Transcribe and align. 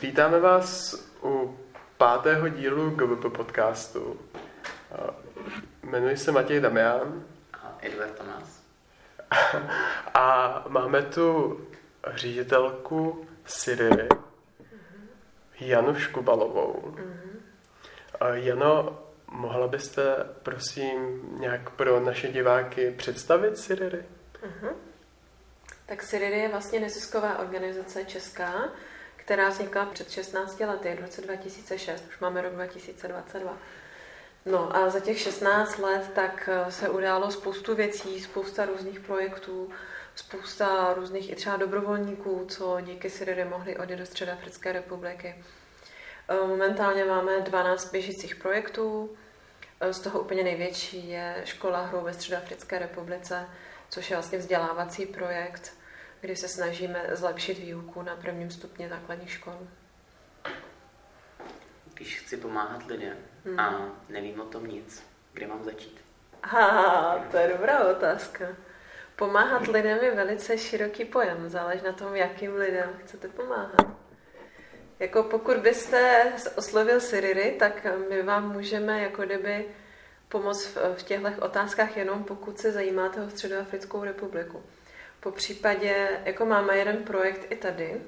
Vítáme 0.00 0.40
vás 0.40 0.94
u 1.22 1.58
pátého 1.96 2.48
dílu 2.48 2.90
GVP 2.90 3.36
podcastu. 3.36 4.20
Jmenuji 5.82 6.16
se 6.16 6.32
Matěj 6.32 6.60
Damian. 6.60 7.24
A 7.62 7.78
Edward 7.82 8.18
Tomás. 8.18 8.62
A 10.14 10.64
máme 10.68 11.02
tu 11.02 11.60
ředitelku 12.06 13.26
Syrii, 13.46 14.08
Janu 15.60 15.94
Škubalovou. 15.94 16.96
Jano, 18.32 18.98
mohla 19.30 19.68
byste 19.68 20.16
prosím 20.42 21.20
nějak 21.40 21.70
pro 21.70 22.00
naše 22.00 22.28
diváky 22.28 22.90
představit 22.90 23.58
Syrii? 23.58 24.04
Uh-huh. 24.42 24.74
Tak 25.86 26.02
Syrii 26.02 26.38
je 26.38 26.48
vlastně 26.48 26.80
nezisková 26.80 27.38
organizace 27.38 28.04
česká, 28.04 28.68
která 29.26 29.48
vznikla 29.48 29.86
před 29.86 30.10
16 30.10 30.60
lety, 30.60 30.94
v 30.94 31.00
roce 31.00 31.20
2006, 31.20 32.04
už 32.08 32.18
máme 32.18 32.42
rok 32.42 32.52
2022. 32.52 33.58
No 34.46 34.76
a 34.76 34.90
za 34.90 35.00
těch 35.00 35.18
16 35.18 35.78
let 35.78 36.10
tak 36.14 36.48
eh, 36.52 36.72
se 36.72 36.88
událo 36.88 37.30
spoustu 37.30 37.74
věcí, 37.74 38.20
spousta 38.20 38.64
různých 38.64 39.00
projektů, 39.00 39.70
spousta 40.14 40.94
různých 40.94 41.32
i 41.32 41.34
třeba 41.34 41.56
dobrovolníků, 41.56 42.46
co 42.48 42.78
díky 42.80 43.10
Syrii 43.10 43.44
mohli 43.44 43.76
odjet 43.76 43.96
do 43.96 44.06
Středoafrické 44.06 44.72
republiky. 44.72 45.34
Eh, 46.28 46.46
momentálně 46.46 47.04
máme 47.04 47.40
12 47.40 47.90
běžících 47.90 48.36
projektů, 48.36 49.16
eh, 49.80 49.92
z 49.92 50.00
toho 50.00 50.20
úplně 50.20 50.42
největší 50.42 51.08
je 51.08 51.42
škola 51.44 51.86
hru 51.86 52.00
ve 52.00 52.14
Středoafrické 52.14 52.78
republice, 52.78 53.48
což 53.88 54.10
je 54.10 54.16
vlastně 54.16 54.38
vzdělávací 54.38 55.06
projekt, 55.06 55.72
kdy 56.20 56.36
se 56.36 56.48
snažíme 56.48 57.06
zlepšit 57.12 57.58
výuku 57.58 58.02
na 58.02 58.16
prvním 58.16 58.50
stupni 58.50 58.88
základních 58.88 59.30
škol. 59.30 59.58
Když 61.94 62.20
chci 62.20 62.36
pomáhat 62.36 62.86
lidem 62.86 63.16
hmm. 63.44 63.60
a 63.60 63.96
nevím 64.08 64.40
o 64.40 64.44
tom 64.44 64.66
nic, 64.66 65.06
kde 65.32 65.46
mám 65.46 65.64
začít? 65.64 66.00
Ha, 66.42 67.24
to 67.30 67.36
je 67.36 67.48
dobrá 67.48 67.88
otázka. 67.90 68.46
Pomáhat 69.16 69.66
lidem 69.66 69.98
je 70.02 70.14
velice 70.14 70.58
široký 70.58 71.04
pojem, 71.04 71.48
záleží 71.48 71.84
na 71.84 71.92
tom, 71.92 72.16
jakým 72.16 72.54
lidem 72.54 72.90
chcete 73.04 73.28
pomáhat. 73.28 73.86
Jako 74.98 75.22
pokud 75.22 75.56
byste 75.56 76.32
oslovil 76.56 77.00
Siriry, 77.00 77.56
tak 77.58 77.86
my 78.08 78.22
vám 78.22 78.52
můžeme 78.52 79.02
jako 79.02 79.22
kdyby 79.22 79.68
pomoct 80.28 80.76
v 80.96 81.02
těchto 81.02 81.28
otázkách 81.40 81.96
jenom 81.96 82.24
pokud 82.24 82.58
se 82.58 82.72
zajímáte 82.72 83.20
o 83.20 83.30
Středoafrickou 83.30 84.04
republiku. 84.04 84.62
Po 85.26 85.32
případě, 85.32 86.08
jako 86.24 86.46
máme 86.46 86.76
jeden 86.76 86.96
projekt 86.96 87.46
i 87.50 87.56
tady, 87.56 88.00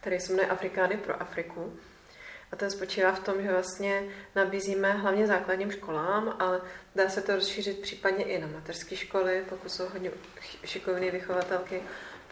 který 0.00 0.20
se 0.20 0.32
jmenuje 0.32 0.48
Afrikány 0.48 0.96
pro 0.96 1.22
Afriku. 1.22 1.78
A 2.52 2.56
ten 2.56 2.70
spočívá 2.70 3.12
v 3.12 3.20
tom, 3.20 3.42
že 3.42 3.52
vlastně 3.52 4.02
nabízíme 4.34 4.92
hlavně 4.92 5.26
základním 5.26 5.70
školám, 5.70 6.36
ale 6.38 6.60
dá 6.94 7.08
se 7.08 7.22
to 7.22 7.34
rozšířit 7.34 7.80
případně 7.80 8.24
i 8.24 8.40
na 8.40 8.46
mateřské 8.46 8.96
školy, 8.96 9.42
pokud 9.48 9.72
jsou 9.72 9.88
hodně 9.88 10.10
šikovné 10.64 11.10
vychovatelky, 11.10 11.82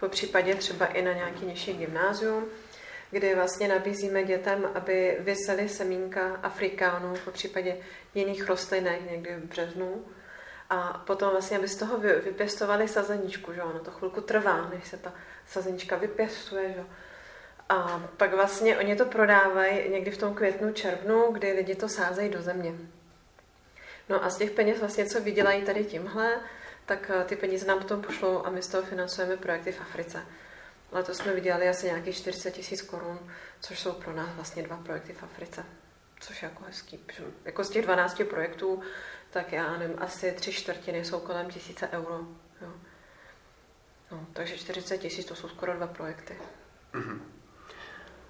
po 0.00 0.08
případě 0.08 0.54
třeba 0.54 0.86
i 0.86 1.02
na 1.02 1.12
nějaký 1.12 1.46
nižší 1.46 1.72
gymnázium, 1.72 2.44
kdy 3.10 3.34
vlastně 3.34 3.68
nabízíme 3.68 4.24
dětem, 4.24 4.70
aby 4.74 5.16
vysely 5.20 5.68
semínka 5.68 6.36
Afrikánů, 6.42 7.14
po 7.24 7.30
případě 7.30 7.76
jiných 8.14 8.48
rostlinek 8.48 9.10
někdy 9.10 9.36
v 9.36 9.44
březnu, 9.44 10.04
a 10.70 11.02
potom 11.06 11.30
vlastně, 11.30 11.58
aby 11.58 11.68
z 11.68 11.76
toho 11.76 11.98
vypěstovali 11.98 12.88
sazeničku, 12.88 13.52
že 13.52 13.62
ono 13.62 13.78
to 13.78 13.90
chvilku 13.90 14.20
trvá, 14.20 14.68
než 14.74 14.88
se 14.88 14.96
ta 14.96 15.12
sazenička 15.46 15.96
vypěstuje, 15.96 16.72
že 16.72 16.84
A 17.68 18.02
pak 18.16 18.34
vlastně 18.34 18.78
oni 18.78 18.96
to 18.96 19.04
prodávají 19.04 19.88
někdy 19.88 20.10
v 20.10 20.18
tom 20.18 20.34
květnu, 20.34 20.72
červnu, 20.72 21.32
kdy 21.32 21.52
lidi 21.52 21.74
to 21.74 21.88
sázejí 21.88 22.30
do 22.30 22.42
země. 22.42 22.74
No 24.08 24.24
a 24.24 24.30
z 24.30 24.36
těch 24.36 24.50
peněz 24.50 24.80
vlastně, 24.80 25.06
co 25.06 25.20
vydělají 25.20 25.62
tady 25.62 25.84
tímhle, 25.84 26.40
tak 26.86 27.10
eh, 27.10 27.24
ty 27.24 27.36
peníze 27.36 27.66
nám 27.66 27.78
potom 27.78 28.02
pošlou 28.02 28.46
a 28.46 28.50
my 28.50 28.62
z 28.62 28.68
toho 28.68 28.82
financujeme 28.82 29.36
projekty 29.36 29.72
v 29.72 29.80
Africe. 29.80 30.22
to 31.06 31.14
jsme 31.14 31.32
vydělali 31.32 31.68
asi 31.68 31.86
nějakých 31.86 32.16
40 32.16 32.50
tisíc 32.50 32.82
korun, 32.82 33.30
což 33.60 33.80
jsou 33.80 33.92
pro 33.92 34.12
nás 34.12 34.28
vlastně 34.34 34.62
dva 34.62 34.76
projekty 34.76 35.12
v 35.12 35.22
Africe. 35.22 35.64
Což 36.20 36.42
je 36.42 36.48
jako 36.48 36.64
hezký. 36.64 37.04
Jako 37.44 37.64
z 37.64 37.70
těch 37.70 37.84
12 37.84 38.22
projektů 38.30 38.82
tak 39.34 39.52
já 39.52 39.76
nevím, 39.76 39.96
asi 40.02 40.32
tři 40.32 40.52
čtvrtiny 40.52 41.04
jsou 41.04 41.20
kolem 41.20 41.50
tisíce 41.50 41.88
euro. 41.88 42.20
Jo. 42.60 42.68
No, 44.12 44.26
takže 44.32 44.58
40 44.58 44.98
tisíc 44.98 45.26
to 45.26 45.34
jsou 45.34 45.48
skoro 45.48 45.74
dva 45.74 45.86
projekty. 45.86 46.36
Mm-hmm. 46.94 47.20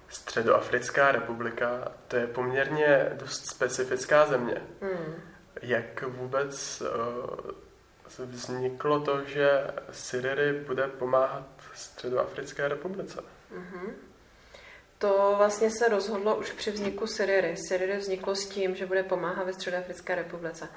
Středoafrická 0.09 1.11
republika, 1.11 1.91
to 2.07 2.15
je 2.15 2.27
poměrně 2.27 3.11
dost 3.13 3.45
specifická 3.45 4.25
země. 4.25 4.61
Mm. 4.81 5.21
Jak 5.61 6.03
vůbec 6.03 6.81
uh, 6.81 8.25
vzniklo 8.25 8.99
to, 8.99 9.25
že 9.25 9.67
Syrii 9.91 10.65
bude 10.65 10.87
pomáhat 10.87 11.47
Středoafrické 11.73 12.67
republice? 12.67 13.23
Mm-hmm. 13.53 13.93
To 15.05 15.33
vlastně 15.37 15.69
se 15.71 15.87
rozhodlo 15.87 16.35
už 16.35 16.51
při 16.51 16.71
vzniku 16.71 17.07
Syrii. 17.07 17.55
Syrii 17.67 17.97
vzniklo 17.97 18.35
s 18.35 18.47
tím, 18.47 18.75
že 18.75 18.85
bude 18.85 19.03
pomáhat 19.03 19.45
ve 19.45 19.53
Středoafrické 19.53 20.15
republice. 20.15 20.69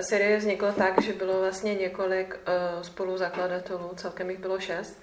Syrie 0.00 0.36
vzniklo 0.36 0.72
tak, 0.72 1.02
že 1.02 1.12
bylo 1.12 1.40
vlastně 1.40 1.74
několik 1.74 2.34
uh, 2.34 2.82
spoluzakladatelů, 2.82 3.90
celkem 3.96 4.30
jich 4.30 4.38
bylo 4.38 4.60
šest, 4.60 5.02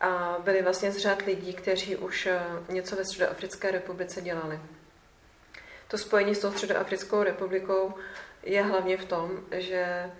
a 0.00 0.36
byli 0.44 0.62
vlastně 0.62 0.92
z 0.92 0.96
řad 0.96 1.22
lidí, 1.22 1.54
kteří 1.54 1.96
už 1.96 2.26
uh, 2.26 2.74
něco 2.74 2.96
ve 2.96 3.04
Středoafrické 3.04 3.70
republice 3.70 4.20
dělali. 4.20 4.60
To 5.88 5.98
spojení 5.98 6.34
s 6.34 6.38
tou 6.38 6.52
Středoafrickou 6.52 7.22
republikou 7.22 7.94
je 8.42 8.62
hlavně 8.62 8.96
v 8.96 9.04
tom, 9.04 9.30
že 9.50 10.10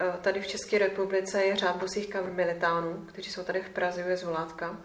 uh, 0.00 0.16
tady 0.16 0.40
v 0.40 0.46
České 0.46 0.78
republice 0.78 1.44
je 1.44 1.56
řád 1.56 1.76
bosých 1.76 2.10
karmelitánů, 2.10 3.06
kteří 3.08 3.30
jsou 3.30 3.42
tady 3.42 3.62
v 3.62 3.70
Praze, 3.70 4.00
je 4.00 4.16
Zvolátka. 4.16 4.76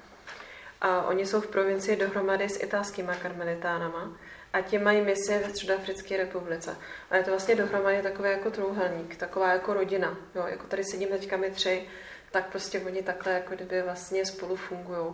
A 0.87 1.01
oni 1.01 1.25
jsou 1.25 1.41
v 1.41 1.47
provincii 1.47 1.95
dohromady 1.95 2.49
s 2.49 2.63
italskými 2.63 3.11
karmelitánama 3.21 4.17
a 4.53 4.61
ti 4.61 4.77
mají 4.77 5.01
misie 5.01 5.39
ve 5.39 5.49
Středoafrické 5.49 6.17
republice. 6.17 6.77
A 7.09 7.17
je 7.17 7.23
to 7.23 7.29
vlastně 7.31 7.55
dohromady 7.55 8.01
takový 8.01 8.29
jako 8.29 8.51
trouhelník, 8.51 9.15
taková 9.15 9.53
jako 9.53 9.73
rodina. 9.73 10.17
Jo, 10.35 10.45
jako 10.47 10.67
tady 10.67 10.83
sedíme 10.83 11.17
teďka 11.17 11.37
my 11.37 11.49
tři, 11.49 11.87
tak 12.31 12.45
prostě 12.45 12.79
oni 12.79 13.03
takhle 13.03 13.33
jako 13.33 13.55
kdyby 13.55 13.81
vlastně 13.81 14.25
spolu 14.25 14.55
fungují. 14.55 15.13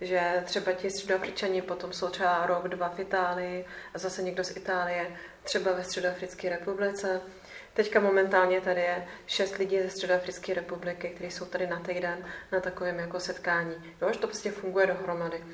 Že 0.00 0.42
třeba 0.44 0.72
ti 0.72 0.90
středoafričani 0.90 1.62
potom 1.62 1.92
jsou 1.92 2.08
třeba 2.08 2.46
rok, 2.46 2.68
dva 2.68 2.88
v 2.88 3.00
Itálii 3.00 3.64
a 3.94 3.98
zase 3.98 4.22
někdo 4.22 4.44
z 4.44 4.56
Itálie 4.56 5.16
třeba 5.42 5.72
ve 5.72 5.84
Středoafrické 5.84 6.50
republice. 6.50 7.20
Teďka 7.74 8.00
momentálně 8.00 8.60
tady 8.60 8.80
je 8.80 9.06
šest 9.26 9.56
lidí 9.56 9.80
ze 9.82 9.90
Středoafrické 9.90 10.54
republiky, 10.54 11.08
kteří 11.08 11.30
jsou 11.30 11.44
tady 11.44 11.66
na 11.66 11.80
týden 11.80 12.26
na 12.52 12.60
takovém 12.60 12.98
jako 12.98 13.20
setkání. 13.20 13.74
Jo, 14.02 14.12
že 14.12 14.18
to 14.18 14.26
prostě 14.26 14.50
funguje 14.50 14.86
dohromady. 14.86 15.44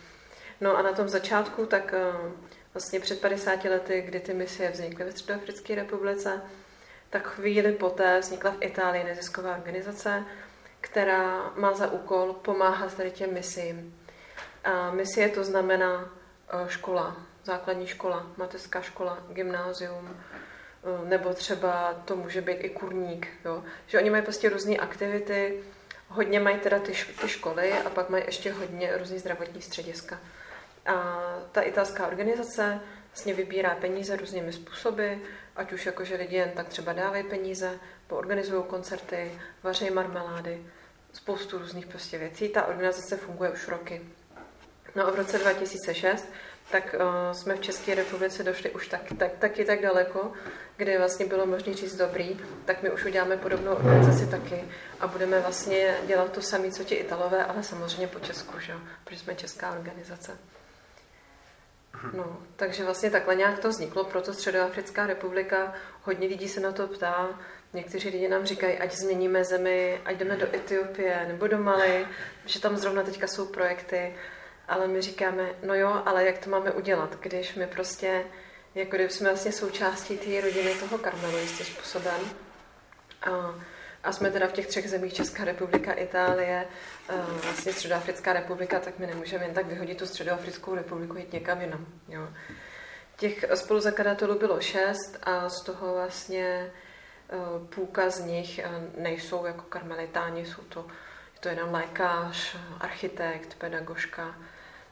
No 0.60 0.76
a 0.76 0.82
na 0.82 0.92
tom 0.92 1.08
začátku 1.08 1.66
tak 1.66 1.94
eh, 1.94 2.32
vlastně 2.74 3.00
před 3.00 3.20
50 3.20 3.64
lety, 3.64 4.02
kdy 4.02 4.20
ty 4.20 4.34
misie 4.34 4.70
vznikly 4.70 5.04
ve 5.04 5.12
Středoafrické 5.12 5.74
republice, 5.74 6.42
tak 7.10 7.28
chvíli 7.28 7.72
poté 7.72 8.20
vznikla 8.20 8.50
v 8.50 8.62
Itálii 8.62 9.04
nezisková 9.04 9.56
organizace, 9.56 10.24
která 10.80 11.52
má 11.56 11.72
za 11.72 11.92
úkol 11.92 12.32
pomáhat 12.32 12.94
tady 12.94 13.10
těm 13.10 13.34
misím. 13.34 14.00
A 14.64 14.90
misie 14.90 15.28
to 15.28 15.44
znamená 15.44 16.12
e, 16.48 16.70
škola, 16.70 17.16
základní 17.44 17.86
škola, 17.86 18.26
mateřská 18.36 18.80
škola, 18.80 19.18
gymnázium, 19.28 20.16
nebo 21.04 21.34
třeba 21.34 22.02
to 22.04 22.16
může 22.16 22.40
být 22.40 22.58
i 22.60 22.70
kurník. 22.70 23.28
Jo? 23.44 23.64
Že 23.86 23.98
oni 23.98 24.10
mají 24.10 24.22
prostě 24.22 24.48
různé 24.48 24.76
aktivity, 24.76 25.62
hodně 26.08 26.40
mají 26.40 26.58
teda 26.58 26.78
ty, 26.78 26.92
ty 27.20 27.28
školy 27.28 27.72
a 27.72 27.90
pak 27.90 28.10
mají 28.10 28.24
ještě 28.26 28.52
hodně 28.52 28.96
různý 28.96 29.18
zdravotní 29.18 29.62
střediska. 29.62 30.20
A 30.86 31.24
ta 31.52 31.60
italská 31.60 32.06
organizace 32.06 32.80
vlastně 33.10 33.34
vybírá 33.34 33.74
peníze 33.74 34.16
různými 34.16 34.52
způsoby, 34.52 35.12
ať 35.56 35.72
už 35.72 35.86
jako, 35.86 36.04
že 36.04 36.16
lidi 36.16 36.36
jen 36.36 36.50
tak 36.50 36.68
třeba 36.68 36.92
dávají 36.92 37.24
peníze, 37.24 37.78
organizují 38.08 38.64
koncerty, 38.64 39.32
vaří 39.62 39.90
marmelády, 39.90 40.66
spoustu 41.12 41.58
různých 41.58 41.86
prostě 41.86 42.18
věcí. 42.18 42.48
Ta 42.48 42.66
organizace 42.66 43.16
funguje 43.16 43.50
už 43.50 43.68
roky. 43.68 44.02
No 44.94 45.06
a 45.06 45.10
v 45.10 45.14
roce 45.14 45.38
2006 45.38 46.28
tak 46.70 46.94
uh, 46.94 47.32
jsme 47.32 47.54
v 47.56 47.60
České 47.60 47.94
republice 47.94 48.42
došli 48.42 48.70
už 48.70 48.88
tak, 48.88 49.00
tak, 49.18 49.32
taky 49.38 49.64
tak 49.64 49.82
daleko, 49.82 50.32
kde 50.76 50.98
vlastně 50.98 51.26
bylo 51.26 51.46
možné 51.46 51.74
říct 51.74 51.96
dobrý, 51.96 52.40
tak 52.64 52.82
my 52.82 52.90
už 52.90 53.04
uděláme 53.04 53.36
podobnou 53.36 53.72
organizaci 53.72 54.26
taky 54.26 54.64
a 55.00 55.06
budeme 55.06 55.40
vlastně 55.40 55.96
dělat 56.06 56.32
to 56.32 56.42
samé, 56.42 56.70
co 56.70 56.84
ti 56.84 56.94
Italové, 56.94 57.44
ale 57.44 57.62
samozřejmě 57.62 58.06
po 58.06 58.20
Česku, 58.20 58.60
že? 58.60 58.74
protože 59.04 59.20
jsme 59.20 59.34
česká 59.34 59.72
organizace. 59.72 60.38
No, 62.12 62.38
takže 62.56 62.84
vlastně 62.84 63.10
takhle 63.10 63.34
nějak 63.34 63.58
to 63.58 63.68
vzniklo, 63.68 64.04
proto 64.04 64.32
Středoafrická 64.32 65.06
republika, 65.06 65.74
hodně 66.02 66.28
lidí 66.28 66.48
se 66.48 66.60
na 66.60 66.72
to 66.72 66.86
ptá, 66.86 67.28
někteří 67.72 68.08
lidi 68.08 68.28
nám 68.28 68.46
říkají, 68.46 68.78
ať 68.78 68.92
změníme 68.92 69.44
zemi, 69.44 70.00
ať 70.04 70.16
jdeme 70.16 70.36
do 70.36 70.54
Etiopie 70.54 71.24
nebo 71.28 71.46
do 71.46 71.58
Mali, 71.58 72.06
že 72.46 72.60
tam 72.60 72.76
zrovna 72.76 73.02
teďka 73.02 73.26
jsou 73.26 73.46
projekty. 73.46 74.14
Ale 74.70 74.88
my 74.88 75.00
říkáme, 75.00 75.50
no 75.62 75.74
jo, 75.74 76.02
ale 76.06 76.24
jak 76.24 76.38
to 76.38 76.50
máme 76.50 76.70
udělat, 76.70 77.16
když 77.20 77.54
my 77.54 77.66
prostě, 77.66 78.24
jako 78.74 78.96
kdyby 78.96 79.10
jsme 79.10 79.28
vlastně 79.28 79.52
součástí 79.52 80.18
té 80.18 80.40
rodiny 80.40 80.74
toho 80.74 80.98
Karmelu 80.98 81.38
jistým 81.38 81.66
způsobem. 81.66 82.20
A, 83.22 83.54
a 84.04 84.12
jsme 84.12 84.30
teda 84.30 84.46
v 84.46 84.52
těch 84.52 84.66
třech 84.66 84.90
zemích, 84.90 85.14
Česká 85.14 85.44
republika, 85.44 85.92
Itálie, 85.92 86.66
vlastně 87.42 87.72
Středoafrická 87.72 88.32
republika, 88.32 88.80
tak 88.80 88.98
my 88.98 89.06
nemůžeme 89.06 89.44
jen 89.44 89.54
tak 89.54 89.66
vyhodit 89.66 89.98
tu 89.98 90.06
Středoafrickou 90.06 90.74
republiku 90.74 91.16
jít 91.18 91.32
někam 91.32 91.60
jinam. 91.60 91.86
Jo. 92.08 92.28
Těch 93.16 93.44
spoluzakladatelů 93.54 94.38
bylo 94.38 94.60
šest 94.60 95.18
a 95.22 95.48
z 95.48 95.62
toho 95.64 95.94
vlastně 95.94 96.72
půlka 97.74 98.10
z 98.10 98.20
nich 98.20 98.60
nejsou 98.96 99.46
jako 99.46 99.62
karmelitáni, 99.62 100.46
jsou 100.46 100.62
to, 100.62 100.86
je 101.34 101.40
to 101.40 101.48
jeden 101.48 101.70
lékař, 101.70 102.56
architekt, 102.80 103.54
pedagožka, 103.54 104.34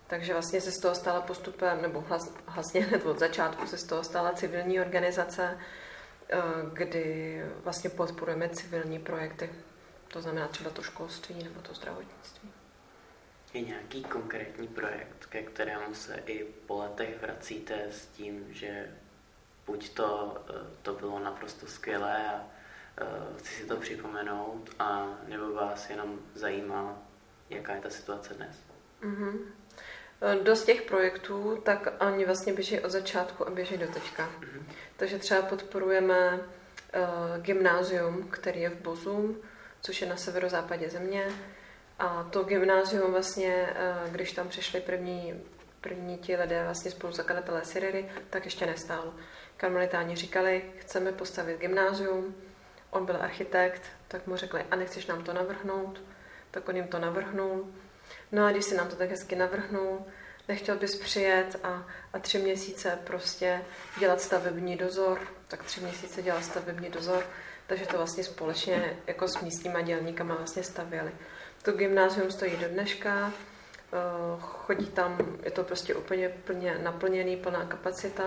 takže 0.08 0.32
vlastně 0.32 0.60
se 0.60 0.72
z 0.72 0.78
toho 0.78 0.94
stala 0.94 1.20
postupem, 1.20 1.82
nebo 1.82 2.04
vlastně 2.46 2.84
hned 2.84 3.06
od 3.06 3.18
začátku 3.18 3.66
se 3.66 3.78
z 3.78 3.84
toho 3.84 4.04
stala 4.04 4.32
civilní 4.32 4.80
organizace, 4.80 5.58
eh, 6.28 6.38
kdy 6.72 7.42
vlastně 7.64 7.90
podporujeme 7.90 8.48
civilní 8.48 8.98
projekty. 8.98 9.50
To 10.08 10.22
znamená 10.22 10.48
třeba 10.48 10.70
to 10.70 10.82
školství 10.82 11.44
nebo 11.44 11.60
to 11.60 11.74
zdravotnictví. 11.74 12.52
Je 13.54 13.60
nějaký 13.60 14.04
konkrétní 14.04 14.68
projekt, 14.68 15.26
ke 15.26 15.42
kterému 15.42 15.94
se 15.94 16.22
i 16.26 16.44
po 16.44 16.78
letech 16.78 17.20
vracíte 17.22 17.86
s 17.90 18.06
tím, 18.06 18.46
že 18.50 18.96
buď 19.66 19.94
to, 19.94 20.38
eh, 20.50 20.52
to 20.82 20.94
bylo 20.94 21.18
naprosto 21.18 21.66
skvělé 21.66 22.28
a 22.28 22.44
eh, 23.00 23.38
chci 23.38 23.54
si 23.54 23.66
to 23.66 23.76
připomenout, 23.76 24.70
a 24.78 25.18
nebo 25.28 25.52
vás 25.52 25.90
jenom 25.90 26.18
zajímá, 26.34 26.98
jaká 27.50 27.74
je 27.74 27.80
ta 27.80 27.90
situace 27.90 28.34
dnes? 28.34 28.56
Mm-hmm. 29.02 29.38
Dost 30.42 30.64
těch 30.64 30.82
projektů, 30.82 31.62
tak 31.64 31.88
oni 32.00 32.24
vlastně 32.24 32.52
běží 32.52 32.80
od 32.80 32.90
začátku 32.90 33.46
a 33.46 33.50
běží 33.50 33.76
do 33.76 33.86
teďka. 33.86 34.30
Mm-hmm. 34.40 34.62
Takže 34.96 35.18
třeba 35.18 35.42
podporujeme 35.42 36.34
uh, 36.34 36.40
gymnázium, 37.42 38.28
který 38.30 38.60
je 38.60 38.70
v 38.70 38.80
Bozu, 38.80 39.36
což 39.80 40.00
je 40.00 40.08
na 40.08 40.16
severozápadě 40.16 40.90
země. 40.90 41.26
A 41.98 42.28
to 42.30 42.44
gymnázium 42.44 43.12
vlastně, 43.12 43.68
uh, 44.04 44.10
když 44.10 44.32
tam 44.32 44.48
přišli 44.48 44.80
první, 44.80 45.44
první 45.80 46.18
ti 46.18 46.36
lidé, 46.36 46.64
vlastně 46.64 46.90
spoluzakladatelé 46.90 47.64
Siriry, 47.64 48.10
tak 48.30 48.44
ještě 48.44 48.66
nestálo. 48.66 49.14
Karmelitáni 49.56 50.16
říkali, 50.16 50.62
chceme 50.78 51.12
postavit 51.12 51.58
gymnázium, 51.58 52.34
on 52.90 53.06
byl 53.06 53.16
architekt, 53.20 53.82
tak 54.08 54.26
mu 54.26 54.36
řekli, 54.36 54.64
a 54.70 54.76
nechceš 54.76 55.06
nám 55.06 55.24
to 55.24 55.32
navrhnout? 55.32 56.02
Tak 56.50 56.68
on 56.68 56.76
jim 56.76 56.88
to 56.88 56.98
navrhnul 56.98 57.66
No 58.32 58.46
a 58.46 58.50
když 58.50 58.64
si 58.64 58.76
nám 58.76 58.88
to 58.88 58.96
tak 58.96 59.10
hezky 59.10 59.36
navrhnul, 59.36 60.06
nechtěl 60.48 60.76
bys 60.76 60.96
přijet 60.96 61.56
a, 61.62 61.86
a 62.12 62.18
tři 62.18 62.38
měsíce 62.38 62.98
prostě 63.04 63.60
dělat 63.98 64.20
stavební 64.20 64.76
dozor, 64.76 65.20
tak 65.48 65.64
tři 65.64 65.80
měsíce 65.80 66.22
dělal 66.22 66.42
stavební 66.42 66.90
dozor, 66.90 67.24
takže 67.66 67.86
to 67.86 67.96
vlastně 67.96 68.24
společně 68.24 68.96
jako 69.06 69.28
s 69.28 69.40
místníma 69.40 69.80
dělníkama 69.80 70.34
vlastně 70.34 70.62
stavěli. 70.62 71.12
To 71.62 71.72
gymnázium 71.72 72.30
stojí 72.30 72.56
do 72.56 72.68
dneška, 72.68 73.32
eh, 73.32 73.96
chodí 74.40 74.86
tam, 74.86 75.18
je 75.42 75.50
to 75.50 75.64
prostě 75.64 75.94
úplně 75.94 76.28
plně 76.28 76.78
naplněný, 76.82 77.36
plná 77.36 77.64
kapacita. 77.64 78.24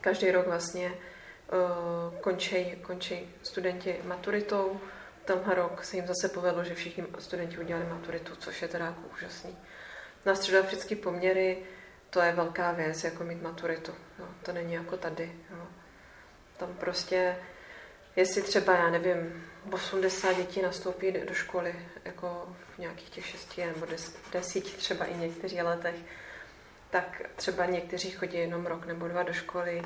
Každý 0.00 0.30
rok 0.30 0.46
vlastně 0.46 0.94
eh, 0.94 2.20
končí, 2.20 2.76
končí 2.82 3.34
studenti 3.42 4.00
maturitou, 4.04 4.80
tenhle 5.24 5.54
rok 5.54 5.84
se 5.84 5.96
jim 5.96 6.06
zase 6.06 6.28
povedlo, 6.28 6.64
že 6.64 6.74
všichni 6.74 7.04
studenti 7.18 7.58
udělali 7.58 7.86
maturitu, 7.86 8.36
což 8.36 8.62
je 8.62 8.68
teda 8.68 8.84
jako 8.84 9.00
úžasný. 9.12 9.58
Na 10.24 10.34
středoafrické 10.34 10.96
poměry 10.96 11.62
to 12.10 12.20
je 12.20 12.32
velká 12.32 12.72
věc, 12.72 13.04
jako 13.04 13.24
mít 13.24 13.42
maturitu. 13.42 13.92
Jo. 14.18 14.28
To 14.42 14.52
není 14.52 14.74
jako 14.74 14.96
tady. 14.96 15.32
Jo. 15.50 15.66
Tam 16.56 16.74
prostě, 16.74 17.36
jestli 18.16 18.42
třeba, 18.42 18.74
já 18.74 18.90
nevím, 18.90 19.46
80 19.72 20.32
dětí 20.32 20.62
nastoupí 20.62 21.12
do 21.12 21.34
školy, 21.34 21.74
jako 22.04 22.56
v 22.74 22.78
nějakých 22.78 23.10
těch 23.10 23.26
šesti 23.26 23.66
nebo 23.66 23.86
desíti 24.32 24.70
třeba 24.70 25.04
i 25.04 25.16
někteří 25.16 25.62
letech, 25.62 25.96
tak 26.90 27.22
třeba 27.36 27.66
někteří 27.66 28.10
chodí 28.10 28.38
jenom 28.38 28.66
rok 28.66 28.86
nebo 28.86 29.08
dva 29.08 29.22
do 29.22 29.32
školy, 29.32 29.82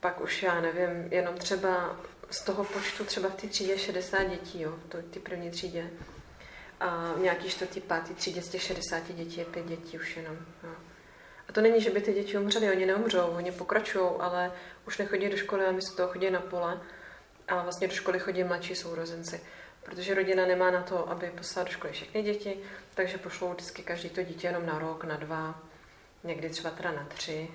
pak 0.00 0.20
už 0.20 0.42
já 0.42 0.60
nevím, 0.60 1.12
jenom 1.12 1.38
třeba 1.38 1.96
z 2.30 2.40
toho 2.40 2.64
počtu 2.64 3.04
třeba 3.04 3.28
v 3.28 3.34
té 3.34 3.46
třídě 3.46 3.78
60 3.78 4.24
dětí, 4.24 4.62
jo, 4.62 4.70
v 4.70 5.02
té 5.10 5.20
první 5.20 5.50
třídě. 5.50 5.90
A 6.80 7.12
v 7.12 7.20
nějaký 7.20 7.48
čtvrtý, 7.48 7.80
pátý 7.80 8.14
třídě 8.14 8.42
z 8.42 8.48
těch 8.48 8.62
60 8.62 9.12
dětí 9.12 9.38
je 9.38 9.44
pět 9.44 9.66
dětí 9.66 9.98
už 9.98 10.16
jenom. 10.16 10.36
Jo. 10.62 10.70
A 11.48 11.52
to 11.52 11.60
není, 11.60 11.80
že 11.80 11.90
by 11.90 12.00
ty 12.00 12.12
děti 12.12 12.38
umřely, 12.38 12.70
oni 12.70 12.86
neumřou, 12.86 13.26
oni 13.26 13.52
pokračují, 13.52 14.10
ale 14.18 14.52
už 14.86 14.98
nechodí 14.98 15.28
do 15.28 15.36
školy 15.36 15.64
a 15.64 15.72
my 15.72 15.82
z 15.82 15.94
toho 15.94 16.08
chodí 16.08 16.30
na 16.30 16.40
pole. 16.40 16.80
A 17.48 17.62
vlastně 17.62 17.88
do 17.88 17.94
školy 17.94 18.18
chodí 18.18 18.44
mladší 18.44 18.74
sourozenci. 18.74 19.40
Protože 19.82 20.14
rodina 20.14 20.46
nemá 20.46 20.70
na 20.70 20.82
to, 20.82 21.10
aby 21.10 21.30
poslala 21.30 21.64
do 21.64 21.72
školy 21.72 21.92
všechny 21.92 22.22
děti, 22.22 22.58
takže 22.94 23.18
pošlou 23.18 23.52
vždycky 23.52 23.82
každý 23.82 24.10
to 24.10 24.22
dítě 24.22 24.46
jenom 24.46 24.66
na 24.66 24.78
rok, 24.78 25.04
na 25.04 25.16
dva, 25.16 25.62
někdy 26.24 26.50
třeba 26.50 26.70
teda 26.70 26.92
na 26.92 27.04
tři. 27.04 27.48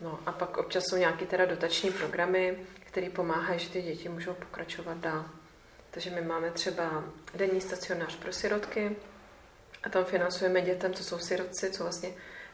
No 0.00 0.18
a 0.26 0.32
pak 0.32 0.56
občas 0.56 0.84
jsou 0.84 0.96
nějaké 0.96 1.26
teda 1.26 1.44
dotační 1.44 1.90
programy, 1.90 2.58
které 2.94 3.10
pomáhají, 3.10 3.58
že 3.58 3.68
ty 3.68 3.82
děti 3.82 4.08
můžou 4.08 4.34
pokračovat 4.34 4.96
dál. 4.96 5.24
Takže 5.90 6.10
my 6.10 6.20
máme 6.20 6.50
třeba 6.50 7.04
denní 7.34 7.60
stacionář 7.60 8.16
pro 8.16 8.32
sirotky 8.32 8.96
a 9.82 9.88
tam 9.88 10.04
financujeme 10.04 10.60
dětem, 10.60 10.94
co 10.94 11.04
jsou 11.04 11.18
sirotci, 11.18 11.70
co 11.70 11.82
vlastně 11.82 12.10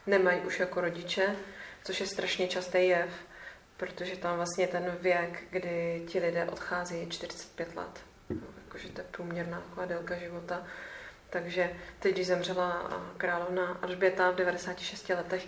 nemají 0.07 0.41
už 0.41 0.59
jako 0.59 0.81
rodiče, 0.81 1.35
což 1.83 1.99
je 1.99 2.07
strašně 2.07 2.47
častý 2.47 2.87
jev, 2.87 3.09
protože 3.77 4.17
tam 4.17 4.35
vlastně 4.35 4.67
ten 4.67 4.97
věk, 5.01 5.43
kdy 5.49 6.03
ti 6.07 6.19
lidé 6.19 6.45
odchází, 6.45 6.99
je 6.99 7.07
45 7.07 7.75
let. 7.75 7.99
No, 8.29 8.47
jakože 8.65 8.89
to 8.89 9.01
je 9.01 9.07
průměrná 9.11 9.63
délka 9.85 10.15
života. 10.15 10.67
Takže 11.29 11.73
teď, 11.99 12.13
když 12.13 12.27
zemřela 12.27 13.01
královna 13.17 13.79
Alžběta 13.81 14.31
v 14.31 14.35
96 14.35 15.09
letech, 15.09 15.47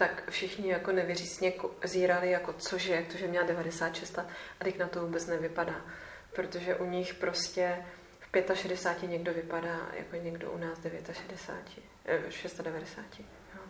tak 0.00 0.30
všichni 0.30 0.70
jako 0.70 0.92
nevěřícně 0.92 1.52
zírali, 1.84 2.30
jako 2.30 2.52
cože, 2.52 2.94
jak 2.94 3.06
to, 3.06 3.18
že 3.18 3.26
měla 3.26 3.46
96 3.46 4.18
a 4.18 4.26
teď 4.64 4.78
na 4.78 4.88
to 4.88 5.00
vůbec 5.00 5.26
nevypadá. 5.26 5.84
Protože 6.32 6.74
u 6.74 6.90
nich 6.90 7.14
prostě 7.14 7.76
v 8.32 8.54
65 8.54 9.10
někdo 9.10 9.34
vypadá 9.34 9.88
jako 9.92 10.16
někdo 10.16 10.50
u 10.50 10.58
nás 10.58 10.78
69, 11.10 12.62
96. 12.64 13.26
Jo. 13.54 13.60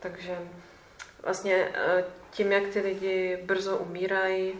Takže 0.00 0.38
vlastně 1.22 1.68
eh, 1.74 2.04
tím, 2.30 2.52
jak 2.52 2.66
ty 2.66 2.80
lidi 2.80 3.36
brzo 3.36 3.76
umírají, 3.76 4.54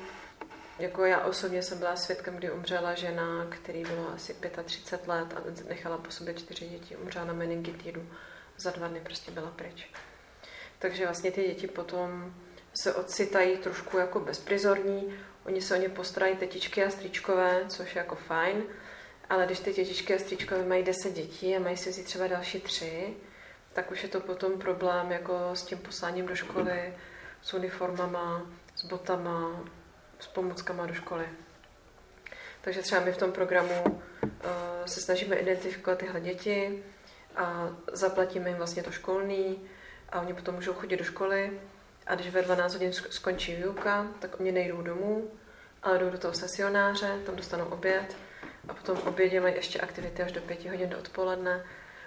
jako 0.78 1.04
já 1.04 1.20
osobně 1.20 1.62
jsem 1.62 1.78
byla 1.78 1.96
svědkem, 1.96 2.36
kdy 2.36 2.50
umřela 2.50 2.94
žena, 2.94 3.46
který 3.50 3.82
bylo 3.82 4.12
asi 4.14 4.36
35 4.64 5.08
let 5.08 5.34
a 5.36 5.42
nechala 5.68 5.98
po 5.98 6.10
sobě 6.10 6.34
čtyři 6.34 6.66
děti, 6.66 6.96
umřela 6.96 7.24
na 7.24 7.32
meningitidu. 7.32 8.08
Za 8.56 8.70
dva 8.70 8.88
dny 8.88 9.00
prostě 9.00 9.30
byla 9.30 9.50
pryč. 9.50 9.90
Takže 10.78 11.04
vlastně 11.04 11.30
ty 11.32 11.42
děti 11.42 11.66
potom 11.66 12.34
se 12.74 12.94
ocitají 12.94 13.56
trošku 13.56 13.98
jako 13.98 14.20
bezprizorní, 14.20 15.14
oni 15.46 15.62
se 15.62 15.74
o 15.74 15.80
ně 15.80 15.88
postarají 15.88 16.36
tetičky 16.36 16.84
a 16.84 16.90
stříčkové, 16.90 17.64
což 17.68 17.94
je 17.94 17.98
jako 17.98 18.14
fajn, 18.14 18.62
ale 19.30 19.46
když 19.46 19.58
ty 19.58 19.72
tetičky 19.72 20.14
a 20.14 20.18
stříčkové 20.18 20.64
mají 20.64 20.82
10 20.82 21.12
dětí 21.12 21.56
a 21.56 21.60
mají 21.60 21.76
si 21.76 21.90
vzít 21.90 22.04
třeba 22.04 22.26
další 22.26 22.60
tři, 22.60 23.16
tak 23.72 23.90
už 23.90 24.02
je 24.02 24.08
to 24.08 24.20
potom 24.20 24.58
problém 24.58 25.12
jako 25.12 25.50
s 25.54 25.62
tím 25.62 25.78
posláním 25.78 26.26
do 26.26 26.36
školy, 26.36 26.94
s 27.42 27.54
uniformama, 27.54 28.46
s 28.74 28.84
botama, 28.84 29.64
s 30.20 30.26
pomůckama 30.26 30.86
do 30.86 30.94
školy. 30.94 31.28
Takže 32.60 32.82
třeba 32.82 33.00
my 33.00 33.12
v 33.12 33.16
tom 33.16 33.32
programu 33.32 33.82
uh, 33.84 34.30
se 34.86 35.00
snažíme 35.00 35.36
identifikovat 35.36 35.98
tyhle 35.98 36.20
děti 36.20 36.84
a 37.36 37.76
zaplatíme 37.92 38.48
jim 38.48 38.58
vlastně 38.58 38.82
to 38.82 38.90
školní, 38.90 39.68
a 40.08 40.20
oni 40.20 40.34
potom 40.34 40.54
můžou 40.54 40.72
chodit 40.74 40.96
do 40.96 41.04
školy. 41.04 41.60
A 42.06 42.14
když 42.14 42.30
ve 42.30 42.42
12 42.42 42.72
hodin 42.72 42.92
skončí 42.92 43.56
výuka, 43.56 44.06
tak 44.18 44.40
oni 44.40 44.52
nejdou 44.52 44.82
domů, 44.82 45.30
ale 45.82 45.98
jdou 45.98 46.10
do 46.10 46.18
toho 46.18 46.34
sesionáře, 46.34 47.18
tam 47.26 47.36
dostanou 47.36 47.64
oběd. 47.64 48.16
A 48.68 48.74
potom 48.74 48.98
obědě 48.98 49.40
mají 49.40 49.54
ještě 49.54 49.80
aktivity 49.80 50.22
až 50.22 50.32
do 50.32 50.40
5 50.40 50.66
hodin 50.66 50.88
do 50.88 50.98
odpoledne. 50.98 51.64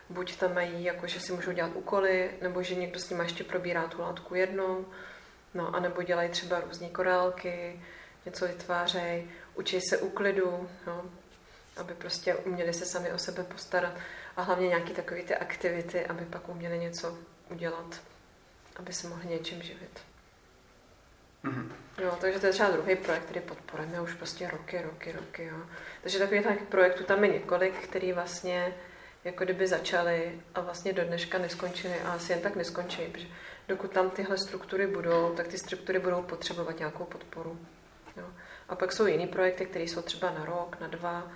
Buď 0.10 0.36
tam 0.36 0.54
mají, 0.54 0.84
jako, 0.84 1.08
že 1.08 1.20
si 1.20 1.34
můžou 1.34 1.52
dělat 1.52 1.72
úkoly, 1.76 2.32
nebo 2.42 2.64
že 2.64 2.76
někdo 2.76 3.00
s 3.00 3.10
nimi 3.10 3.24
ještě 3.24 3.44
probírá 3.44 3.88
tu 3.88 4.02
látku 4.02 4.36
jednou, 4.36 4.86
no 5.54 5.76
a 5.76 5.80
nebo 5.80 6.04
dělají 6.04 6.30
třeba 6.30 6.60
různé 6.60 6.90
korálky, 6.90 7.82
něco 8.26 8.48
vytvářejí, 8.48 9.32
učí 9.56 9.82
se 9.82 9.98
úklidu, 9.98 10.70
no, 10.88 11.06
aby 11.78 11.94
prostě 11.94 12.36
uměli 12.36 12.74
se 12.74 12.86
sami 12.86 13.14
o 13.14 13.18
sebe 13.18 13.44
postarat. 13.44 13.94
A 14.38 14.42
hlavně 14.42 14.68
nějaké 14.68 14.94
takové 14.94 15.22
ty 15.22 15.36
aktivity, 15.36 16.06
aby 16.06 16.26
pak 16.26 16.50
uměli 16.50 16.80
něco 16.80 17.18
udělat, 17.52 18.02
aby 18.76 18.94
se 18.94 19.08
mohli 19.08 19.26
něčím 19.28 19.62
živit. 19.62 20.02
Mm-hmm. 21.44 21.72
Jo, 21.98 22.18
takže 22.22 22.40
to 22.40 22.46
je 22.46 22.52
třeba 22.52 22.70
druhý 22.70 22.96
projekt, 22.96 23.24
který 23.24 23.40
podporujeme 23.40 24.02
už 24.02 24.14
prostě 24.14 24.50
roky, 24.50 24.82
roky, 24.82 25.12
roky. 25.12 25.46
Jo. 25.46 25.58
Takže 26.02 26.20
takových 26.20 26.44
tak 26.44 26.64
projektů 26.64 27.04
tam 27.04 27.24
je 27.24 27.34
několik, 27.34 27.74
který 27.74 28.14
vlastně 28.14 28.74
jako 29.24 29.44
kdyby 29.44 29.68
začaly 29.68 30.42
a 30.56 30.62
vlastně 30.62 30.94
do 30.94 31.04
dneška 31.04 31.38
neskončily 31.38 32.02
a 32.02 32.12
asi 32.12 32.32
jen 32.32 32.42
tak 32.42 32.56
neskončí, 32.56 33.02
protože 33.12 33.28
dokud 33.68 33.92
tam 33.92 34.10
tyhle 34.10 34.38
struktury 34.38 34.88
budou, 34.88 35.34
tak 35.36 35.48
ty 35.48 35.58
struktury 35.58 36.00
budou 36.00 36.22
potřebovat 36.22 36.80
nějakou 36.80 37.04
podporu. 37.04 37.60
Jo. 38.18 38.26
A 38.70 38.76
pak 38.76 38.92
jsou 38.92 39.06
jiný 39.06 39.28
projekty, 39.28 39.66
které 39.66 39.86
jsou 39.86 40.02
třeba 40.02 40.32
na 40.32 40.46
rok, 40.46 40.78
na 40.80 40.88
dva, 40.88 41.32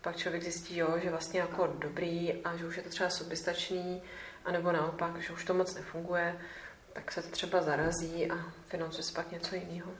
pak 0.00 0.16
člověk 0.16 0.42
zjistí, 0.42 0.76
jo, 0.76 0.98
že 1.02 1.10
vlastně 1.10 1.40
jako 1.40 1.66
dobrý 1.78 2.34
a 2.44 2.56
že 2.56 2.66
už 2.66 2.76
je 2.76 2.82
to 2.82 2.88
třeba 2.88 3.10
soběstačný, 3.10 4.02
anebo 4.48 4.72
naopak, 4.72 5.16
že 5.20 5.32
už 5.32 5.44
to 5.44 5.54
moc 5.54 5.74
nefunguje, 5.74 6.38
tak 6.92 7.12
se 7.12 7.22
to 7.22 7.28
třeba 7.28 7.62
zarazí 7.62 8.30
a 8.30 8.34
financuje 8.68 9.02
se 9.02 9.12
pak 9.12 9.30
něco 9.30 9.54
jiného. 9.54 9.90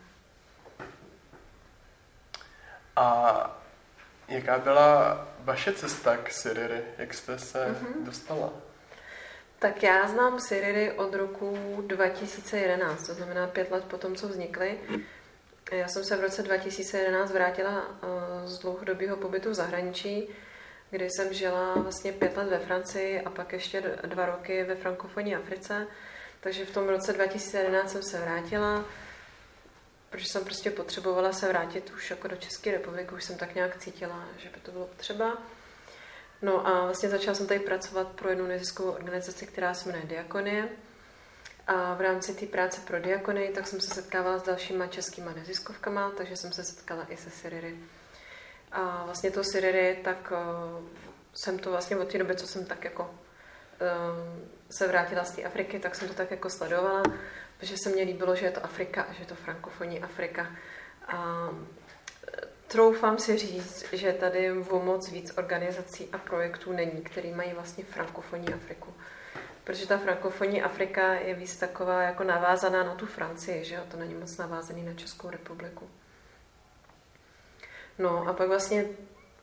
A 2.97 3.61
jaká 4.29 4.59
byla 4.59 5.29
vaše 5.41 5.73
cesta 5.73 6.17
k 6.17 6.33
Siriry? 6.33 6.83
Jak 6.99 7.15
jste 7.15 7.39
se 7.39 7.67
mm-hmm. 7.67 8.05
dostala? 8.05 8.53
Tak 9.59 9.83
já 9.83 10.09
znám 10.09 10.41
Siriry 10.41 10.93
od 10.93 11.15
roku 11.15 11.59
2011, 11.87 13.07
to 13.07 13.15
znamená 13.15 13.47
pět 13.47 13.71
let 13.71 13.85
po 13.85 13.99
tom, 13.99 14.17
co 14.17 14.29
vznikly. 14.29 14.79
Já 15.73 15.89
jsem 15.89 16.05
se 16.05 16.17
v 16.17 16.21
roce 16.21 16.43
2011 16.43 17.33
vrátila 17.33 17.85
eh, 17.89 18.07
z 18.49 18.59
dlouhodobého 18.59 19.17
pobytu 19.17 19.51
v 19.51 19.55
zahraničí, 19.55 20.29
kde 20.91 21.05
jsem 21.05 21.33
žila 21.33 21.75
vlastně 21.75 22.13
pět 22.13 22.37
let 22.37 22.49
ve 22.49 22.59
Francii 22.59 23.21
a 23.21 23.31
pak 23.31 23.53
ještě 23.53 23.81
dva 24.05 24.27
roky 24.27 24.65
ve 24.65 24.75
frankofonní 24.75 25.37
Africe. 25.37 25.87
Takže 26.41 26.65
v 26.65 26.71
tom 26.71 26.89
roce 26.89 27.13
2011 27.13 27.93
jsem 27.93 28.03
se 28.03 28.21
vrátila, 28.21 28.85
protože 30.11 30.27
jsem 30.27 30.45
prostě 30.45 30.71
potřebovala 30.71 31.33
se 31.33 31.49
vrátit 31.49 31.91
už 31.91 32.11
jako 32.11 32.29
do 32.29 32.37
České 32.37 32.71
republiky, 32.73 33.15
už 33.15 33.25
jsem 33.25 33.37
tak 33.37 33.55
nějak 33.55 33.79
cítila, 33.79 34.25
že 34.39 34.49
by 34.49 34.61
to 34.61 34.73
bylo 34.73 34.87
potřeba. 34.87 35.39
No 36.43 36.67
a 36.67 36.85
vlastně 36.85 37.09
začala 37.09 37.35
jsem 37.35 37.47
tady 37.47 37.61
pracovat 37.61 38.09
pro 38.09 38.29
jednu 38.29 38.47
neziskovou 38.47 38.91
organizaci, 38.91 39.47
která 39.47 39.75
se 39.75 39.89
jmenuje 39.89 40.07
Diakonie. 40.07 40.69
A 41.67 41.95
v 41.95 42.01
rámci 42.01 42.35
té 42.35 42.47
práce 42.47 42.81
pro 42.81 43.01
Diakonii 43.01 43.53
tak 43.53 43.67
jsem 43.67 43.81
se 43.81 43.95
setkávala 43.95 44.39
s 44.39 44.43
dalšíma 44.43 44.87
českýma 44.87 45.33
neziskovkama, 45.33 46.11
takže 46.17 46.37
jsem 46.37 46.53
se 46.53 46.65
setkala 46.65 47.07
i 47.09 47.17
se 47.17 47.31
Siriry. 47.31 47.79
A 48.73 49.03
vlastně 49.05 49.31
to 49.31 49.45
Siriry, 49.45 49.99
tak 50.05 50.33
uh, 50.33 50.89
jsem 51.35 51.59
to 51.59 51.71
vlastně 51.71 51.97
od 51.97 52.13
té 52.13 52.19
doby, 52.19 52.37
co 52.37 52.47
jsem 52.47 52.65
tak 52.65 52.85
jako 52.85 53.03
uh, 53.03 53.09
se 54.71 54.89
vrátila 54.89 55.25
z 55.25 55.31
té 55.31 55.43
Afriky, 55.43 55.79
tak 55.79 55.95
jsem 55.95 56.09
to 56.09 56.15
tak 56.15 56.31
jako 56.31 56.51
sledovala, 56.51 57.03
protože 57.59 57.77
se 57.83 57.91
mně 57.91 58.03
líbilo, 58.03 58.37
že 58.37 58.47
je 58.47 58.53
to 58.53 58.65
Afrika 58.65 59.03
a 59.03 59.13
že 59.13 59.23
je 59.23 59.27
to 59.27 59.35
frankofonní 59.35 60.03
Afrika. 60.03 60.47
A 61.07 61.49
troufám 62.67 63.19
si 63.19 63.37
říct, 63.37 63.93
že 63.93 64.13
tady 64.13 64.53
o 64.53 64.81
moc 64.81 65.11
víc 65.11 65.33
organizací 65.39 66.09
a 66.13 66.19
projektů 66.19 66.73
není, 66.73 67.03
který 67.03 67.33
mají 67.33 67.53
vlastně 67.53 67.85
frankofonní 67.85 68.55
Afriku. 68.55 68.95
Protože 69.65 69.87
ta 69.87 69.99
frankofonní 69.99 70.63
Afrika 70.63 71.15
je 71.15 71.35
víc 71.35 71.57
taková 71.57 72.03
jako 72.03 72.25
navázaná 72.25 72.85
na 72.85 72.95
tu 72.95 73.07
Francii, 73.07 73.65
že 73.65 73.75
jo? 73.75 73.83
To 73.91 73.97
není 73.97 74.15
moc 74.15 74.37
navázaný 74.37 74.83
na 74.83 74.95
Českou 74.95 75.31
republiku. 75.31 75.91
No 77.99 78.29
a 78.29 78.33
pak 78.33 78.49
vlastně 78.49 78.85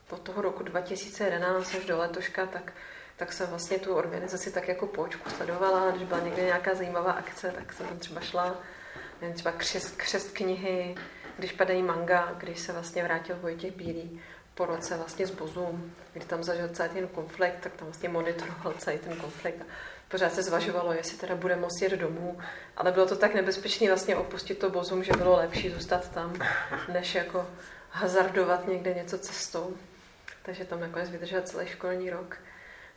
po 0.08 0.18
toho 0.18 0.42
roku 0.42 0.64
2011 0.64 1.76
až 1.76 1.86
do 1.86 1.98
letoška, 1.98 2.46
tak, 2.46 2.74
tak 3.18 3.34
jsem 3.34 3.48
vlastně 3.48 3.80
tu 3.80 3.96
organizaci 3.96 4.52
tak 4.52 4.68
jako 4.68 4.88
po 4.88 5.02
očku 5.02 5.30
sledovala. 5.30 5.92
Když 5.92 6.08
byla 6.08 6.20
někde 6.20 6.44
nějaká 6.44 6.76
zajímavá 6.76 7.12
akce, 7.12 7.52
tak 7.52 7.74
jsem 7.74 7.88
tam 7.88 8.00
třeba 8.00 8.22
šla, 8.22 8.56
nevím, 9.22 9.36
třeba 9.36 9.52
křest, 9.52 9.98
křest 9.98 10.32
knihy, 10.32 10.96
když 11.38 11.52
padají 11.52 11.84
manga, 11.84 12.36
když 12.38 12.60
se 12.60 12.74
vlastně 12.74 13.04
vrátil 13.04 13.36
Vojtěch 13.36 13.76
Bílý 13.76 14.22
po 14.56 14.66
roce 14.66 14.98
vlastně 14.98 15.28
s 15.28 15.32
Bozum, 15.32 15.94
kdy 16.14 16.26
tam 16.26 16.44
zažil 16.44 16.70
celý 16.70 16.90
ten 16.90 17.08
konflikt, 17.08 17.60
tak 17.60 17.74
tam 17.74 17.88
vlastně 17.88 18.10
monitoroval 18.10 18.74
celý 18.78 18.98
ten 18.98 19.18
konflikt. 19.18 19.62
A 19.62 19.66
pořád 20.08 20.34
se 20.34 20.44
zvažovalo, 20.44 20.94
jestli 20.94 21.18
teda 21.18 21.36
bude 21.36 21.56
moct 21.56 21.82
jít 21.82 21.92
domů, 21.92 22.40
ale 22.78 22.92
bylo 22.92 23.06
to 23.06 23.16
tak 23.16 23.34
nebezpečné 23.34 23.88
vlastně 23.88 24.16
opustit 24.16 24.60
to 24.60 24.70
Bozum, 24.70 25.04
že 25.04 25.14
bylo 25.14 25.36
lepší 25.36 25.70
zůstat 25.70 26.10
tam, 26.10 26.34
než 26.94 27.16
jako 27.16 27.48
hazardovat 27.96 28.68
někde 28.68 28.94
něco 28.94 29.18
cestou. 29.18 29.78
Takže 30.44 30.66
tam 30.66 30.80
nakonec 30.80 31.10
vydržel 31.10 31.42
celý 31.42 31.68
školní 31.68 32.10
rok. 32.10 32.38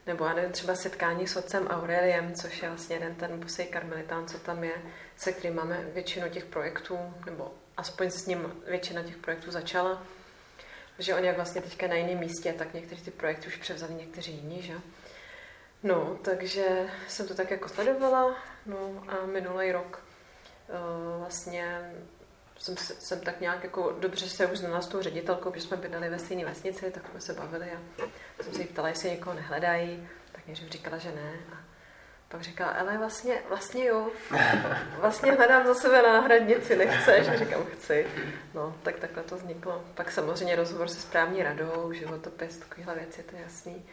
Nebo 0.07 0.25
já 0.25 0.35
nevím, 0.35 0.52
třeba 0.52 0.75
setkání 0.75 1.26
s 1.26 1.37
otcem 1.37 1.67
Aureliem, 1.67 2.35
což 2.35 2.62
je 2.62 2.69
vlastně 2.69 2.97
jeden 2.97 3.14
ten 3.14 3.40
busej 3.40 3.67
karmelitán, 3.67 4.28
co 4.28 4.38
tam 4.38 4.64
je, 4.64 4.75
se 5.17 5.33
kterým 5.33 5.57
máme 5.57 5.85
většinu 5.95 6.28
těch 6.28 6.45
projektů, 6.45 6.99
nebo 7.26 7.55
aspoň 7.76 8.11
s 8.11 8.26
ním 8.26 8.52
většina 8.67 9.02
těch 9.02 9.17
projektů 9.17 9.50
začala. 9.50 10.02
Že 10.99 11.14
oni 11.14 11.26
jak 11.26 11.37
vlastně 11.37 11.61
teďka 11.61 11.87
na 11.87 11.95
jiném 11.95 12.19
místě, 12.19 12.52
tak 12.52 12.75
některé 12.75 13.00
ty 13.00 13.11
projekty 13.11 13.47
už 13.47 13.57
převzali 13.57 13.95
někteří 13.95 14.33
jiní, 14.33 14.62
že? 14.62 14.75
No, 15.83 16.19
takže 16.23 16.87
jsem 17.09 17.28
to 17.28 17.35
tak 17.35 17.50
jako 17.50 17.69
sledovala, 17.69 18.37
no 18.67 19.05
a 19.09 19.26
minulý 19.26 19.73
rok 19.73 20.02
uh, 20.69 21.19
vlastně 21.19 21.93
jsem, 22.58 22.76
jsem 22.76 23.20
tak 23.20 23.40
nějak 23.40 23.64
jako 23.64 23.96
dobře 23.98 24.28
se 24.28 24.46
už 24.46 24.58
znala 24.58 24.80
s 24.80 24.86
tou 24.86 25.02
ředitelkou, 25.02 25.50
protože 25.50 25.66
jsme 25.66 25.76
bydleli 25.76 26.08
ve 26.08 26.18
stejné 26.18 26.44
vesnici, 26.44 26.90
tak 26.90 27.02
jsme 27.10 27.20
se 27.20 27.32
bavili 27.32 27.72
a 27.72 28.02
jsem 28.42 28.54
se 28.54 28.60
jí 28.60 28.68
ptala, 28.68 28.88
jestli 28.88 29.10
někoho 29.10 29.34
nehledají, 29.36 30.08
tak 30.32 30.46
mě 30.46 30.56
říkala, 30.56 30.98
že 30.98 31.12
ne. 31.12 31.32
A 31.52 31.56
pak 32.28 32.42
říkala, 32.42 32.70
ale 32.70 32.98
vlastně, 32.98 33.42
vlastně 33.48 33.84
jo, 33.84 34.10
vlastně 34.98 35.32
hledám 35.32 35.66
za 35.66 35.74
sebe 35.74 36.02
náhradnici, 36.02 36.76
nechceš? 36.76 37.28
A 37.28 37.36
říkám, 37.36 37.64
chci. 37.64 38.06
No, 38.54 38.76
tak 38.82 38.96
takhle 38.96 39.22
to 39.22 39.36
vzniklo. 39.36 39.84
Pak 39.94 40.10
samozřejmě 40.10 40.56
rozhovor 40.56 40.88
se 40.88 41.00
správní 41.00 41.42
radou, 41.42 41.92
životopis, 41.92 42.56
takovéhle 42.56 42.94
věci, 42.94 43.22
to 43.22 43.36
je 43.36 43.42
jasný. 43.42 43.86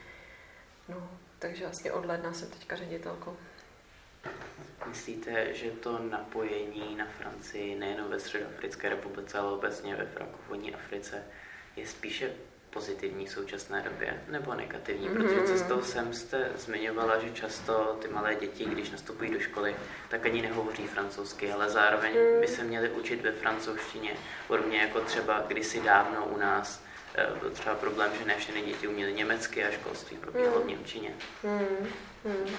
No, 0.90 1.10
takže 1.40 1.66
vlastně 1.66 1.92
od 1.92 2.06
ledna 2.06 2.34
jsem 2.34 2.50
teďka 2.50 2.76
ředitelkou. 2.76 3.38
Myslíte, 4.88 5.54
že 5.54 5.72
to 5.72 6.00
napojení 6.00 6.96
na 6.98 7.06
Francii 7.18 7.76
nejen 7.76 8.06
ve 8.10 8.20
Středoafrické 8.20 8.90
republice, 8.90 9.38
ale 9.38 9.52
obecně 9.52 9.96
ve 9.96 10.06
frankofonní 10.06 10.74
Africe 10.76 11.24
je 11.76 11.88
spíše 11.88 12.32
pozitivní 12.70 13.26
v 13.26 13.32
současné 13.32 13.82
době 13.82 14.24
nebo 14.28 14.54
negativní? 14.54 15.10
Mm-hmm. 15.10 15.18
Protože 15.18 15.42
cestou 15.42 15.82
sem 15.82 16.14
jste 16.14 16.52
zmiňovala, 16.56 17.20
že 17.20 17.32
často 17.32 17.98
ty 18.02 18.08
malé 18.08 18.36
děti, 18.36 18.66
když 18.66 18.92
nastupují 18.92 19.32
do 19.32 19.40
školy, 19.40 19.76
tak 20.10 20.26
ani 20.26 20.42
nehovoří 20.42 20.88
francouzsky, 20.88 21.52
ale 21.52 21.70
zároveň 21.70 22.12
mm. 22.12 22.42
by 22.42 22.48
se 22.48 22.64
měly 22.64 22.90
učit 22.90 23.22
ve 23.22 23.32
francouzštině. 23.32 24.14
Podobně 24.48 24.78
jako 24.78 25.02
třeba 25.02 25.44
kdysi 25.48 25.82
dávno 25.82 26.26
u 26.26 26.38
nás 26.38 26.84
eh, 27.16 27.28
byl 27.40 27.50
třeba 27.50 27.76
problém, 27.76 28.12
že 28.20 28.26
ne 28.26 28.36
všechny 28.38 28.62
děti 28.62 28.88
uměly 28.88 29.14
německy 29.14 29.64
a 29.64 29.72
školství 29.72 30.18
probíhalo 30.18 30.58
mm. 30.58 30.64
v 30.64 30.68
Němčině. 30.68 31.16
Mm. 31.44 31.88
Mm. 32.26 32.56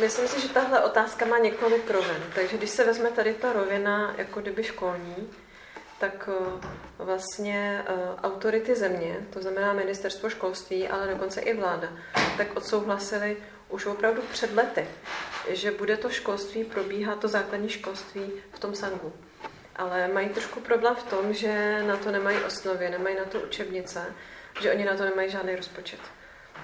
Myslím 0.00 0.28
si, 0.28 0.40
že 0.40 0.48
tahle 0.48 0.84
otázka 0.84 1.26
má 1.26 1.38
několik 1.38 1.90
rovin. 1.90 2.22
Takže 2.34 2.56
když 2.56 2.70
se 2.70 2.84
vezme 2.84 3.10
tady 3.10 3.34
ta 3.34 3.52
rovina 3.52 4.14
jako 4.18 4.40
kdyby 4.40 4.64
školní, 4.64 5.30
tak 5.98 6.28
eh, 6.32 7.04
vlastně 7.04 7.84
eh, 7.86 7.92
autority 8.22 8.74
země, 8.74 9.16
to 9.32 9.42
znamená 9.42 9.72
ministerstvo 9.72 10.30
školství, 10.30 10.88
ale 10.88 11.06
dokonce 11.06 11.40
i 11.40 11.54
vláda, 11.54 11.88
tak 12.36 12.56
odsouhlasili 12.56 13.36
už 13.68 13.86
opravdu 13.86 14.22
před 14.32 14.54
lety, 14.54 14.86
že 15.48 15.70
bude 15.70 15.96
to 15.96 16.10
školství 16.10 16.64
probíhat, 16.64 17.18
to 17.18 17.28
základní 17.28 17.68
školství 17.68 18.32
v 18.52 18.58
tom 18.58 18.74
sangu. 18.74 19.12
Ale 19.76 20.08
mají 20.08 20.28
trošku 20.28 20.60
problém 20.60 20.94
v 20.94 21.02
tom, 21.02 21.34
že 21.34 21.82
na 21.86 21.96
to 21.96 22.10
nemají 22.10 22.38
osnovy, 22.38 22.90
nemají 22.90 23.16
na 23.16 23.24
to 23.24 23.40
učebnice, 23.40 24.14
že 24.60 24.72
oni 24.72 24.84
na 24.84 24.96
to 24.96 25.04
nemají 25.04 25.30
žádný 25.30 25.56
rozpočet. 25.56 26.00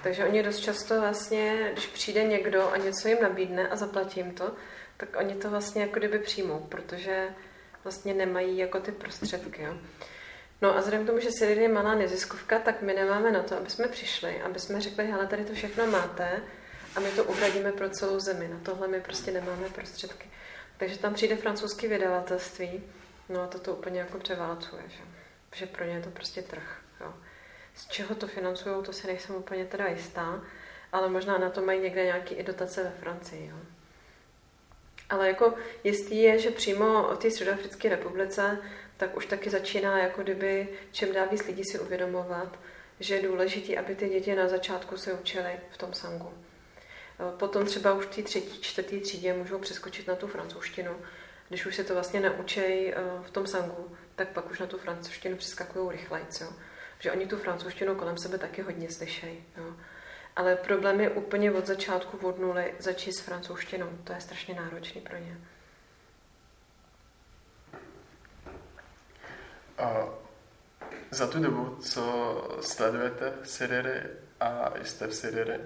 Takže 0.03 0.25
oni 0.25 0.43
dost 0.43 0.59
často 0.59 1.01
vlastně, 1.01 1.69
když 1.73 1.87
přijde 1.87 2.23
někdo 2.23 2.69
a 2.69 2.77
něco 2.77 3.07
jim 3.07 3.17
nabídne 3.21 3.69
a 3.69 3.75
zaplatí 3.75 4.19
jim 4.19 4.31
to, 4.31 4.55
tak 4.97 5.09
oni 5.19 5.35
to 5.35 5.49
vlastně 5.49 5.81
jako 5.81 5.99
kdyby 5.99 6.19
přijmou, 6.19 6.59
protože 6.59 7.29
vlastně 7.83 8.13
nemají 8.13 8.57
jako 8.57 8.79
ty 8.79 8.91
prostředky. 8.91 9.63
Jo. 9.63 9.77
No 10.61 10.75
a 10.75 10.79
vzhledem 10.79 11.03
k 11.03 11.07
tomu, 11.07 11.19
že 11.19 11.29
Siridy 11.31 11.61
je 11.61 11.69
malá 11.69 11.95
neziskovka, 11.95 12.59
tak 12.59 12.81
my 12.81 12.93
nemáme 12.93 13.31
na 13.31 13.43
to, 13.43 13.57
aby 13.57 13.69
jsme 13.69 13.87
přišli, 13.87 14.41
aby 14.41 14.59
jsme 14.59 14.81
řekli, 14.81 15.05
hele, 15.05 15.27
tady 15.27 15.45
to 15.45 15.53
všechno 15.53 15.87
máte 15.87 16.41
a 16.95 16.99
my 16.99 17.09
to 17.11 17.23
uhradíme 17.23 17.71
pro 17.71 17.89
celou 17.89 18.19
zemi. 18.19 18.47
Na 18.47 18.59
tohle 18.63 18.87
my 18.87 19.01
prostě 19.01 19.31
nemáme 19.31 19.69
prostředky. 19.69 20.29
Takže 20.77 20.97
tam 20.97 21.13
přijde 21.13 21.35
francouzský 21.35 21.87
vydavatelství, 21.87 22.83
no 23.29 23.41
a 23.41 23.47
to 23.47 23.59
to 23.59 23.75
úplně 23.75 23.99
jako 23.99 24.19
převálcuje, 24.19 24.81
že? 24.87 25.03
že 25.55 25.65
pro 25.65 25.85
ně 25.85 25.93
je 25.93 26.01
to 26.01 26.09
prostě 26.09 26.41
trh. 26.41 26.80
Z 27.75 27.87
čeho 27.87 28.15
to 28.15 28.27
financují, 28.27 28.83
to 28.83 28.93
si 28.93 29.07
nejsem 29.07 29.35
úplně 29.35 29.65
teda 29.65 29.87
jistá, 29.87 30.41
ale 30.91 31.09
možná 31.09 31.37
na 31.37 31.49
to 31.49 31.61
mají 31.61 31.81
někde 31.81 32.05
nějaké 32.05 32.35
i 32.35 32.43
dotace 32.43 32.83
ve 32.83 32.89
Francii. 32.89 33.47
Jo. 33.47 33.57
Ale 35.09 35.27
jako 35.27 35.53
jistý 35.83 36.21
je, 36.21 36.39
že 36.39 36.51
přímo 36.51 37.07
o 37.07 37.15
té 37.15 37.31
Středoafrické 37.31 37.89
republice 37.89 38.57
tak 38.97 39.17
už 39.17 39.25
taky 39.25 39.49
začíná 39.49 39.99
jako 39.99 40.23
kdyby 40.23 40.67
čem 40.91 41.13
dál 41.13 41.27
víc 41.31 41.45
lidí 41.45 41.63
si 41.63 41.79
uvědomovat, 41.79 42.59
že 42.99 43.15
je 43.15 43.27
důležité, 43.27 43.77
aby 43.77 43.95
ty 43.95 44.09
děti 44.09 44.35
na 44.35 44.47
začátku 44.47 44.97
se 44.97 45.13
učily 45.13 45.59
v 45.69 45.77
tom 45.77 45.93
sangu. 45.93 46.33
Potom 47.37 47.65
třeba 47.65 47.93
už 47.93 48.05
v 48.05 48.15
té 48.15 48.23
třetí, 48.23 48.61
čtvrtý 48.61 48.99
třídě 48.99 49.33
můžou 49.33 49.59
přeskočit 49.59 50.07
na 50.07 50.15
tu 50.15 50.27
francouzštinu. 50.27 50.91
Když 51.49 51.65
už 51.65 51.75
se 51.75 51.83
to 51.83 51.93
vlastně 51.93 52.19
naučí 52.19 52.59
eh, 52.59 52.93
v 53.21 53.31
tom 53.31 53.47
sangu, 53.47 53.97
tak 54.15 54.27
pak 54.29 54.51
už 54.51 54.59
na 54.59 54.67
tu 54.67 54.77
francouzštinu 54.77 55.37
přeskakují 55.37 55.91
rychleji. 55.91 56.25
Že 57.01 57.11
oni 57.11 57.27
tu 57.27 57.37
francouzštinu 57.37 57.95
kolem 57.95 58.17
sebe 58.17 58.37
taky 58.37 58.61
hodně 58.61 58.91
slyšejí. 58.91 59.43
Ale 60.35 60.55
problém 60.55 61.01
je 61.01 61.09
úplně 61.09 61.51
od 61.51 61.67
začátku, 61.67 62.27
od 62.27 62.39
nuly, 62.39 62.73
začít 62.79 63.13
s 63.13 63.19
francouzštinou. 63.19 63.89
To 64.03 64.13
je 64.13 64.21
strašně 64.21 64.55
náročný 64.55 65.01
pro 65.01 65.17
ně. 65.17 65.37
A 69.77 70.07
za 71.11 71.27
tu 71.27 71.39
dobu, 71.39 71.75
co 71.75 72.57
sledujete 72.61 73.33
Siriry 73.43 74.01
a 74.39 74.73
jste 74.83 75.07
v 75.07 75.15
Siriry, 75.15 75.59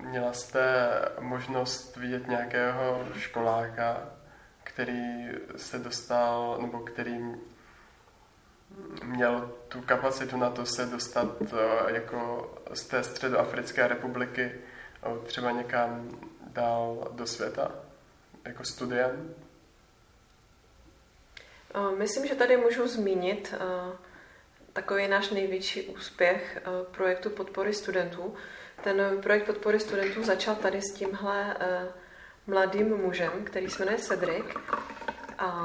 měla 0.00 0.32
jste 0.32 0.88
možnost 1.20 1.96
vidět 1.96 2.28
nějakého 2.28 3.04
školáka, 3.16 4.10
který 4.64 5.28
se 5.56 5.78
dostal, 5.78 6.58
nebo 6.62 6.80
který 6.80 7.18
měl 9.04 9.52
tu 9.68 9.80
kapacitu 9.80 10.36
na 10.36 10.50
to 10.50 10.66
se 10.66 10.86
dostat 10.86 11.28
eh, 11.42 11.92
jako 11.92 12.50
z 12.72 12.84
té 12.84 13.04
středoafrické 13.04 13.88
republiky 13.88 14.42
eh, 14.42 15.26
třeba 15.26 15.50
někam 15.50 16.10
dál 16.46 17.08
do 17.12 17.26
světa, 17.26 17.72
jako 18.44 18.64
studiem? 18.64 19.34
Eh, 21.74 21.96
myslím, 21.96 22.26
že 22.26 22.34
tady 22.34 22.56
můžu 22.56 22.88
zmínit 22.88 23.54
takový 24.72 25.08
náš 25.08 25.30
největší 25.30 25.82
úspěch 25.82 26.62
projektu 26.90 27.30
podpory 27.30 27.74
studentů. 27.74 28.34
Ten 28.84 29.20
projekt 29.22 29.46
podpory 29.46 29.80
studentů 29.80 30.24
začal 30.24 30.54
tady 30.54 30.82
s 30.82 30.92
tímhle 30.94 31.56
mladým 32.46 32.96
mužem, 32.96 33.30
který 33.44 33.70
se 33.70 33.84
jmenuje 33.84 33.98
Cedric. 33.98 34.44
A 35.38 35.64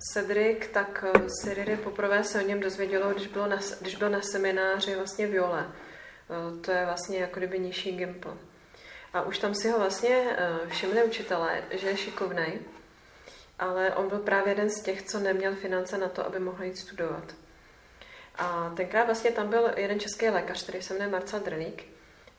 Cedric, 0.00 0.68
tak 0.72 1.04
eh, 1.06 1.28
Siriry 1.42 1.76
poprvé 1.76 2.24
se 2.24 2.42
o 2.42 2.46
něm 2.46 2.60
dozvědělo, 2.60 3.10
když, 3.10 3.26
bylo 3.26 3.46
na, 3.46 3.58
když 3.80 3.96
byl 3.96 4.10
na 4.10 4.20
semináři 4.22 4.96
vlastně 4.96 5.26
Viole. 5.26 5.66
Eh, 5.68 6.60
to 6.60 6.72
je 6.72 6.84
vlastně 6.84 7.18
jako 7.18 7.38
kdyby 7.38 7.58
nižší 7.58 7.96
gimpl. 7.96 8.38
A 9.12 9.22
už 9.22 9.38
tam 9.38 9.54
si 9.54 9.68
ho 9.68 9.78
vlastně 9.78 10.36
eh, 10.38 10.68
všimli 10.68 11.04
učitelé, 11.04 11.62
že 11.70 11.88
je 11.88 11.96
šikovný, 11.96 12.60
ale 13.58 13.94
on 13.94 14.08
byl 14.08 14.18
právě 14.18 14.50
jeden 14.50 14.70
z 14.70 14.82
těch, 14.82 15.02
co 15.02 15.18
neměl 15.18 15.54
finance 15.54 15.98
na 15.98 16.08
to, 16.08 16.26
aby 16.26 16.38
mohl 16.38 16.64
jít 16.64 16.78
studovat. 16.78 17.34
A 18.36 18.72
tenkrát 18.76 19.04
vlastně 19.04 19.30
tam 19.30 19.48
byl 19.48 19.70
jeden 19.76 20.00
český 20.00 20.28
lékař, 20.28 20.62
který 20.62 20.82
se 20.82 20.94
jmenuje 20.94 21.10
Marcel 21.10 21.40
Drlík 21.40 21.84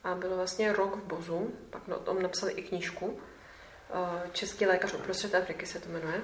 a 0.04 0.14
byl 0.14 0.36
vlastně 0.36 0.72
rok 0.72 0.96
v 0.96 1.02
Bozu, 1.02 1.52
pak 1.70 1.88
o 1.88 1.98
tom 1.98 2.22
napsali 2.22 2.52
i 2.52 2.62
knížku. 2.62 3.20
Český 4.32 4.66
lékař 4.66 4.94
uprostřed 4.94 5.34
Afriky 5.34 5.66
se 5.66 5.80
to 5.80 5.88
jmenuje. 5.88 6.20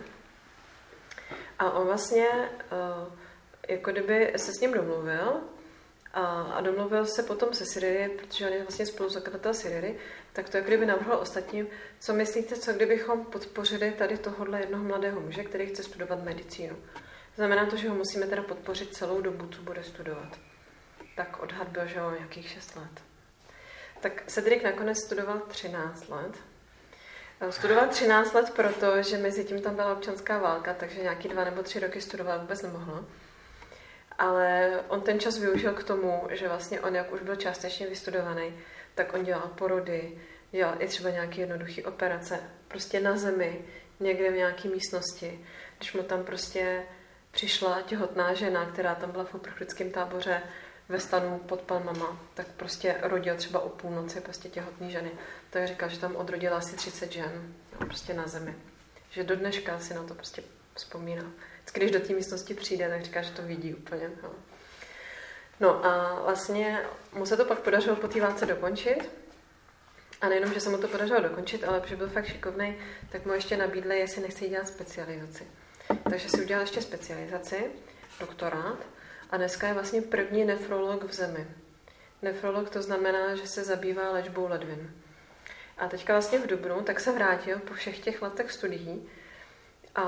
A 1.58 1.70
on 1.70 1.86
vlastně, 1.86 2.26
uh, 2.28 3.12
jako 3.68 3.92
kdyby 3.92 4.32
se 4.36 4.52
s 4.52 4.60
ním 4.60 4.72
domluvil 4.72 5.40
a, 6.14 6.42
a 6.42 6.60
domluvil 6.60 7.06
se 7.06 7.22
potom 7.22 7.54
se 7.54 7.66
Siriry, 7.66 8.08
protože 8.08 8.46
on 8.46 8.52
je 8.52 8.62
vlastně 8.62 8.86
spoluzakladatel 8.86 9.54
Siriry, 9.54 9.98
tak 10.32 10.48
to 10.48 10.56
jako 10.56 10.68
kdyby 10.68 10.86
navrhl 10.86 11.14
ostatním, 11.14 11.66
co 12.00 12.14
myslíte, 12.14 12.56
co 12.56 12.72
kdybychom 12.72 13.24
podpořili 13.24 13.90
tady 13.90 14.18
tohohle 14.18 14.60
jednoho 14.60 14.84
mladého 14.84 15.20
muže, 15.20 15.44
který 15.44 15.66
chce 15.66 15.82
studovat 15.82 16.24
medicínu. 16.24 16.76
Znamená 17.36 17.66
to, 17.66 17.76
že 17.76 17.88
ho 17.88 17.94
musíme 17.94 18.26
teda 18.26 18.42
podpořit 18.42 18.94
celou 18.94 19.20
dobu, 19.20 19.46
co 19.46 19.62
bude 19.62 19.84
studovat. 19.84 20.38
Tak 21.16 21.42
odhad 21.42 21.68
byl, 21.68 21.86
že 21.86 22.02
o 22.02 22.10
nějakých 22.10 22.48
6 22.48 22.76
let. 22.76 23.02
Tak 24.00 24.22
Cedric 24.26 24.62
nakonec 24.62 24.98
studoval 24.98 25.40
13 25.48 26.08
let 26.08 26.32
Studoval 27.50 27.88
13 27.88 28.34
let 28.34 28.50
proto, 28.50 29.02
že 29.02 29.18
mezi 29.18 29.44
tím 29.44 29.60
tam 29.60 29.74
byla 29.74 29.92
občanská 29.92 30.38
válka, 30.38 30.74
takže 30.74 31.02
nějaký 31.02 31.28
dva 31.28 31.44
nebo 31.44 31.62
tři 31.62 31.80
roky 31.80 32.00
studovat 32.00 32.40
vůbec 32.40 32.62
nemohl. 32.62 33.06
Ale 34.18 34.70
on 34.88 35.00
ten 35.00 35.20
čas 35.20 35.38
využil 35.38 35.72
k 35.72 35.84
tomu, 35.84 36.22
že 36.30 36.48
vlastně 36.48 36.80
on, 36.80 36.94
jak 36.94 37.12
už 37.12 37.20
byl 37.20 37.36
částečně 37.36 37.86
vystudovaný, 37.86 38.54
tak 38.94 39.14
on 39.14 39.24
dělal 39.24 39.50
porody, 39.54 40.18
dělal 40.50 40.74
i 40.78 40.86
třeba 40.86 41.10
nějaké 41.10 41.40
jednoduché 41.40 41.82
operace, 41.82 42.40
prostě 42.68 43.00
na 43.00 43.16
zemi, 43.16 43.64
někde 44.00 44.30
v 44.30 44.36
nějaké 44.36 44.68
místnosti. 44.68 45.46
Když 45.78 45.92
mu 45.92 46.02
tam 46.02 46.24
prostě 46.24 46.82
přišla 47.30 47.82
těhotná 47.82 48.34
žena, 48.34 48.66
která 48.66 48.94
tam 48.94 49.10
byla 49.10 49.24
v 49.24 49.34
uprchlickém 49.34 49.90
táboře, 49.90 50.42
ve 50.88 51.00
stanu 51.00 51.38
pod 51.38 51.60
palmama, 51.60 52.20
tak 52.34 52.46
prostě 52.46 52.96
rodil 53.02 53.36
třeba 53.36 53.60
o 53.60 53.68
půlnoci 53.68 54.20
prostě 54.20 54.48
těhotný 54.48 54.90
ženy. 54.90 55.10
Tak 55.50 55.68
říkal, 55.68 55.88
že 55.88 55.98
tam 55.98 56.16
odrodila 56.16 56.58
asi 56.58 56.76
30 56.76 57.12
žen, 57.12 57.54
prostě 57.78 58.14
na 58.14 58.26
zemi. 58.26 58.54
Že 59.10 59.24
do 59.24 59.36
dneška 59.36 59.78
si 59.78 59.94
na 59.94 60.02
to 60.02 60.14
prostě 60.14 60.42
vzpomíná. 60.74 61.24
Vždycky, 61.58 61.80
když 61.80 61.90
do 61.90 62.00
té 62.00 62.12
místnosti 62.12 62.54
přijde, 62.54 62.88
tak 62.88 63.02
říká, 63.02 63.22
že 63.22 63.30
to 63.30 63.42
vidí 63.42 63.74
úplně. 63.74 64.10
Jo. 64.22 64.30
No 65.60 65.86
a 65.86 66.22
vlastně 66.22 66.80
mu 67.12 67.26
se 67.26 67.36
to 67.36 67.44
pak 67.44 67.58
podařilo 67.58 67.96
po 67.96 68.08
té 68.08 68.20
válce 68.20 68.46
dokončit. 68.46 69.10
A 70.20 70.28
nejenom, 70.28 70.52
že 70.54 70.60
se 70.60 70.70
mu 70.70 70.78
to 70.78 70.88
podařilo 70.88 71.20
dokončit, 71.20 71.64
ale 71.64 71.80
protože 71.80 71.96
byl 71.96 72.08
fakt 72.08 72.26
šikovný, 72.26 72.76
tak 73.08 73.26
mu 73.26 73.32
ještě 73.32 73.56
nabídli, 73.56 73.98
jestli 73.98 74.22
nechce 74.22 74.48
dělat 74.48 74.68
specializaci. 74.68 75.46
Takže 76.10 76.28
si 76.28 76.42
udělal 76.42 76.62
ještě 76.62 76.82
specializaci, 76.82 77.70
doktorát, 78.20 78.78
a 79.30 79.36
dneska 79.36 79.68
je 79.68 79.74
vlastně 79.74 80.02
první 80.02 80.44
nefrolog 80.44 81.04
v 81.04 81.12
zemi. 81.12 81.46
Nefrolog 82.22 82.70
to 82.70 82.82
znamená, 82.82 83.34
že 83.34 83.46
se 83.46 83.64
zabývá 83.64 84.10
léčbou 84.10 84.48
ledvin. 84.48 84.90
A 85.78 85.88
teďka 85.88 86.12
vlastně 86.12 86.38
v 86.38 86.46
Dubnu 86.46 86.82
tak 86.82 87.00
se 87.00 87.12
vrátil 87.12 87.58
po 87.58 87.74
všech 87.74 87.98
těch 87.98 88.22
letech 88.22 88.52
studií 88.52 89.08
a 89.94 90.04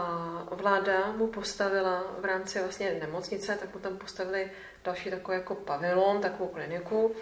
vláda 0.51 1.13
mu 1.13 1.27
postavila 1.27 2.05
v 2.19 2.25
rámci 2.25 2.59
vlastně 2.59 2.93
nemocnice, 3.01 3.57
tak 3.57 3.75
mu 3.75 3.81
tam 3.81 3.99
postavili 3.99 4.51
další 4.85 5.11
takový 5.11 5.37
jako 5.37 5.55
pavilon, 5.55 6.21
takovou 6.21 6.49
kliniku 6.49 7.15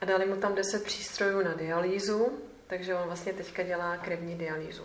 a 0.00 0.04
dali 0.04 0.26
mu 0.26 0.36
tam 0.36 0.54
10 0.54 0.84
přístrojů 0.84 1.44
na 1.44 1.54
dialýzu, 1.54 2.38
takže 2.66 2.94
on 2.94 3.06
vlastně 3.06 3.32
teďka 3.32 3.62
dělá 3.62 3.96
krevní 3.96 4.34
dialýzu. 4.34 4.82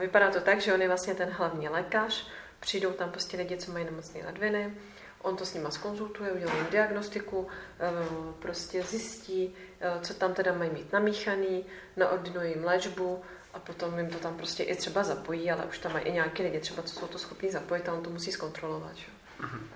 Vypadá 0.00 0.30
to 0.30 0.40
tak, 0.40 0.60
že 0.60 0.74
on 0.74 0.82
je 0.82 0.88
vlastně 0.88 1.14
ten 1.14 1.28
hlavní 1.28 1.68
lékař, 1.68 2.28
přijdou 2.60 2.92
tam 2.92 3.10
prostě 3.10 3.36
lidi, 3.36 3.56
co 3.56 3.72
mají 3.72 3.84
nemocné 3.84 4.20
ledviny, 4.26 4.74
On 5.22 5.36
to 5.36 5.46
s 5.46 5.54
nima 5.54 5.70
skonzultuje, 5.70 6.32
udělá 6.32 6.54
jim 6.54 6.66
diagnostiku, 6.70 7.48
eh, 7.80 7.90
prostě 8.38 8.82
zjistí, 8.82 9.54
eh, 9.80 10.00
co 10.00 10.14
tam 10.14 10.34
teda 10.34 10.52
mají 10.52 10.70
mít 10.70 10.92
namíchaný, 10.92 11.66
naordinuje 11.96 12.48
jim 12.48 12.64
léčbu 12.64 13.22
a 13.54 13.58
potom 13.58 13.98
jim 13.98 14.10
to 14.10 14.18
tam 14.18 14.36
prostě 14.36 14.62
i 14.62 14.76
třeba 14.76 15.04
zapojí, 15.04 15.50
ale 15.50 15.64
už 15.64 15.78
tam 15.78 15.92
mají 15.92 16.04
i 16.04 16.12
nějaké 16.12 16.42
lidi, 16.42 16.60
třeba 16.60 16.82
co 16.82 17.00
jsou 17.00 17.06
to 17.06 17.18
schopní 17.18 17.50
zapojit 17.50 17.88
a 17.88 17.92
on 17.92 18.02
to 18.02 18.10
musí 18.10 18.32
zkontrolovat. 18.32 18.96
Že? 18.96 19.06
Mhm. 19.40 19.68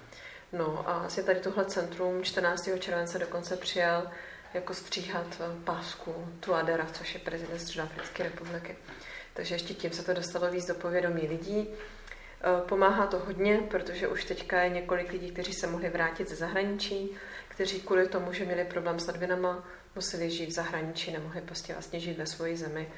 No 0.52 0.88
a 0.88 0.92
asi 0.92 1.22
tady 1.22 1.40
tohle 1.40 1.64
centrum 1.64 2.22
14. 2.22 2.78
července 2.78 3.18
dokonce 3.18 3.57
přijal 3.57 4.11
jako 4.55 4.74
stříhat 4.74 5.40
eh, 5.40 5.64
pásku 5.64 6.28
Tuadera, 6.40 6.87
což 6.92 7.14
je 7.14 7.20
prezident 7.20 7.59
Středoafrické 7.59 8.22
republiky. 8.22 8.76
Takže 9.35 9.55
ještě 9.55 9.74
tím 9.74 9.92
se 9.92 10.02
to 10.02 10.14
dostalo 10.14 10.50
víc 10.50 10.66
do 10.66 10.74
povědomí 10.74 11.28
lidí. 11.28 11.68
Eh, 12.44 12.68
pomáhá 12.68 13.07
to 13.07 13.18
hodně, 13.18 13.59
protože 13.70 14.09
už 14.09 14.24
teďka 14.24 14.62
je 14.62 14.70
několik 14.70 15.12
lidí, 15.12 15.31
kteří 15.31 15.52
se 15.52 15.66
mohli 15.66 15.88
vrátit 15.88 16.28
ze 16.28 16.37
zahraničí, 16.37 17.11
kteří 17.48 17.81
kvůli 17.81 18.09
tomu, 18.09 18.33
že 18.33 18.44
měli 18.44 18.64
problém 18.64 19.00
s 19.00 19.07
ledvinama, 19.07 19.68
museli 19.94 20.31
žít 20.31 20.46
v 20.46 20.52
zahraničí, 20.52 21.12
nemohli 21.12 21.40
prostě 21.40 21.72
vlastně 21.72 22.00
žít 22.00 22.18
ve 22.18 22.26
své 22.26 22.57
zemi, 22.57 22.88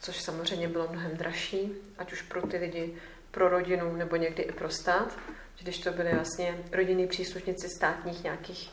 což 0.00 0.20
samozřejmě 0.20 0.68
bylo 0.68 0.88
mnohem 0.90 1.16
dražší, 1.16 1.72
ať 1.98 2.12
už 2.12 2.22
pro 2.22 2.42
ty 2.42 2.56
lidi, 2.56 2.94
pro 3.30 3.48
rodinu 3.48 3.96
nebo 3.96 4.16
někdy 4.16 4.42
i 4.42 4.52
pro 4.52 4.70
stát, 4.70 5.18
když 5.62 5.78
to 5.78 5.92
byly 5.92 6.14
vlastně 6.14 6.58
rodinní 6.72 7.06
příslušníci 7.06 7.68
státních 7.68 8.24
nějakých 8.24 8.70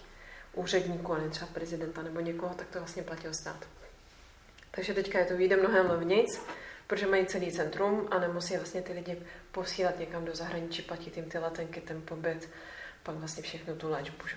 úředníků, 0.53 1.13
a 1.13 1.17
ne 1.17 1.29
třeba 1.29 1.47
prezidenta 1.53 2.01
nebo 2.01 2.19
někoho, 2.19 2.53
tak 2.55 2.67
to 2.67 2.79
vlastně 2.79 3.03
platil 3.03 3.33
stát. 3.33 3.67
Takže 4.71 4.93
teďka 4.93 5.19
je 5.19 5.25
to 5.25 5.37
výjde 5.37 5.55
mnohem 5.55 5.89
levnějc, 5.89 6.41
protože 6.87 7.07
mají 7.07 7.25
celý 7.25 7.51
centrum 7.51 8.07
a 8.11 8.19
nemusí 8.19 8.55
vlastně 8.57 8.81
ty 8.81 8.93
lidi 8.93 9.21
posílat 9.51 9.99
někam 9.99 10.25
do 10.25 10.35
zahraničí, 10.35 10.81
platit 10.81 11.17
jim 11.17 11.29
ty 11.29 11.37
letenky, 11.37 11.81
ten 11.81 12.01
pobyt, 12.01 12.49
pak 13.03 13.15
vlastně 13.15 13.43
všechno 13.43 13.75
tu 13.75 13.89
léčbu. 13.89 14.27
Že? 14.27 14.35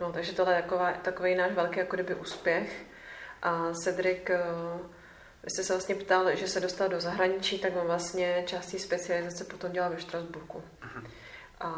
No, 0.00 0.12
takže 0.12 0.32
tohle 0.32 0.54
je 0.54 0.62
taková, 0.62 0.92
takový 0.92 1.34
náš 1.34 1.52
velký 1.52 1.78
jako 1.78 1.96
kdyby 1.96 2.14
úspěch. 2.14 2.82
A 3.42 3.72
Cedric, 3.72 4.30
eh, 4.30 4.38
vy 5.42 5.50
jste 5.50 5.64
se 5.64 5.72
vlastně 5.72 5.94
ptal, 5.94 6.36
že 6.36 6.48
se 6.48 6.60
dostal 6.60 6.88
do 6.88 7.00
zahraničí, 7.00 7.58
tak 7.58 7.76
on 7.76 7.86
vlastně 7.86 8.42
částí 8.46 8.78
specializace 8.78 9.44
potom 9.44 9.72
dělal 9.72 9.90
ve 9.90 10.00
Štrasburku. 10.00 10.62
A 11.60 11.72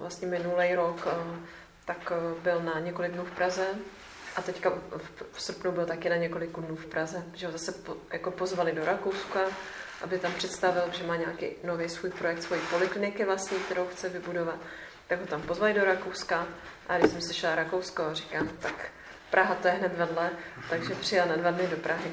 vlastně 0.00 0.28
minulý 0.28 0.74
rok 0.74 1.08
eh, 1.10 1.40
tak 1.84 2.12
eh, 2.12 2.40
byl 2.42 2.60
na 2.60 2.80
několik 2.80 3.12
dnů 3.12 3.24
v 3.24 3.30
Praze, 3.30 3.66
a 4.36 4.42
teďka 4.42 4.72
v 5.32 5.42
srpnu 5.42 5.72
byl 5.72 5.86
taky 5.86 6.08
na 6.08 6.16
několik 6.16 6.50
dnů 6.50 6.76
v 6.76 6.86
Praze, 6.86 7.24
že 7.34 7.46
ho 7.46 7.52
zase 7.52 7.72
po, 7.72 7.96
jako 8.12 8.30
pozvali 8.30 8.72
do 8.72 8.84
Rakouska, 8.84 9.40
aby 10.02 10.18
tam 10.18 10.32
představil, 10.32 10.82
že 10.92 11.06
má 11.06 11.16
nějaký 11.16 11.46
nový 11.64 11.88
svůj 11.88 12.10
projekt, 12.10 12.42
svoji 12.42 12.60
polikliniky 12.70 13.24
vlastní, 13.24 13.58
kterou 13.58 13.86
chce 13.86 14.08
vybudovat. 14.08 14.56
Tak 15.06 15.20
ho 15.20 15.26
tam 15.26 15.42
pozvali 15.42 15.74
do 15.74 15.84
Rakouska 15.84 16.46
a 16.88 16.98
když 16.98 17.10
jsem 17.10 17.20
si 17.20 17.34
šla 17.34 17.54
Rakousko, 17.54 18.14
říkám, 18.14 18.48
tak 18.48 18.90
Praha 19.30 19.54
to 19.54 19.68
je 19.68 19.74
hned 19.74 19.96
vedle, 19.96 20.30
takže 20.70 20.94
přijel 20.94 21.26
na 21.26 21.36
dva 21.36 21.50
dny 21.50 21.66
do 21.66 21.76
Prahy. 21.76 22.12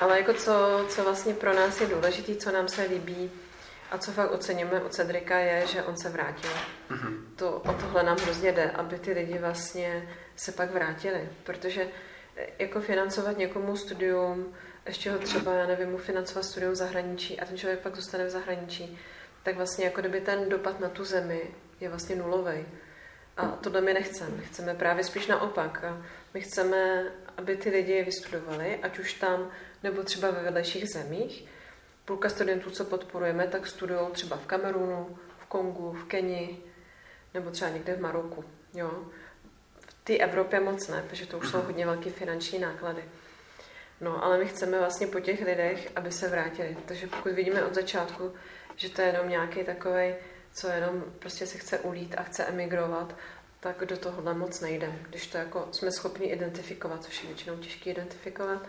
Ale 0.00 0.18
jako 0.20 0.32
co, 0.32 0.86
co 0.88 1.04
vlastně 1.04 1.34
pro 1.34 1.54
nás 1.54 1.80
je 1.80 1.86
důležité, 1.86 2.34
co 2.34 2.52
nám 2.52 2.68
se 2.68 2.82
líbí, 2.82 3.30
A 3.90 3.98
co 3.98 4.12
fakt 4.12 4.30
oceníme 4.30 4.80
u 4.80 4.88
Cedrika 4.88 5.38
je, 5.38 5.66
že 5.66 5.82
on 5.82 5.96
se 5.96 6.08
vrátil. 6.08 6.50
Mm-hmm. 6.90 7.16
To, 7.36 7.52
o 7.52 7.72
tohle 7.72 8.02
nám 8.02 8.18
hrozně 8.18 8.52
jde, 8.52 8.70
aby 8.70 8.98
ty 8.98 9.12
lidi 9.12 9.38
vlastně 9.38 10.08
se 10.36 10.52
pak 10.52 10.70
vrátili. 10.70 11.28
Protože 11.44 11.86
eh, 12.36 12.46
jako 12.58 12.80
financovat 12.80 13.38
někomu 13.38 13.76
studium, 13.76 14.54
ještě 14.86 15.10
ho 15.10 15.18
třeba, 15.18 15.54
já 15.54 15.66
nevím, 15.66 15.90
mu 15.90 15.98
financovat 15.98 16.42
studium 16.42 16.72
v 16.72 16.76
zahraničí 16.76 17.40
a 17.40 17.44
ten 17.44 17.58
člověk 17.58 17.80
pak 17.80 17.96
zůstane 17.96 18.24
v 18.24 18.30
zahraničí, 18.30 18.98
tak 19.42 19.56
vlastně 19.56 19.84
jako 19.84 20.00
kdyby 20.00 20.20
ten 20.20 20.48
dopad 20.48 20.80
na 20.80 20.88
tu 20.88 21.04
zemi 21.04 21.42
je 21.80 21.88
vlastně 21.88 22.16
nulový. 22.16 22.66
A 23.36 23.46
tohle 23.46 23.80
my 23.80 23.94
nechceme. 23.94 24.36
My 24.36 24.44
chceme 24.44 24.74
právě 24.74 25.04
spíš 25.04 25.26
naopak. 25.26 25.84
A 25.84 26.02
my 26.34 26.40
chceme, 26.40 27.04
aby 27.36 27.56
ty 27.56 27.70
lidi 27.70 28.02
vystudovali, 28.02 28.78
ať 28.82 28.98
už 28.98 29.12
tam, 29.12 29.50
nebo 29.82 30.02
třeba 30.02 30.30
ve 30.30 30.42
vedlejších 30.42 30.88
zemích. 30.88 31.48
Půlka 32.04 32.28
studentů, 32.28 32.70
co 32.70 32.84
podporujeme, 32.84 33.46
tak 33.46 33.66
studují 33.66 34.00
třeba 34.12 34.36
v 34.36 34.46
Kamerunu, 34.46 35.18
v 35.38 35.46
Kongu, 35.46 35.92
v 35.92 36.04
Keni, 36.04 36.58
nebo 37.34 37.50
třeba 37.50 37.70
někde 37.70 37.94
v 37.94 38.00
Maroku. 38.00 38.44
Jo? 38.74 39.04
V 39.80 39.94
té 40.04 40.16
Evropě 40.16 40.60
moc 40.60 40.88
ne, 40.88 41.04
protože 41.08 41.26
to 41.26 41.38
už 41.38 41.48
jsou 41.48 41.60
hodně 41.60 41.86
velké 41.86 42.10
finanční 42.10 42.58
náklady. 42.58 43.04
No, 44.00 44.24
ale 44.24 44.38
my 44.38 44.46
chceme 44.46 44.78
vlastně 44.78 45.06
po 45.06 45.20
těch 45.20 45.40
lidech, 45.40 45.90
aby 45.96 46.12
se 46.12 46.28
vrátili. 46.28 46.76
Takže 46.86 47.06
pokud 47.06 47.32
vidíme 47.32 47.64
od 47.64 47.74
začátku, 47.74 48.32
že 48.76 48.88
to 48.88 49.02
je 49.02 49.08
jenom 49.08 49.28
nějaký 49.28 49.64
takový, 49.64 50.14
co 50.52 50.68
jenom 50.68 51.04
prostě 51.18 51.46
se 51.46 51.58
chce 51.58 51.78
ulít 51.78 52.14
a 52.18 52.22
chce 52.22 52.44
emigrovat, 52.44 53.16
tak 53.60 53.84
do 53.84 53.96
tohohle 53.96 54.34
moc 54.34 54.60
nejde. 54.60 54.98
Když 55.08 55.26
to 55.26 55.38
jako 55.38 55.68
jsme 55.72 55.92
schopni 55.92 56.26
identifikovat, 56.26 57.04
což 57.04 57.22
je 57.22 57.26
většinou 57.26 57.56
těžké 57.56 57.90
identifikovat, 57.90 58.66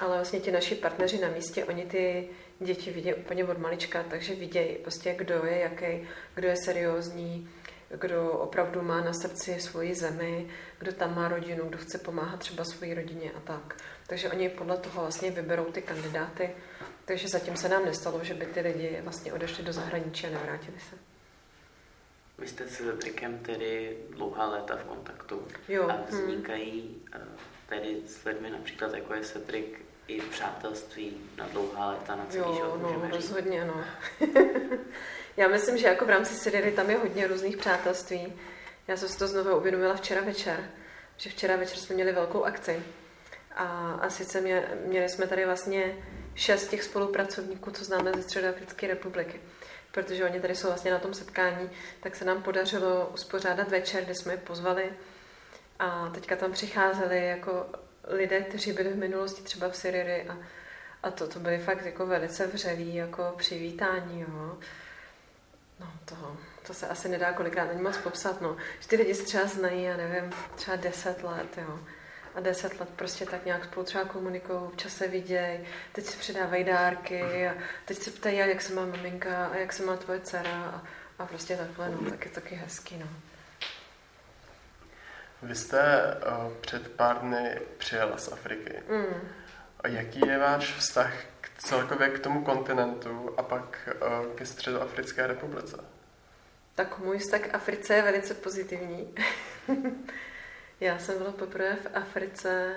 ale 0.00 0.16
vlastně 0.16 0.40
ti 0.40 0.52
naši 0.52 0.74
partneři 0.74 1.20
na 1.20 1.28
místě, 1.28 1.64
oni 1.64 1.84
ty 1.84 2.28
děti 2.60 2.90
vidějí 2.90 3.14
úplně 3.14 3.44
od 3.44 3.58
malička, 3.58 4.02
takže 4.10 4.34
vidějí 4.34 4.76
prostě, 4.76 5.14
kdo 5.14 5.44
je 5.44 5.58
jaký, 5.58 6.08
kdo 6.34 6.48
je 6.48 6.54
seriózní, 6.64 7.50
kdo 7.88 8.30
opravdu 8.30 8.82
má 8.82 9.00
na 9.00 9.12
srdci 9.12 9.60
svoji 9.60 9.94
zemi, 9.94 10.48
kdo 10.78 10.92
tam 10.92 11.16
má 11.16 11.28
rodinu, 11.28 11.68
kdo 11.68 11.78
chce 11.78 11.98
pomáhat 11.98 12.40
třeba 12.40 12.64
své 12.64 12.94
rodině 12.94 13.30
a 13.36 13.40
tak. 13.40 13.76
Takže 14.06 14.30
oni 14.30 14.48
podle 14.48 14.76
toho 14.76 15.00
vlastně 15.00 15.30
vyberou 15.30 15.64
ty 15.64 15.82
kandidáty. 15.82 16.50
Takže 17.04 17.28
zatím 17.28 17.56
se 17.56 17.68
nám 17.68 17.84
nestalo, 17.84 18.24
že 18.24 18.34
by 18.34 18.46
ty 18.46 18.60
lidi 18.60 18.98
vlastně 19.02 19.32
odešli 19.32 19.64
do 19.64 19.72
zahraničí 19.72 20.26
a 20.26 20.30
nevrátili 20.30 20.80
se. 20.80 20.96
Vy 22.38 22.48
jste 22.48 22.68
s 22.68 22.80
Vedrikem 22.80 23.38
tedy 23.38 23.98
dlouhá 24.10 24.46
léta 24.46 24.76
v 24.76 24.84
kontaktu 24.84 25.48
jo. 25.68 25.88
a 25.88 26.04
vznikají 26.08 27.02
hmm. 27.12 27.36
Tedy 27.70 27.96
s 28.06 28.24
lidmi 28.24 28.50
například 28.50 28.94
jako 28.94 29.14
je 29.14 29.20
Cedric 29.20 29.66
i 30.08 30.20
přátelství 30.20 31.16
na 31.36 31.48
dlouhá 31.48 31.90
léta 31.90 32.16
na 32.16 32.26
celý 32.26 32.44
jo, 32.44 32.54
život, 32.54 32.82
no, 32.82 33.08
rozhodně, 33.10 33.64
no. 33.64 33.84
Já 35.36 35.48
myslím, 35.48 35.78
že 35.78 35.86
jako 35.86 36.04
v 36.04 36.10
rámci 36.10 36.34
Sidery 36.34 36.72
tam 36.72 36.90
je 36.90 36.96
hodně 36.96 37.26
různých 37.26 37.56
přátelství. 37.56 38.32
Já 38.88 38.96
jsem 38.96 39.08
si 39.08 39.18
to 39.18 39.26
znovu 39.26 39.56
uvědomila 39.56 39.94
včera 39.94 40.20
večer, 40.20 40.70
že 41.16 41.30
včera 41.30 41.56
večer 41.56 41.78
jsme 41.78 41.94
měli 41.94 42.12
velkou 42.12 42.44
akci. 42.44 42.82
A, 43.54 43.92
a 43.92 44.10
sice 44.10 44.40
mě, 44.40 44.68
měli 44.86 45.08
jsme 45.08 45.26
tady 45.26 45.46
vlastně 45.46 45.96
šest 46.34 46.68
těch 46.68 46.82
spolupracovníků, 46.84 47.70
co 47.70 47.84
známe 47.84 48.12
ze 48.12 48.22
Středoafrické 48.22 48.86
republiky. 48.86 49.40
Protože 49.92 50.24
oni 50.24 50.40
tady 50.40 50.54
jsou 50.54 50.66
vlastně 50.66 50.90
na 50.90 50.98
tom 50.98 51.14
setkání, 51.14 51.70
tak 52.00 52.16
se 52.16 52.24
nám 52.24 52.42
podařilo 52.42 53.10
uspořádat 53.14 53.68
večer, 53.68 54.04
kde 54.04 54.14
jsme 54.14 54.32
je 54.32 54.36
pozvali. 54.36 54.92
A 55.80 56.10
teďka 56.14 56.36
tam 56.36 56.52
přicházeli 56.52 57.26
jako 57.26 57.66
lidé, 58.08 58.40
kteří 58.40 58.72
byli 58.72 58.92
v 58.92 58.96
minulosti 58.96 59.42
třeba 59.42 59.68
v 59.68 59.76
Syrii 59.76 60.28
a, 60.28 60.36
a 61.02 61.10
to, 61.10 61.28
to 61.28 61.40
byly 61.40 61.58
fakt 61.58 61.86
jako 61.86 62.06
velice 62.06 62.46
vřelí 62.46 62.94
jako 62.94 63.34
přivítání, 63.36 64.20
jo. 64.20 64.58
No 65.80 65.92
to, 66.04 66.36
to 66.66 66.74
se 66.74 66.88
asi 66.88 67.08
nedá 67.08 67.32
kolikrát 67.32 67.70
ani 67.70 67.82
moc 67.82 67.96
popsat, 67.96 68.40
no. 68.40 68.56
Že 68.80 68.88
ty 68.88 68.96
lidi 68.96 69.14
se 69.14 69.22
třeba 69.22 69.46
znají, 69.46 69.82
já 69.82 69.96
nevím, 69.96 70.32
třeba 70.56 70.76
deset 70.76 71.22
let, 71.22 71.58
jo. 71.58 71.80
A 72.34 72.40
deset 72.40 72.80
let 72.80 72.88
prostě 72.96 73.26
tak 73.26 73.44
nějak 73.44 73.64
spolu 73.64 73.86
třeba 73.86 74.04
komunikují, 74.04 74.58
občas 74.58 74.92
se 74.92 75.08
vidějí, 75.08 75.60
teď 75.92 76.04
si 76.04 76.18
předávají 76.18 76.64
dárky 76.64 77.48
a 77.48 77.54
teď 77.84 77.98
se 77.98 78.10
ptají, 78.10 78.38
jak 78.38 78.62
se 78.62 78.74
má 78.74 78.86
maminka 78.86 79.46
a 79.46 79.56
jak 79.56 79.72
se 79.72 79.84
má 79.84 79.96
tvoje 79.96 80.20
dcera 80.20 80.62
a, 80.62 80.82
a 81.18 81.26
prostě 81.26 81.56
takhle, 81.56 81.90
no, 81.90 82.10
tak 82.10 82.24
je 82.24 82.30
taky 82.30 82.54
hezký, 82.54 82.98
no. 82.98 83.29
Vy 85.42 85.54
jste 85.54 86.14
uh, 86.26 86.52
před 86.60 86.88
pár 86.88 87.18
dny 87.18 87.60
přijela 87.78 88.16
z 88.16 88.32
Afriky. 88.32 88.82
Mm. 88.88 89.28
A 89.80 89.88
jaký 89.88 90.20
je 90.26 90.38
váš 90.38 90.74
vztah 90.74 91.12
k, 91.40 91.50
celkově 91.58 92.08
k 92.08 92.18
tomu 92.18 92.44
kontinentu 92.44 93.34
a 93.36 93.42
pak 93.42 93.88
uh, 94.02 94.34
ke 94.34 94.46
Středoafrické 94.46 95.26
republice? 95.26 95.84
Tak 96.74 96.98
můj 96.98 97.18
vztah 97.18 97.40
k 97.40 97.54
Africe 97.54 97.94
je 97.94 98.02
velice 98.02 98.34
pozitivní. 98.34 99.14
Já 100.80 100.98
jsem 100.98 101.18
byla 101.18 101.32
poprvé 101.32 101.76
v 101.76 101.86
Africe, 101.94 102.74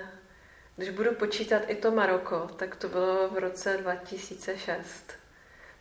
když 0.76 0.90
budu 0.90 1.14
počítat 1.14 1.62
i 1.66 1.74
to 1.74 1.90
Maroko, 1.90 2.40
tak 2.56 2.76
to 2.76 2.88
bylo 2.88 3.28
v 3.28 3.38
roce 3.38 3.76
2006. 3.76 5.12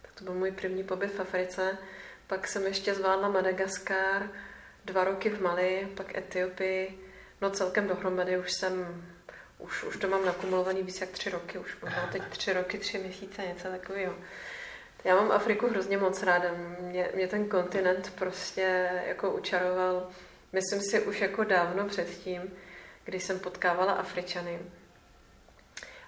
Tak 0.01 0.11
to 0.11 0.23
byl 0.23 0.33
můj 0.33 0.51
první 0.51 0.83
pobyt 0.83 1.07
v 1.07 1.19
Africe. 1.19 1.77
Pak 2.27 2.47
jsem 2.47 2.65
ještě 2.65 2.93
zvládla 2.93 3.29
Madagaskar, 3.29 4.29
dva 4.85 5.03
roky 5.03 5.29
v 5.29 5.41
Mali, 5.41 5.87
pak 5.95 6.17
Etiopii. 6.17 6.99
No 7.41 7.49
celkem 7.49 7.87
dohromady 7.87 8.37
už 8.37 8.51
jsem, 8.51 9.05
už, 9.57 9.83
už 9.83 9.97
to 9.97 10.07
mám 10.07 10.25
nakumulovaný 10.25 10.83
víc 10.83 11.01
jak 11.01 11.09
tři 11.09 11.29
roky, 11.29 11.57
už 11.57 11.77
možná 11.81 12.07
teď 12.11 12.23
tři 12.29 12.53
roky, 12.53 12.77
tři 12.77 12.97
měsíce, 12.97 13.41
něco 13.41 13.67
takového. 13.67 14.15
Já 15.03 15.15
mám 15.15 15.31
Afriku 15.31 15.67
hrozně 15.67 15.97
moc 15.97 16.23
ráda. 16.23 16.49
Mě, 16.79 17.09
mě 17.15 17.27
ten 17.27 17.49
kontinent 17.49 18.13
prostě 18.15 18.89
jako 19.07 19.31
učaroval, 19.31 20.09
myslím 20.53 20.81
si 20.81 21.01
už 21.01 21.21
jako 21.21 21.43
dávno 21.43 21.85
předtím, 21.85 22.53
když 23.03 23.23
jsem 23.23 23.39
potkávala 23.39 23.93
Afričany. 23.93 24.59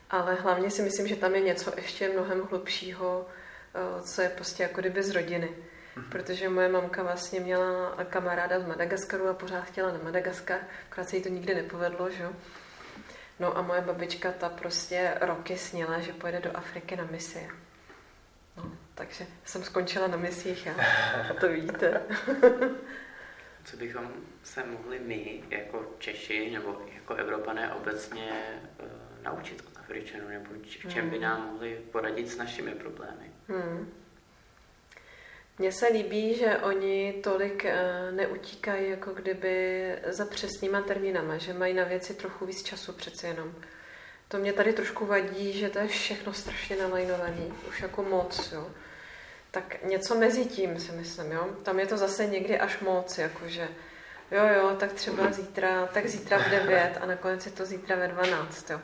Ale 0.10 0.36
hlavně 0.36 0.72
si 0.72 0.82
myslím, 0.82 1.08
že 1.08 1.16
tam 1.16 1.36
je 1.36 1.42
něco 1.42 1.74
ještě 1.76 2.10
mnohem 2.10 2.42
hlubšího, 2.42 3.26
eh, 3.28 4.02
co 4.02 4.22
je 4.22 4.30
prostě 4.30 4.64
jako 4.64 4.82
kdyby 4.82 5.04
z 5.04 5.10
rodiny. 5.10 5.50
Protože 6.10 6.50
moje 6.50 6.70
mamka 6.70 7.04
vlastně 7.04 7.40
měla 7.40 7.96
kamaráda 8.10 8.60
z 8.60 8.68
Madagaskaru 8.68 9.28
a 9.28 9.34
pořád 9.34 9.62
chtěla 9.62 9.92
na 9.92 10.00
Madagaskar, 10.04 10.60
akorát 10.92 11.10
se 11.10 11.18
jí 11.18 11.24
to 11.24 11.30
nikdy 11.30 11.56
nepovedlo, 11.56 12.10
že 12.10 12.30
No 13.40 13.58
a 13.58 13.62
moje 13.62 13.82
babička 13.82 14.32
ta 14.32 14.50
prostě 14.50 15.18
roky 15.22 15.58
sněla, 15.58 16.00
že 16.00 16.14
pojede 16.14 16.40
do 16.40 16.58
Afriky 16.58 16.96
na 16.96 17.08
misi. 17.12 17.50
No, 18.58 18.72
takže 18.96 19.28
jsem 19.46 19.64
skončila 19.64 20.08
na 20.08 20.18
misích 20.18 20.68
a 20.68 21.34
to 21.40 21.50
vidíte. 21.50 22.02
Co 23.64 23.78
bychom 23.78 24.12
se 24.44 24.64
mohli 24.66 25.00
my, 25.00 25.44
jako 25.50 25.86
Češi 26.00 26.52
nebo 26.52 26.82
jako 26.96 27.14
Evropané 27.14 27.74
obecně 27.74 28.32
uh, 28.80 28.88
naučit 29.24 29.64
od 29.68 29.80
Afričanů, 29.80 30.28
nebo 30.28 30.46
v 30.70 30.94
čem 30.94 31.10
by 31.10 31.16
hmm. 31.16 31.24
nám 31.24 31.52
mohli 31.52 31.82
poradit 31.92 32.28
s 32.28 32.38
našimi 32.38 32.72
problémy? 32.72 33.32
Hmm. 33.48 33.94
Mně 35.58 35.72
se 35.72 35.88
líbí, 35.88 36.36
že 36.36 36.58
oni 36.58 37.14
tolik 37.24 37.66
eh, 37.66 38.12
neutíkají 38.12 38.90
jako 38.90 39.14
kdyby 39.14 39.96
za 40.08 40.26
přesnýma 40.26 40.82
termínama, 40.82 41.38
že 41.38 41.54
mají 41.54 41.74
na 41.74 41.84
věci 41.84 42.14
trochu 42.14 42.46
víc 42.46 42.64
času 42.64 42.94
přece 42.94 43.28
jenom. 43.28 43.54
To 44.28 44.38
mě 44.38 44.54
tady 44.54 44.74
trošku 44.74 45.06
vadí, 45.06 45.54
že 45.54 45.70
to 45.70 45.80
je 45.80 45.88
všechno 45.88 46.34
strašně 46.34 46.76
nalajnovaný, 46.76 47.54
už 47.70 47.82
jako 47.82 48.04
moc, 48.04 48.52
jo. 48.52 48.68
Tak 49.52 49.84
něco 49.84 50.16
mezi 50.16 50.46
tím 50.46 50.80
si 50.80 50.92
myslím, 50.92 51.32
jo. 51.32 51.50
Tam 51.64 51.80
je 51.80 51.88
to 51.88 51.98
zase 51.98 52.26
někdy 52.26 52.60
až 52.60 52.80
moc, 52.80 53.18
jakože 53.18 53.68
jo, 54.32 54.48
jo, 54.56 54.76
tak 54.80 54.94
třeba 54.94 55.32
zítra, 55.32 55.86
tak 55.86 56.08
zítra 56.08 56.38
v 56.38 56.50
9 56.50 56.98
a 57.02 57.06
nakonec 57.06 57.46
je 57.46 57.52
to 57.52 57.66
zítra 57.66 57.96
ve 57.96 58.08
12, 58.08 58.70
jo. 58.70 58.82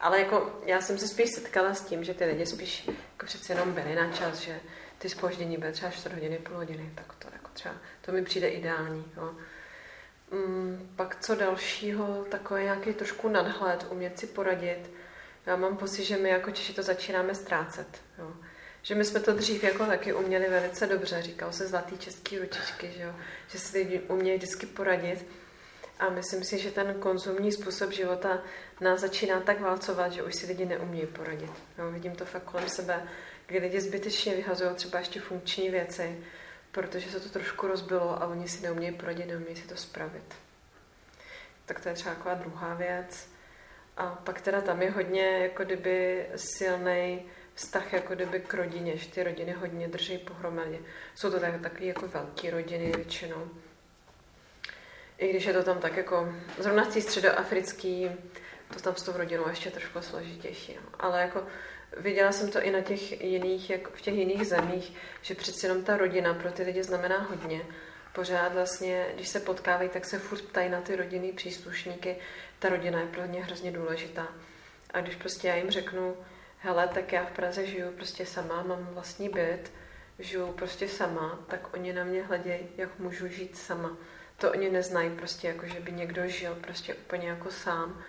Ale 0.00 0.20
jako 0.20 0.60
já 0.66 0.80
jsem 0.80 0.98
se 0.98 1.08
spíš 1.08 1.30
setkala 1.30 1.74
s 1.74 1.84
tím, 1.84 2.04
že 2.04 2.14
ty 2.14 2.24
lidi 2.24 2.46
spíš 2.46 2.86
jako 2.86 3.26
přece 3.26 3.52
jenom 3.52 3.72
byli 3.72 3.94
na 3.94 4.12
čas, 4.12 4.38
že 4.38 4.60
ty 5.02 5.08
spoždění 5.08 5.56
bude 5.56 5.72
třeba 5.72 5.90
4 5.90 6.14
hodiny, 6.14 6.38
půl 6.38 6.56
hodiny, 6.56 6.92
tak 6.94 7.14
to 7.18 7.28
jako 7.32 7.48
třeba, 7.52 7.74
to 8.00 8.12
mi 8.12 8.24
přijde 8.24 8.48
ideální. 8.48 9.04
Jo. 9.16 9.34
Mm, 10.30 10.92
pak 10.96 11.16
co 11.20 11.34
dalšího, 11.34 12.24
takový 12.30 12.62
nějaký 12.62 12.92
trošku 12.92 13.28
nadhled, 13.28 13.86
umět 13.90 14.18
si 14.18 14.26
poradit. 14.26 14.90
Já 15.46 15.56
mám 15.56 15.76
pocit, 15.76 16.04
že 16.04 16.16
my 16.16 16.28
jako 16.28 16.50
Češi 16.50 16.74
to 16.74 16.82
začínáme 16.82 17.34
ztrácet. 17.34 17.86
Jo. 18.18 18.32
Že 18.82 18.94
my 18.94 19.04
jsme 19.04 19.20
to 19.20 19.32
dřív 19.32 19.64
jako 19.64 19.86
taky 19.86 20.12
uměli 20.12 20.48
velice 20.48 20.86
dobře, 20.86 21.22
říkal 21.22 21.52
se 21.52 21.68
zlatý 21.68 21.98
český 21.98 22.38
ručičky, 22.38 22.92
že, 22.96 23.02
jo. 23.02 23.14
že 23.48 23.58
si 23.58 23.78
lidi 23.78 24.00
umějí 24.00 24.36
vždycky 24.36 24.66
poradit. 24.66 25.26
A 25.98 26.08
myslím 26.10 26.44
si, 26.44 26.58
že 26.58 26.70
ten 26.70 26.94
konzumní 26.94 27.52
způsob 27.52 27.92
života 27.92 28.42
nás 28.80 29.00
začíná 29.00 29.40
tak 29.40 29.60
válcovat, 29.60 30.12
že 30.12 30.22
už 30.22 30.34
si 30.34 30.46
lidi 30.46 30.64
neumějí 30.64 31.06
poradit. 31.06 31.52
Jo, 31.78 31.90
vidím 31.90 32.12
to 32.12 32.24
fakt 32.24 32.44
kolem 32.44 32.68
sebe 32.68 33.08
kdy 33.46 33.58
lidi 33.58 33.80
zbytečně 33.80 34.34
vyhazují 34.34 34.74
třeba 34.74 34.98
ještě 34.98 35.20
funkční 35.20 35.70
věci, 35.70 36.24
protože 36.72 37.10
se 37.10 37.20
to 37.20 37.28
trošku 37.28 37.66
rozbilo 37.66 38.22
a 38.22 38.26
oni 38.26 38.48
si 38.48 38.62
neumějí 38.62 38.92
poradit, 38.92 39.26
neumějí 39.26 39.56
si 39.56 39.68
to 39.68 39.76
spravit. 39.76 40.34
Tak 41.66 41.80
to 41.80 41.88
je 41.88 41.94
třeba 41.94 42.14
taková 42.14 42.34
druhá 42.34 42.74
věc. 42.74 43.28
A 43.96 44.06
pak 44.06 44.40
teda 44.40 44.60
tam 44.60 44.82
je 44.82 44.90
hodně 44.90 45.22
jako 45.22 45.64
kdyby 45.64 46.26
silný 46.36 47.22
vztah 47.54 47.92
jako 47.92 48.14
kdyby 48.14 48.40
k 48.40 48.54
rodině, 48.54 48.96
že 48.96 49.08
ty 49.08 49.22
rodiny 49.22 49.52
hodně 49.52 49.88
drží 49.88 50.18
pohromadě. 50.18 50.78
Jsou 51.14 51.30
to 51.30 51.40
tak, 51.40 51.60
takové 51.60 51.84
jako 51.84 52.08
velké 52.08 52.50
rodiny 52.50 52.92
většinou. 52.96 53.50
I 55.18 55.30
když 55.30 55.44
je 55.44 55.52
to 55.52 55.62
tam 55.62 55.78
tak 55.78 55.96
jako, 55.96 56.34
zrovna 56.58 56.90
středoafrický, 56.90 58.10
to 58.74 58.80
tam 58.80 58.96
s 58.96 59.02
tou 59.02 59.12
rodinou 59.12 59.48
ještě 59.48 59.70
trošku 59.70 60.00
složitější. 60.00 60.74
No. 60.74 60.88
Ale 60.98 61.20
jako 61.20 61.46
viděla 61.96 62.32
jsem 62.32 62.50
to 62.50 62.62
i 62.62 62.70
na 62.70 62.80
těch 62.80 63.22
jiných, 63.22 63.70
jak 63.70 63.88
v 63.88 64.00
těch 64.00 64.14
jiných 64.14 64.46
zemích, 64.46 64.92
že 65.22 65.34
přeci 65.34 65.66
jenom 65.66 65.84
ta 65.84 65.96
rodina 65.96 66.34
pro 66.34 66.52
ty 66.52 66.62
lidi 66.62 66.82
znamená 66.82 67.18
hodně. 67.18 67.62
Pořád 68.12 68.52
vlastně, 68.52 69.06
když 69.14 69.28
se 69.28 69.40
potkávají, 69.40 69.88
tak 69.88 70.04
se 70.04 70.18
furt 70.18 70.42
ptají 70.42 70.70
na 70.70 70.80
ty 70.80 70.96
rodinný 70.96 71.32
příslušníky. 71.32 72.16
Ta 72.58 72.68
rodina 72.68 73.00
je 73.00 73.06
pro 73.06 73.26
ně 73.26 73.44
hrozně 73.44 73.72
důležitá. 73.72 74.28
A 74.94 75.00
když 75.00 75.16
prostě 75.16 75.48
já 75.48 75.54
jim 75.54 75.70
řeknu, 75.70 76.16
hele, 76.58 76.88
tak 76.88 77.12
já 77.12 77.24
v 77.24 77.30
Praze 77.32 77.66
žiju 77.66 77.92
prostě 77.92 78.26
sama, 78.26 78.62
mám 78.62 78.88
vlastní 78.92 79.28
byt, 79.28 79.72
žiju 80.18 80.52
prostě 80.52 80.88
sama, 80.88 81.38
tak 81.48 81.74
oni 81.74 81.92
na 81.92 82.04
mě 82.04 82.22
hledějí, 82.22 82.68
jak 82.76 82.98
můžu 82.98 83.28
žít 83.28 83.56
sama. 83.56 83.96
To 84.36 84.52
oni 84.52 84.70
neznají 84.70 85.10
prostě, 85.10 85.48
jako 85.48 85.66
že 85.66 85.80
by 85.80 85.92
někdo 85.92 86.28
žil 86.28 86.54
prostě 86.54 86.94
úplně 86.94 87.28
jako 87.28 87.50
sám. 87.50 88.04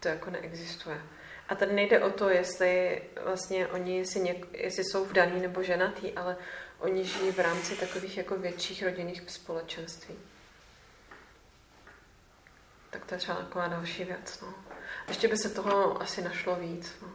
To 0.00 0.08
jako 0.08 0.30
neexistuje. 0.30 1.00
A 1.48 1.54
tady 1.54 1.72
nejde 1.72 2.00
o 2.00 2.10
to, 2.10 2.28
jestli 2.28 3.02
vlastně 3.24 3.66
oni, 3.66 3.98
jestli, 3.98 4.20
něk, 4.20 4.46
jestli 4.52 4.84
jsou 4.84 5.04
vdaný 5.04 5.40
nebo 5.40 5.62
ženatý, 5.62 6.12
ale 6.12 6.36
oni 6.78 7.04
žijí 7.04 7.32
v 7.32 7.38
rámci 7.38 7.76
takových 7.76 8.16
jako 8.16 8.36
větších 8.36 8.82
rodinných 8.82 9.22
společenství. 9.26 10.14
Tak 12.90 13.04
to 13.04 13.14
je 13.14 13.18
třeba 13.18 13.38
taková 13.38 13.68
další 13.68 14.04
věc. 14.04 14.40
No. 14.40 14.54
Ještě 15.08 15.28
by 15.28 15.36
se 15.36 15.48
toho 15.50 16.02
asi 16.02 16.22
našlo 16.22 16.56
víc. 16.56 16.94
No. 17.02 17.08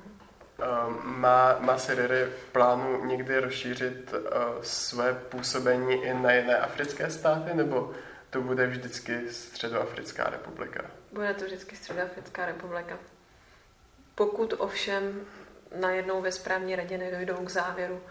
Ehm, 0.62 1.02
má, 1.04 1.60
má 1.60 1.78
Siriry 1.78 2.26
v 2.26 2.46
plánu 2.52 3.06
někdy 3.06 3.39
rozšířit 3.39 4.13
uh, 4.13 4.20
své 4.62 5.13
působení 5.13 6.04
i 6.04 6.13
na 6.13 6.34
jiné 6.34 6.58
africké 6.58 7.10
státy, 7.10 7.54
nebo 7.54 7.94
to 8.30 8.41
bude 8.41 8.67
vždycky 8.67 9.30
Středoafrická 9.30 10.30
republika? 10.30 10.91
Bude 11.12 11.34
to 11.34 11.46
vždycky 11.46 11.76
Středoafrická 11.76 12.46
republika. 12.46 12.98
Pokud 14.22 14.54
ovšem 14.58 15.26
najednou 15.80 16.22
ve 16.22 16.32
správní 16.32 16.76
radě 16.76 16.98
nedojdou 16.98 17.46
k 17.46 17.50
závěru, 17.50 18.02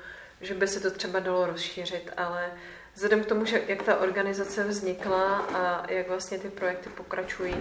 že 0.40 0.54
by 0.54 0.68
se 0.68 0.80
to 0.80 0.90
třeba 0.90 1.18
dalo 1.18 1.46
rozšířit, 1.46 2.10
ale 2.16 2.52
vzhledem 2.94 3.24
k 3.24 3.26
tomu, 3.26 3.44
že 3.44 3.62
jak 3.66 3.82
ta 3.82 3.96
organizace 3.96 4.64
vznikla 4.64 5.38
a 5.38 5.90
jak 5.92 6.08
vlastně 6.08 6.38
ty 6.38 6.48
projekty 6.48 6.88
pokračují, 6.88 7.56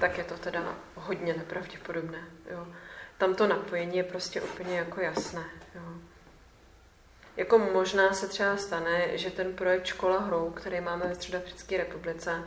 tak 0.00 0.18
je 0.18 0.24
to 0.24 0.34
teda 0.34 0.74
hodně 0.94 1.34
nepravděpodobné. 1.34 2.24
Jo. 2.50 2.66
Tam 3.18 3.34
to 3.34 3.46
napojení 3.46 3.96
je 3.96 4.04
prostě 4.04 4.40
úplně 4.40 4.78
jako 4.78 5.00
jasné. 5.00 5.44
Jo. 5.74 5.82
Jako 7.36 7.58
možná 7.58 8.12
se 8.12 8.28
třeba 8.28 8.56
stane, 8.56 9.18
že 9.18 9.30
ten 9.30 9.54
projekt 9.54 9.86
Škola 9.86 10.18
hrou, 10.18 10.50
který 10.50 10.80
máme 10.80 11.06
ve 11.06 11.14
Středoafrické 11.14 11.76
republice, 11.76 12.44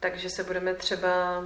takže 0.00 0.30
se 0.30 0.44
budeme 0.44 0.74
třeba, 0.74 1.44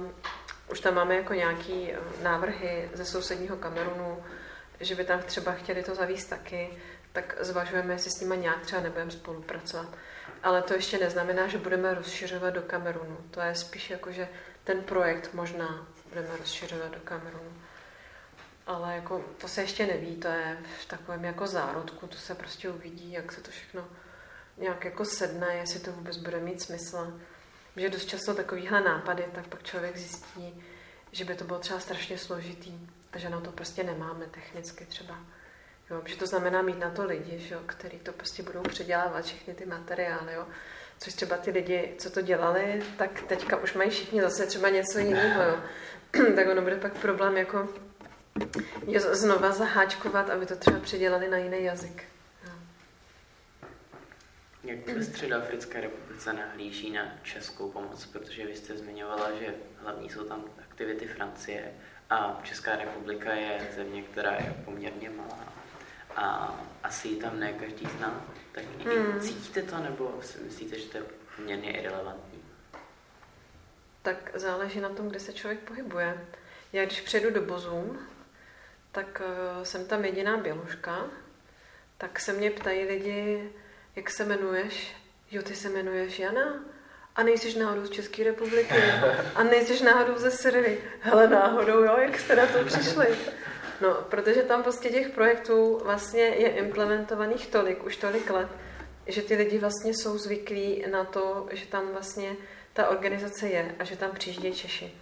už 0.71 0.79
tam 0.79 0.95
máme 0.95 1.15
jako 1.15 1.33
nějaký 1.33 1.91
eh, 1.91 1.97
návrhy 2.23 2.89
ze 2.93 3.05
sousedního 3.05 3.57
Kamerunu, 3.57 4.23
že 4.79 4.95
by 4.95 5.03
tam 5.03 5.21
třeba 5.21 5.51
chtěli 5.51 5.83
to 5.83 5.95
zavíst 5.95 6.29
taky, 6.29 6.69
tak 7.11 7.35
zvažujeme, 7.39 7.93
jestli 7.93 8.11
s 8.11 8.21
nimi 8.21 8.37
nějak 8.37 8.61
třeba 8.61 8.81
nebudeme 8.81 9.11
spolupracovat. 9.11 9.89
Ale 10.43 10.61
to 10.61 10.73
ještě 10.73 10.97
neznamená, 10.97 11.47
že 11.47 11.57
budeme 11.57 11.93
rozšiřovat 11.93 12.53
do 12.53 12.61
Kamerunu. 12.61 13.17
To 13.31 13.41
je 13.41 13.55
spíš 13.55 13.89
jako, 13.89 14.11
že 14.11 14.27
ten 14.63 14.81
projekt 14.81 15.33
možná 15.33 15.87
budeme 16.09 16.37
rozšiřovat 16.37 16.91
do 16.91 16.99
Kamerunu 17.03 17.53
ale 18.71 18.95
jako 18.95 19.25
to 19.37 19.47
se 19.47 19.61
ještě 19.61 19.85
neví, 19.85 20.15
to 20.15 20.27
je 20.27 20.57
v 20.81 20.85
takovém 20.85 21.25
jako 21.25 21.47
zárodku, 21.47 22.07
to 22.07 22.17
se 22.17 22.35
prostě 22.35 22.69
uvidí, 22.69 23.11
jak 23.11 23.31
se 23.31 23.41
to 23.41 23.51
všechno 23.51 23.87
nějak 24.57 24.85
jako 24.85 25.05
sedne, 25.05 25.55
jestli 25.55 25.79
to 25.79 25.91
vůbec 25.91 26.17
bude 26.17 26.39
mít 26.39 26.61
smysl. 26.61 27.19
Že 27.75 27.89
dost 27.89 28.05
často 28.05 28.33
takovýhle 28.33 28.81
nápady, 28.81 29.25
tak 29.35 29.47
pak 29.47 29.63
člověk 29.63 29.97
zjistí, 29.97 30.63
že 31.11 31.25
by 31.25 31.35
to 31.35 31.43
bylo 31.43 31.59
třeba 31.59 31.79
strašně 31.79 32.17
složitý 32.17 32.73
a 33.13 33.17
že 33.17 33.29
na 33.29 33.39
to 33.39 33.51
prostě 33.51 33.83
nemáme 33.83 34.25
technicky 34.25 34.85
třeba. 34.85 35.17
Jo, 35.89 36.01
že 36.05 36.15
to 36.15 36.25
znamená 36.25 36.61
mít 36.61 36.79
na 36.79 36.89
to 36.89 37.05
lidi, 37.05 37.39
že 37.39 37.53
jo, 37.55 37.61
který 37.65 37.99
to 37.99 38.13
prostě 38.13 38.43
budou 38.43 38.61
předělávat 38.61 39.25
všechny 39.25 39.53
ty 39.53 39.65
materiály. 39.65 40.33
Jo. 40.33 40.47
Což 40.99 41.13
třeba 41.13 41.37
ty 41.37 41.51
lidi, 41.51 41.95
co 41.97 42.09
to 42.09 42.21
dělali, 42.21 42.83
tak 42.97 43.21
teďka 43.21 43.57
už 43.57 43.73
mají 43.73 43.89
všichni 43.89 44.21
zase 44.21 44.45
třeba 44.45 44.69
něco 44.69 44.99
jiného. 44.99 45.43
Jo. 45.43 45.59
tak 46.35 46.47
ono 46.47 46.61
bude 46.61 46.75
pak 46.75 46.93
problém 46.93 47.37
jako 47.37 47.69
je 48.87 48.99
znova 48.99 49.51
zaháčkovat, 49.51 50.29
aby 50.29 50.45
to 50.45 50.55
třeba 50.55 50.79
předělali 50.79 51.29
na 51.29 51.37
jiný 51.37 51.63
jazyk. 51.63 52.10
Jak 54.63 54.87
ve 54.87 55.03
Středoafrické 55.03 55.81
republice 55.81 56.33
nahlíží 56.33 56.91
na 56.91 57.17
českou 57.23 57.71
pomoc, 57.71 58.05
protože 58.05 58.45
vy 58.45 58.55
jste 58.55 58.77
zmiňovala, 58.77 59.31
že 59.39 59.53
hlavní 59.77 60.09
jsou 60.09 60.23
tam 60.23 60.45
aktivity 60.69 61.07
Francie 61.07 61.73
a 62.09 62.41
Česká 62.43 62.75
republika 62.75 63.33
je 63.33 63.67
země, 63.75 64.01
která 64.01 64.31
je 64.31 64.55
poměrně 64.65 65.09
malá 65.09 65.53
a 66.15 66.55
asi 66.83 67.07
ji 67.07 67.15
tam 67.15 67.39
ne 67.39 67.53
každý 67.53 67.87
zná. 67.97 68.25
Tak 68.51 68.63
hmm. 68.85 69.19
cítíte 69.19 69.61
to, 69.61 69.77
nebo 69.77 70.19
si 70.21 70.39
myslíte, 70.39 70.79
že 70.79 70.85
to 70.85 70.97
je 70.97 71.03
poměrně 71.35 71.71
irrelevantní? 71.71 72.43
Tak 74.01 74.31
záleží 74.33 74.79
na 74.79 74.89
tom, 74.89 75.09
kde 75.09 75.19
se 75.19 75.33
člověk 75.33 75.59
pohybuje. 75.59 76.27
Já 76.73 76.85
když 76.85 77.01
přejdu 77.01 77.29
do 77.29 77.41
Bozum, 77.41 77.99
tak 78.91 79.21
uh, 79.57 79.63
jsem 79.63 79.85
tam 79.85 80.05
jediná 80.05 80.37
běložka, 80.37 81.05
tak 81.97 82.19
se 82.19 82.33
mě 82.33 82.51
ptají 82.51 82.85
lidi, 82.85 83.51
jak 83.95 84.09
se 84.09 84.23
jmenuješ? 84.23 84.95
Jo, 85.31 85.41
ty 85.41 85.55
se 85.55 85.69
jmenuješ 85.69 86.19
Jana? 86.19 86.63
A 87.15 87.23
nejsiš 87.23 87.55
náhodou 87.55 87.85
z 87.85 87.89
České 87.89 88.23
republiky? 88.23 88.75
A 89.35 89.43
nejsiš 89.43 89.81
náhodou 89.81 90.17
ze 90.17 90.31
Syrii? 90.31 90.83
Hele, 90.99 91.27
náhodou, 91.27 91.83
jo, 91.83 91.97
jak 91.97 92.19
jste 92.19 92.35
na 92.35 92.45
to 92.45 92.65
přišli? 92.65 93.07
No, 93.81 93.93
protože 93.93 94.43
tam 94.43 94.63
prostě 94.63 94.89
těch 94.89 95.09
projektů 95.09 95.81
vlastně 95.83 96.21
je 96.21 96.49
implementovaných 96.49 97.47
tolik, 97.47 97.83
už 97.85 97.95
tolik 97.97 98.29
let, 98.29 98.47
že 99.07 99.21
ty 99.21 99.35
lidi 99.35 99.57
vlastně 99.57 99.93
jsou 99.93 100.17
zvyklí 100.17 100.85
na 100.91 101.03
to, 101.03 101.47
že 101.51 101.65
tam 101.65 101.87
vlastně 101.91 102.35
ta 102.73 102.89
organizace 102.89 103.47
je 103.47 103.75
a 103.79 103.83
že 103.83 103.97
tam 103.97 104.11
přijíždějí 104.11 104.53
Češi. 104.53 104.93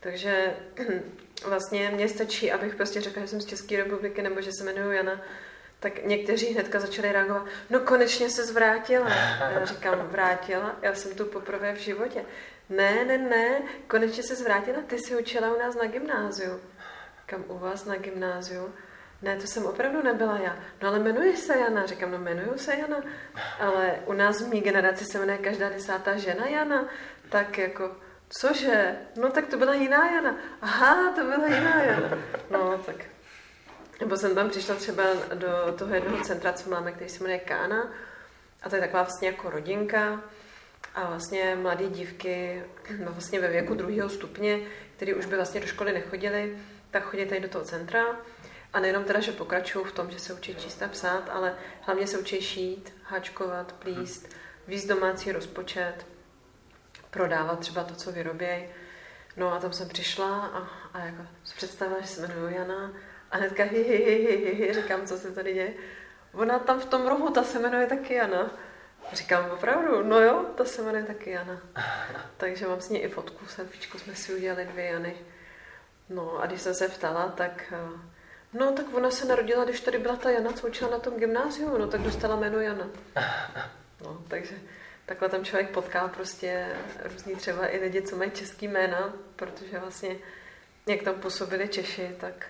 Takže 0.00 0.56
vlastně 1.46 1.90
mě 1.94 2.08
stačí, 2.08 2.52
abych 2.52 2.74
prostě 2.74 3.00
řekla, 3.00 3.22
že 3.22 3.28
jsem 3.28 3.40
z 3.40 3.46
České 3.46 3.76
republiky 3.76 4.22
nebo 4.22 4.40
že 4.40 4.52
se 4.52 4.64
jmenuji 4.64 4.96
Jana, 4.96 5.20
tak 5.80 6.04
někteří 6.04 6.46
hnedka 6.46 6.80
začali 6.80 7.12
reagovat, 7.12 7.46
no 7.70 7.80
konečně 7.80 8.30
se 8.30 8.44
zvrátila. 8.44 9.08
Já 9.40 9.64
říkám, 9.64 9.98
vrátila? 9.98 10.76
Já 10.82 10.94
jsem 10.94 11.14
tu 11.14 11.24
poprvé 11.24 11.72
v 11.72 11.78
životě. 11.78 12.24
Ne, 12.70 13.04
ne, 13.04 13.18
ne, 13.18 13.62
konečně 13.88 14.22
se 14.22 14.34
zvrátila, 14.34 14.78
ty 14.86 14.98
jsi 14.98 15.16
učila 15.16 15.54
u 15.54 15.58
nás 15.58 15.74
na 15.74 15.86
gymnáziu. 15.86 16.60
Kam 17.26 17.44
u 17.48 17.58
vás 17.58 17.84
na 17.84 17.96
gymnáziu? 17.96 18.74
Ne, 19.22 19.36
to 19.36 19.46
jsem 19.46 19.66
opravdu 19.66 20.02
nebyla 20.02 20.38
já. 20.38 20.56
No 20.82 20.88
ale 20.88 20.98
jmenuje 20.98 21.36
se 21.36 21.58
Jana. 21.58 21.86
Říkám, 21.86 22.10
no 22.10 22.18
jmenuju 22.18 22.58
se 22.58 22.76
Jana. 22.76 22.96
Ale 23.60 23.94
u 24.06 24.12
nás 24.12 24.42
v 24.42 24.48
mý 24.48 24.60
generaci 24.60 25.04
se 25.04 25.18
jmenuje 25.18 25.38
každá 25.38 25.68
desátá 25.68 26.16
žena 26.16 26.46
Jana. 26.46 26.84
Tak 27.28 27.58
jako, 27.58 27.96
Cože? 28.28 28.96
No 29.16 29.30
tak 29.30 29.46
to 29.46 29.56
byla 29.56 29.74
jiná 29.74 30.10
Jana. 30.10 30.36
Aha, 30.62 31.12
to 31.12 31.20
byla 31.24 31.46
jiná 31.46 31.82
Jana. 31.82 32.18
No 32.50 32.82
tak. 32.86 32.96
Nebo 34.00 34.16
jsem 34.16 34.34
tam 34.34 34.50
přišla 34.50 34.74
třeba 34.74 35.04
do 35.34 35.48
toho 35.78 35.94
jednoho 35.94 36.24
centra, 36.24 36.52
co 36.52 36.70
máme, 36.70 36.92
který 36.92 37.10
se 37.10 37.22
jmenuje 37.22 37.38
Kána. 37.38 37.92
A 38.62 38.68
to 38.68 38.74
je 38.74 38.80
taková 38.80 39.02
vlastně 39.02 39.28
jako 39.28 39.50
rodinka. 39.50 40.22
A 40.94 41.08
vlastně 41.08 41.56
mladé 41.62 41.86
dívky 41.86 42.62
no 43.04 43.12
vlastně 43.12 43.40
ve 43.40 43.48
věku 43.48 43.74
druhého 43.74 44.08
stupně, 44.08 44.60
který 44.96 45.14
už 45.14 45.26
by 45.26 45.36
vlastně 45.36 45.60
do 45.60 45.66
školy 45.66 45.92
nechodili, 45.92 46.58
tak 46.90 47.02
chodí 47.02 47.26
tady 47.26 47.40
do 47.40 47.48
toho 47.48 47.64
centra. 47.64 48.04
A 48.72 48.80
nejenom 48.80 49.04
teda, 49.04 49.20
že 49.20 49.32
pokračují 49.32 49.84
v 49.84 49.92
tom, 49.92 50.10
že 50.10 50.18
se 50.18 50.34
učí 50.34 50.54
číst 50.54 50.82
a 50.82 50.88
psát, 50.88 51.28
ale 51.32 51.54
hlavně 51.80 52.06
se 52.06 52.18
učí 52.18 52.40
šít, 52.40 52.92
háčkovat, 53.04 53.72
plíst, 53.72 54.28
víc 54.66 54.86
domácí 54.86 55.32
rozpočet, 55.32 56.06
prodávat 57.10 57.58
třeba 57.58 57.84
to, 57.84 57.94
co 57.94 58.12
vyrobějí. 58.12 58.64
No 59.36 59.52
a 59.52 59.58
tam 59.58 59.72
jsem 59.72 59.88
přišla 59.88 60.46
a, 60.46 60.68
a 60.98 61.04
jako 61.04 61.22
představila, 61.56 62.00
že 62.00 62.06
se 62.06 62.26
jmenuji 62.26 62.54
Jana 62.54 62.92
a 63.30 63.36
hnedka 63.36 63.64
hi, 63.64 63.82
hi, 63.82 63.96
hi, 63.96 64.14
hi, 64.14 64.36
hi, 64.36 64.54
hi, 64.54 64.74
říkám, 64.74 65.06
co 65.06 65.18
se 65.18 65.32
tady 65.32 65.54
děje. 65.54 65.72
Ona 66.32 66.58
tam 66.58 66.80
v 66.80 66.84
tom 66.84 67.06
rohu, 67.06 67.30
ta 67.30 67.42
se 67.42 67.58
jmenuje 67.58 67.86
taky 67.86 68.14
Jana. 68.14 68.50
Říkám, 69.12 69.50
opravdu, 69.50 70.02
no 70.02 70.20
jo, 70.20 70.44
ta 70.54 70.64
se 70.64 70.82
jmenuje 70.82 71.04
taky 71.04 71.30
Jana. 71.30 71.60
Takže 72.36 72.68
mám 72.68 72.80
s 72.80 72.88
ní 72.88 72.98
i 72.98 73.08
fotku, 73.08 73.46
selfiečku 73.46 73.98
jsme 73.98 74.14
si 74.14 74.34
udělali 74.34 74.64
dvě 74.64 74.84
Jany. 74.84 75.16
No 76.08 76.38
a 76.38 76.46
když 76.46 76.60
jsem 76.60 76.74
se 76.74 76.88
ptala, 76.88 77.28
tak 77.28 77.72
eh, 77.72 78.00
no 78.52 78.72
tak 78.72 78.94
ona 78.94 79.10
se 79.10 79.26
narodila, 79.26 79.64
když 79.64 79.80
tady 79.80 79.98
byla 79.98 80.16
ta 80.16 80.30
Jana, 80.30 80.52
co 80.52 80.66
učila 80.66 80.90
na 80.90 80.98
tom 80.98 81.18
gymnáziu, 81.18 81.78
no 81.78 81.86
tak 81.86 82.00
dostala 82.00 82.36
jméno 82.36 82.60
Jana. 82.60 82.88
No, 84.04 84.24
takže 84.28 84.54
takhle 85.06 85.28
tam 85.28 85.44
člověk 85.44 85.70
potká 85.70 86.08
prostě 86.08 86.76
různý 87.04 87.36
třeba 87.36 87.66
i 87.66 87.78
lidi, 87.78 88.02
co 88.02 88.16
mají 88.16 88.30
český 88.30 88.68
jména, 88.68 89.12
protože 89.36 89.78
vlastně 89.78 90.16
jak 90.86 91.02
tam 91.02 91.14
působili 91.14 91.68
Češi, 91.68 92.16
tak 92.20 92.46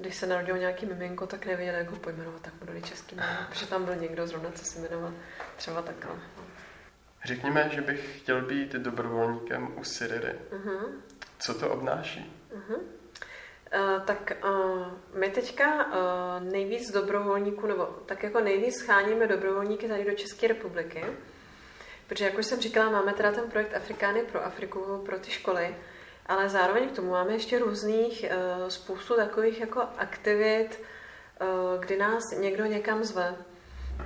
když 0.00 0.16
se 0.16 0.26
narodil 0.26 0.58
nějaký 0.58 0.86
miminko, 0.86 1.26
tak 1.26 1.46
nevěděli, 1.46 1.78
jak 1.78 1.90
ho 1.90 1.96
pojmenovat, 1.96 2.40
tak 2.42 2.54
mu 2.60 2.66
dali 2.66 2.82
český 2.82 3.16
jméno, 3.16 3.38
protože 3.48 3.66
tam 3.66 3.84
byl 3.84 3.96
někdo 3.96 4.26
zrovna, 4.26 4.50
co 4.50 4.64
se 4.64 4.78
jmenoval 4.78 5.12
třeba 5.56 5.82
takhle. 5.82 6.14
Řekněme, 7.24 7.70
že 7.72 7.80
bych 7.80 8.20
chtěl 8.20 8.42
být 8.42 8.72
dobrovolníkem 8.72 9.78
u 9.78 9.84
Siriry. 9.84 10.34
Uh-huh. 10.50 10.92
Co 11.38 11.54
to 11.54 11.70
obnáší? 11.70 12.32
Uh-huh. 12.54 12.78
Uh, 12.78 14.02
tak 14.04 14.32
uh, 14.44 14.86
my 15.14 15.30
teďka 15.30 15.86
uh, 15.86 15.92
nejvíc 16.52 16.90
dobrovolníků, 16.90 17.66
nebo 17.66 17.84
tak 18.06 18.22
jako 18.22 18.40
nejvíc 18.40 18.76
scháníme 18.76 19.26
dobrovolníky 19.26 19.88
tady 19.88 20.04
do 20.04 20.12
České 20.12 20.46
republiky, 20.46 21.04
protože 22.06 22.24
jak 22.24 22.38
už 22.38 22.46
jsem 22.46 22.60
říkala, 22.60 22.90
máme 22.90 23.12
teda 23.12 23.32
ten 23.32 23.50
projekt 23.50 23.74
Afrikány 23.74 24.22
pro 24.22 24.44
Afriku, 24.44 25.02
pro 25.06 25.18
ty 25.18 25.30
školy, 25.30 25.76
ale 26.30 26.48
zároveň 26.48 26.88
k 26.88 26.96
tomu 26.96 27.10
máme 27.10 27.32
ještě 27.32 27.58
různých 27.58 28.24
uh, 28.24 28.68
spoustu 28.68 29.16
takových 29.16 29.60
jako 29.60 29.82
aktivit, 29.98 30.80
uh, 31.40 31.84
kdy 31.84 31.96
nás 31.98 32.30
někdo 32.30 32.64
někam 32.64 33.04
zve. 33.04 33.34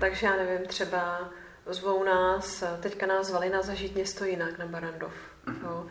Takže 0.01 0.27
já 0.27 0.37
nevím, 0.37 0.67
třeba 0.67 1.31
zvou 1.67 2.05
nás, 2.05 2.65
teďka 2.81 3.07
nás 3.07 3.27
zvali 3.27 3.51
na 3.51 3.63
zažít 3.63 3.95
město 3.95 4.25
jinak 4.25 4.59
na 4.59 4.67
Barandov. 4.67 5.13
Mm-hmm. 5.47 5.65
Jo. 5.65 5.87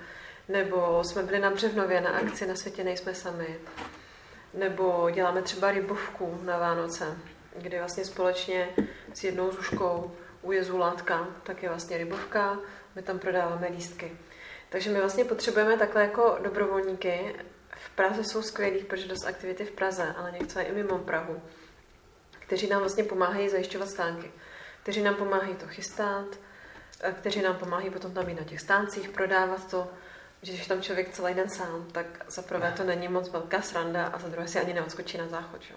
Nebo 0.49 1.03
jsme 1.03 1.23
byli 1.23 1.39
na 1.39 1.49
Břevnově 1.49 2.01
na 2.01 2.09
akci 2.09 2.47
Na 2.47 2.55
světě 2.55 2.83
nejsme 2.83 3.15
sami. 3.15 3.59
Nebo 4.53 5.09
děláme 5.09 5.41
třeba 5.41 5.71
rybovku 5.71 6.39
na 6.43 6.57
Vánoce, 6.57 7.17
kdy 7.57 7.79
vlastně 7.79 8.05
společně 8.05 8.69
s 9.13 9.23
jednou 9.23 9.51
zuškou 9.51 10.11
u 10.41 10.51
Jezulátka, 10.51 11.27
tak 11.43 11.63
je 11.63 11.69
vlastně 11.69 11.97
rybovka, 11.97 12.57
my 12.95 13.01
tam 13.01 13.19
prodáváme 13.19 13.67
lístky. 13.67 14.17
Takže 14.73 14.89
my 14.89 14.99
vlastně 14.99 15.25
potřebujeme 15.25 15.77
takhle 15.77 16.01
jako 16.01 16.37
dobrovolníky. 16.43 17.35
V 17.75 17.89
Praze 17.89 18.23
jsou 18.23 18.41
skvělí, 18.41 18.83
protože 18.83 19.07
dost 19.07 19.25
aktivity 19.25 19.65
v 19.65 19.71
Praze, 19.71 20.13
ale 20.17 20.31
některé 20.31 20.65
i 20.65 20.71
mimo 20.71 20.97
Prahu, 20.97 21.41
kteří 22.39 22.67
nám 22.67 22.79
vlastně 22.79 23.03
pomáhají 23.03 23.49
zajišťovat 23.49 23.89
stánky, 23.89 24.31
kteří 24.83 25.01
nám 25.01 25.15
pomáhají 25.15 25.55
to 25.55 25.67
chystat, 25.67 26.25
kteří 27.19 27.41
nám 27.41 27.55
pomáhají 27.55 27.89
potom 27.89 28.13
tam 28.13 28.29
i 28.29 28.33
na 28.33 28.43
těch 28.43 28.61
stáncích, 28.61 29.09
prodávat 29.09 29.71
to, 29.71 29.91
že 30.41 30.53
když 30.53 30.67
tam 30.67 30.81
člověk 30.81 31.09
celý 31.09 31.33
den 31.33 31.49
sám, 31.49 31.87
tak 31.91 32.05
za 32.27 32.41
prvé 32.41 32.73
to 32.77 32.83
není 32.83 33.07
moc 33.07 33.29
velká 33.29 33.61
sranda 33.61 34.05
a 34.05 34.19
za 34.19 34.27
druhé 34.27 34.47
si 34.47 34.59
ani 34.59 34.73
neodskočí 34.73 35.17
na 35.17 35.27
záchod. 35.27 35.61
Že? 35.61 35.73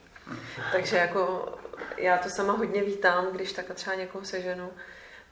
Takže 0.72 0.96
jako 0.96 1.54
já 1.96 2.18
to 2.18 2.28
sama 2.30 2.52
hodně 2.52 2.82
vítám, 2.82 3.26
když 3.32 3.52
takhle 3.52 3.74
třeba 3.74 3.96
někoho 3.96 4.24
seženu. 4.24 4.70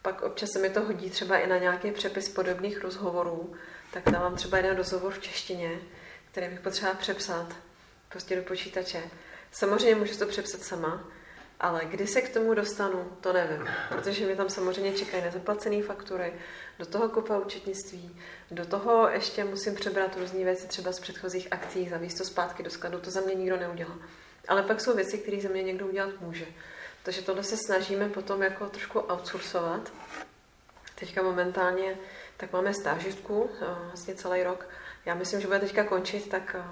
Pak 0.04 0.22
občas 0.22 0.50
se 0.50 0.58
mi 0.58 0.70
to 0.70 0.80
hodí 0.80 1.10
třeba 1.10 1.38
i 1.38 1.46
na 1.46 1.58
nějaký 1.58 1.90
přepis 1.90 2.28
podobných 2.28 2.80
rozhovorů, 2.82 3.54
tak 3.92 4.10
dávám 4.10 4.36
třeba 4.36 4.56
jeden 4.56 4.76
rozhovor 4.76 5.12
v 5.12 5.18
češtině, 5.18 5.78
který 6.30 6.48
bych 6.48 6.60
potřeba 6.60 6.94
přepsat 6.94 7.56
prostě 8.08 8.36
do 8.36 8.42
počítače. 8.42 9.02
Samozřejmě 9.52 9.94
můžu 9.94 10.18
to 10.18 10.26
přepsat 10.26 10.62
sama, 10.62 11.08
ale 11.60 11.84
kdy 11.84 12.06
se 12.06 12.22
k 12.22 12.32
tomu 12.34 12.54
dostanu, 12.54 13.16
to 13.20 13.32
nevím, 13.32 13.68
protože 13.88 14.26
mi 14.26 14.36
tam 14.36 14.48
samozřejmě 14.48 14.92
čekají 14.92 15.22
nezaplacené 15.22 15.82
faktury, 15.82 16.32
do 16.78 16.86
toho 16.86 17.08
kupa 17.08 17.38
účetnictví, 17.38 18.20
do 18.50 18.66
toho 18.66 19.08
ještě 19.08 19.44
musím 19.44 19.74
přebrat 19.74 20.16
různé 20.16 20.44
věci 20.44 20.68
třeba 20.68 20.92
z 20.92 21.00
předchozích 21.00 21.48
akcí, 21.50 21.88
zavíst 21.88 22.18
to 22.18 22.24
zpátky 22.24 22.62
do 22.62 22.70
skladu, 22.70 22.98
to 22.98 23.10
za 23.10 23.20
mě 23.20 23.34
nikdo 23.34 23.56
neudělá. 23.56 23.98
Ale 24.48 24.62
pak 24.62 24.80
jsou 24.80 24.96
věci, 24.96 25.18
které 25.18 25.40
za 25.40 25.48
mě 25.48 25.62
někdo 25.62 25.86
udělat 25.86 26.20
může. 26.20 26.46
Takže 27.04 27.22
tohle 27.22 27.44
se 27.44 27.56
snažíme 27.66 28.08
potom 28.08 28.42
jako 28.42 28.66
trošku 28.66 28.98
outsourcovat. 29.00 29.92
Teďka 30.94 31.22
momentálně 31.22 31.96
tak 32.36 32.52
máme 32.52 32.74
stážistku 32.74 33.50
eh, 33.60 33.66
vlastně 33.86 34.14
celý 34.14 34.42
rok. 34.42 34.68
Já 35.06 35.14
myslím, 35.14 35.40
že 35.40 35.46
bude 35.46 35.60
teďka 35.60 35.84
končit, 35.84 36.28
tak 36.28 36.56
eh, 36.58 36.64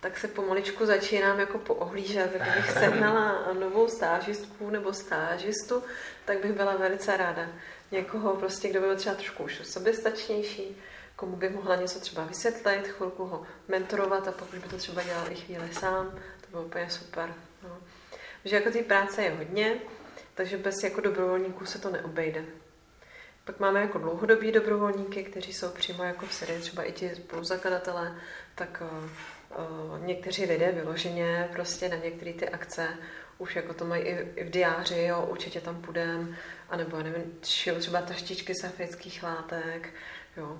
tak 0.00 0.18
se 0.18 0.28
pomaličku 0.28 0.86
začínám 0.86 1.40
jako 1.40 1.58
poohlížet. 1.58 2.30
Kdybych 2.30 2.70
sehnala 2.70 3.52
novou 3.60 3.88
stážistku 3.88 4.70
nebo 4.70 4.92
stážistu, 4.92 5.82
tak 6.24 6.42
bych 6.42 6.52
byla 6.52 6.76
velice 6.76 7.16
ráda. 7.16 7.46
Někoho 7.90 8.36
prostě, 8.36 8.68
kdo 8.68 8.80
by 8.80 8.86
byl 8.86 8.96
třeba 8.96 9.14
trošku 9.14 9.42
už 9.42 9.60
soběstačnější, 9.64 10.82
komu 11.16 11.36
bych 11.36 11.54
mohla 11.54 11.76
něco 11.76 12.00
třeba 12.00 12.24
vysvětlit, 12.24 12.88
chvilku 12.88 13.24
ho 13.24 13.42
mentorovat 13.68 14.28
a 14.28 14.32
pokud 14.32 14.58
by 14.58 14.68
to 14.68 14.76
třeba 14.76 15.02
dělal 15.02 15.32
i 15.32 15.34
chvíli 15.34 15.74
sám, 15.74 16.10
to 16.40 16.46
bylo 16.50 16.62
úplně 16.62 16.90
super. 16.90 17.34
No. 18.46 18.50
Že 18.50 18.56
jako 18.56 18.70
té 18.70 18.82
práce 18.82 19.22
je 19.22 19.30
hodně, 19.30 19.74
takže 20.34 20.58
bez 20.58 20.82
jako 20.82 21.00
dobrovolníků 21.00 21.66
se 21.66 21.78
to 21.78 21.90
neobejde. 21.90 22.44
Pak 23.44 23.60
máme 23.60 23.80
jako 23.80 23.98
dlouhodobí 23.98 24.52
dobrovolníky, 24.52 25.24
kteří 25.24 25.52
jsou 25.52 25.68
přímo 25.68 26.04
jako 26.04 26.26
v 26.26 26.34
Syrii, 26.34 26.60
třeba 26.60 26.82
i 26.82 26.92
ti 26.92 27.14
spoluzakladatelé, 27.14 28.16
tak 28.54 28.82
uh, 28.82 30.06
někteří 30.06 30.44
lidé 30.44 30.72
vyloženě 30.72 31.48
prostě 31.52 31.88
na 31.88 31.96
některé 31.96 32.32
ty 32.32 32.48
akce 32.48 32.88
už 33.38 33.56
jako 33.56 33.74
to 33.74 33.84
mají 33.84 34.02
i, 34.02 34.28
i 34.36 34.44
v 34.44 34.50
diáři, 34.50 35.02
jo, 35.02 35.26
určitě 35.30 35.60
tam 35.60 35.82
půjdem, 35.82 36.36
anebo 36.68 37.02
nevím, 37.02 37.38
šil 37.42 37.80
třeba 37.80 38.02
taštičky 38.02 38.54
z 38.54 38.64
afrických 38.64 39.22
látek, 39.22 39.90
jo. 40.36 40.58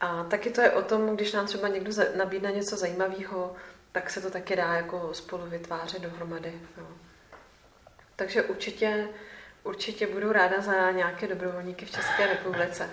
A 0.00 0.24
taky 0.24 0.50
to 0.50 0.60
je 0.60 0.70
o 0.70 0.82
tom, 0.82 1.16
když 1.16 1.32
nám 1.32 1.46
třeba 1.46 1.68
někdo 1.68 1.92
nabídne 2.16 2.52
něco 2.52 2.76
zajímavého, 2.76 3.54
tak 3.92 4.10
se 4.10 4.20
to 4.20 4.30
taky 4.30 4.56
dá 4.56 4.74
jako 4.74 5.14
spolu 5.14 5.46
vytvářet 5.46 6.02
dohromady. 6.02 6.52
Jo. 6.76 6.86
Takže 8.16 8.42
určitě, 8.42 9.08
určitě 9.62 10.06
budu 10.06 10.32
ráda 10.32 10.60
za 10.60 10.90
nějaké 10.90 11.26
dobrovolníky 11.26 11.86
v 11.86 11.90
České 11.90 12.26
republice. 12.26 12.90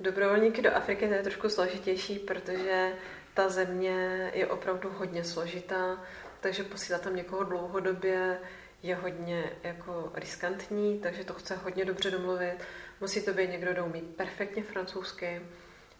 Dobrovolníky 0.00 0.62
do 0.62 0.74
Afriky 0.76 1.08
to 1.08 1.14
je 1.14 1.22
trošku 1.22 1.48
složitější, 1.48 2.18
protože 2.18 2.92
ta 3.34 3.48
země 3.48 4.30
je 4.34 4.46
opravdu 4.46 4.90
hodně 4.90 5.24
složitá, 5.24 6.04
takže 6.40 6.64
posílat 6.64 7.02
tam 7.02 7.16
někoho 7.16 7.44
dlouhodobě 7.44 8.38
je 8.82 8.94
hodně 8.94 9.52
jako 9.62 10.12
riskantní, 10.14 10.98
takže 10.98 11.24
to 11.24 11.34
chce 11.34 11.56
hodně 11.56 11.84
dobře 11.84 12.10
domluvit. 12.10 12.56
Musí 13.00 13.24
to 13.24 13.32
být 13.32 13.50
někdo, 13.50 13.72
kdo 13.72 13.84
umí 13.84 14.00
perfektně 14.00 14.62
francouzsky. 14.62 15.42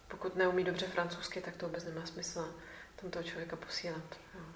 Pokud 0.07 0.35
neumí 0.35 0.63
dobře 0.63 0.85
francouzsky, 0.85 1.41
tak 1.41 1.55
to 1.55 1.65
vůbec 1.65 1.85
nemá 1.85 2.05
smysl 2.05 2.55
tam 2.95 3.11
toho 3.11 3.23
člověka 3.23 3.55
posílat. 3.55 4.17
Jo. 4.35 4.52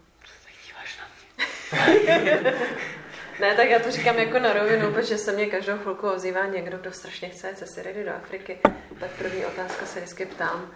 ne, 3.40 3.56
tak 3.56 3.70
já 3.70 3.80
to 3.80 3.92
říkám 3.92 4.18
jako 4.18 4.40
na 4.40 4.54
rovinu, 4.54 4.92
protože 4.92 5.18
se 5.18 5.32
mě 5.32 5.46
každou 5.46 5.78
chvilku 5.78 6.10
ozývá 6.10 6.46
někdo, 6.46 6.78
kdo 6.78 6.92
strašně 6.92 7.30
chce 7.30 7.56
se 7.56 7.68
Syridy 7.68 8.04
do 8.04 8.16
Afriky. 8.16 8.60
Tak 9.00 9.12
první 9.12 9.46
otázka 9.46 9.86
se 9.86 10.00
vždycky 10.00 10.26
ptám, 10.26 10.72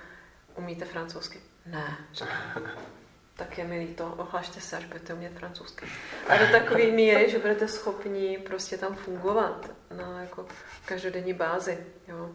umíte 0.56 0.86
francouzsky? 0.86 1.40
Ne, 1.66 1.98
říkám. 2.14 2.72
Tak 3.36 3.58
je 3.58 3.64
mi 3.64 3.80
líto, 3.80 4.14
ohlašte 4.18 4.62
se, 4.62 4.78
až 4.78 4.86
budete 4.86 5.14
umět 5.14 5.34
francouzsky. 5.34 5.86
A 6.28 6.38
do 6.38 6.48
takové 6.52 6.86
míry, 6.86 7.32
že 7.32 7.40
budete 7.40 7.68
schopni 7.68 8.38
prostě 8.46 8.78
tam 8.78 8.96
fungovat 8.96 9.70
na 9.98 10.22
jako 10.22 10.46
každodenní 10.86 11.34
bázi. 11.34 11.78
Jo. 12.08 12.32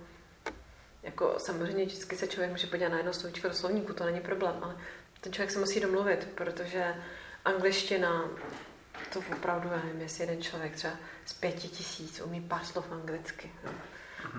Jako 1.03 1.35
samozřejmě 1.39 1.85
vždycky 1.85 2.17
se 2.17 2.27
člověk 2.27 2.51
může 2.51 2.67
podívat 2.67 2.89
na 2.89 2.97
jedno 2.97 3.13
slovíčko 3.13 3.49
do 3.49 3.55
slovníku, 3.55 3.93
to 3.93 4.05
není 4.05 4.21
problém, 4.21 4.55
ale 4.63 4.77
ten 5.21 5.33
člověk 5.33 5.51
se 5.51 5.59
musí 5.59 5.81
domluvit, 5.81 6.29
protože 6.35 6.95
angličtina, 7.47 8.25
to 9.13 9.19
opravdu, 9.33 9.69
já 9.69 9.77
nevím, 9.77 10.01
jestli 10.01 10.23
jeden 10.23 10.43
člověk 10.43 10.77
třeba 10.77 10.95
z 11.25 11.33
pěti 11.33 11.69
tisíc 11.69 12.21
umí 12.21 12.41
pár 12.41 12.65
slov 12.65 12.93
anglicky. 12.93 13.53
Jo. 13.65 13.71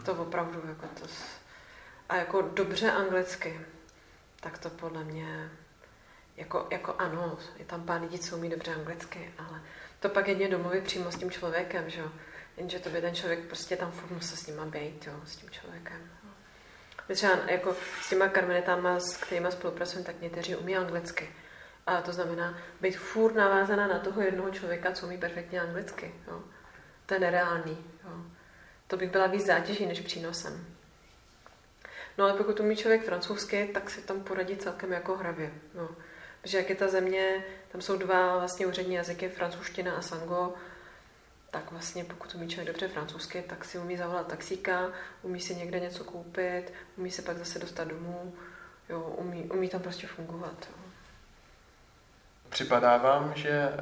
To 0.06 0.14
opravdu 0.14 0.64
jako 0.68 0.88
to... 1.00 1.08
A 2.10 2.16
jako 2.16 2.42
dobře 2.42 2.92
anglicky, 2.92 3.62
tak 4.40 4.58
to 4.58 4.70
podle 4.70 5.04
mě 5.04 5.52
jako, 6.38 6.68
jako 6.72 6.96
ano, 6.98 7.38
je 7.58 7.66
tam 7.66 7.86
pár 7.86 8.02
lidí, 8.02 8.20
co 8.20 8.38
umí 8.38 8.50
dobře 8.50 8.74
anglicky, 8.76 9.34
ale 9.38 9.62
to 10.00 10.10
pak 10.10 10.28
jedně 10.28 10.48
domluví 10.50 10.82
přímo 10.82 11.12
s 11.12 11.18
tím 11.18 11.32
člověkem, 11.32 11.90
že 11.90 12.00
jo. 12.00 12.12
Jenže 12.58 12.80
to 12.80 12.90
by 12.90 13.02
ten 13.02 13.16
člověk 13.16 13.40
prostě 13.40 13.76
tam 13.76 13.92
furt 13.92 14.12
musel 14.12 14.38
s 14.38 14.48
ním 14.48 14.72
být, 14.72 15.08
jo, 15.08 15.14
s 15.26 15.36
tím 15.36 15.50
člověkem. 15.50 16.12
My 17.10 17.16
třeba 17.16 17.34
jako 17.48 17.76
s 18.02 18.10
těma 18.10 18.28
karmenitama, 18.28 19.00
s 19.00 19.18
kterými 19.18 19.52
spolupracujeme, 19.52 20.06
tak 20.06 20.22
někteří 20.22 20.56
umí 20.56 20.78
anglicky. 20.78 21.30
A 21.88 22.02
to 22.02 22.14
znamená 22.14 22.58
být 22.82 22.98
furt 22.98 23.36
navázaná 23.36 23.88
na 23.88 24.00
toho 24.00 24.22
jednoho 24.22 24.52
člověka, 24.52 24.92
co 24.92 25.06
umí 25.06 25.18
perfektně 25.18 25.62
anglicky. 25.62 26.16
Jo. 26.28 26.44
To 27.06 27.14
je 27.14 27.20
nereálný. 27.20 27.78
Jo. 28.04 28.12
To 28.88 28.98
by 28.98 29.08
byla 29.08 29.28
víc 29.28 29.46
zátěží 29.46 29.86
než 29.86 30.00
přínosem. 30.00 30.66
No 32.18 32.26
ale 32.26 32.34
pokud 32.34 32.60
umí 32.60 32.76
člověk 32.76 33.06
francouzsky, 33.06 33.70
tak 33.74 33.90
se 33.90 34.02
tam 34.02 34.24
poradí 34.24 34.58
celkem 34.58 34.92
jako 34.92 35.16
hravě. 35.16 35.52
No. 35.74 35.90
Protože 36.42 36.58
jak 36.58 36.70
je 36.70 36.76
ta 36.76 36.88
země, 36.88 37.46
tam 37.72 37.82
jsou 37.82 37.98
dva 37.98 38.38
vlastně 38.38 38.68
úřední 38.68 38.96
jazyky, 38.96 39.30
francouzština 39.30 39.96
a 39.96 40.02
sango, 40.02 40.54
tak 41.52 41.72
vlastně 41.72 42.04
pokud 42.04 42.36
umí 42.36 42.48
člověk 42.48 42.68
dobře 42.68 42.88
francouzsky, 42.88 43.42
tak 43.42 43.66
si 43.66 43.78
umí 43.78 43.98
zavolat 43.98 44.28
taxíka, 44.28 44.92
umí 45.22 45.42
si 45.42 45.56
někde 45.56 45.80
něco 45.80 46.04
koupit, 46.04 46.74
umí 46.98 47.12
se 47.12 47.22
pak 47.22 47.38
zase 47.38 47.60
dostat 47.60 47.88
domů, 47.88 48.36
jo, 48.90 49.02
umí, 49.02 49.44
umí 49.44 49.70
tam 49.70 49.82
prostě 49.82 50.08
fungovat. 50.08 50.70
Jo. 50.70 50.87
Připadá 52.50 52.98
vám, 52.98 53.34
že 53.36 53.52
eh, 53.52 53.78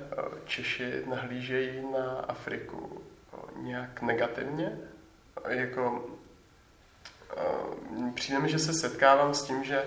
Češi 0.45 1.03
nahlížejí 1.05 1.91
na 1.91 2.19
Afriku 2.19 3.03
eh, 3.33 3.37
nějak 3.61 4.01
negativně? 4.01 4.77
Jako, 5.47 6.05
eh, 7.37 8.11
přijde 8.15 8.39
mi, 8.39 8.49
že 8.49 8.59
se 8.59 8.73
setkávám 8.73 9.33
s 9.33 9.43
tím, 9.43 9.63
že 9.63 9.85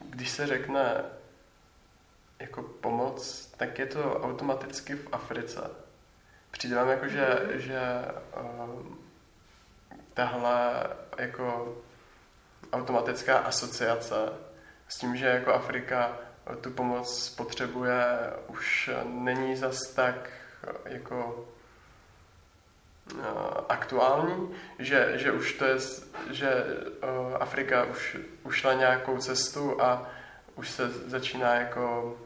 když 0.00 0.30
se 0.30 0.46
řekne 0.46 1.04
pomoc, 2.80 3.46
tak 3.56 3.78
je 3.78 3.86
to 3.86 4.20
automaticky 4.20 4.94
v 4.94 5.08
Africe. 5.12 5.70
Přijde 6.50 6.76
vám 6.76 6.88
jako, 6.88 7.08
že, 7.08 7.38
že 7.54 7.80
uh, 8.40 8.86
tahle 10.14 10.86
jako 11.18 11.76
automatická 12.72 13.38
asociace 13.38 14.32
s 14.88 14.98
tím, 14.98 15.16
že 15.16 15.26
jako 15.26 15.52
Afrika 15.52 16.18
tu 16.60 16.70
pomoc 16.70 17.30
potřebuje, 17.30 18.04
už 18.46 18.90
není 19.04 19.56
zas 19.56 19.78
tak 19.94 20.30
jako 20.84 21.48
uh, 23.14 23.20
aktuální, 23.68 24.54
že, 24.78 25.12
že 25.14 25.32
už 25.32 25.52
to 25.52 25.64
je, 25.64 25.76
že 26.30 26.64
uh, 27.02 27.36
Afrika 27.40 27.84
už 27.84 28.16
ušla 28.42 28.72
nějakou 28.72 29.18
cestu 29.18 29.82
a 29.82 30.10
už 30.54 30.70
se 30.70 30.88
začíná 30.88 31.54
jako 31.54 32.16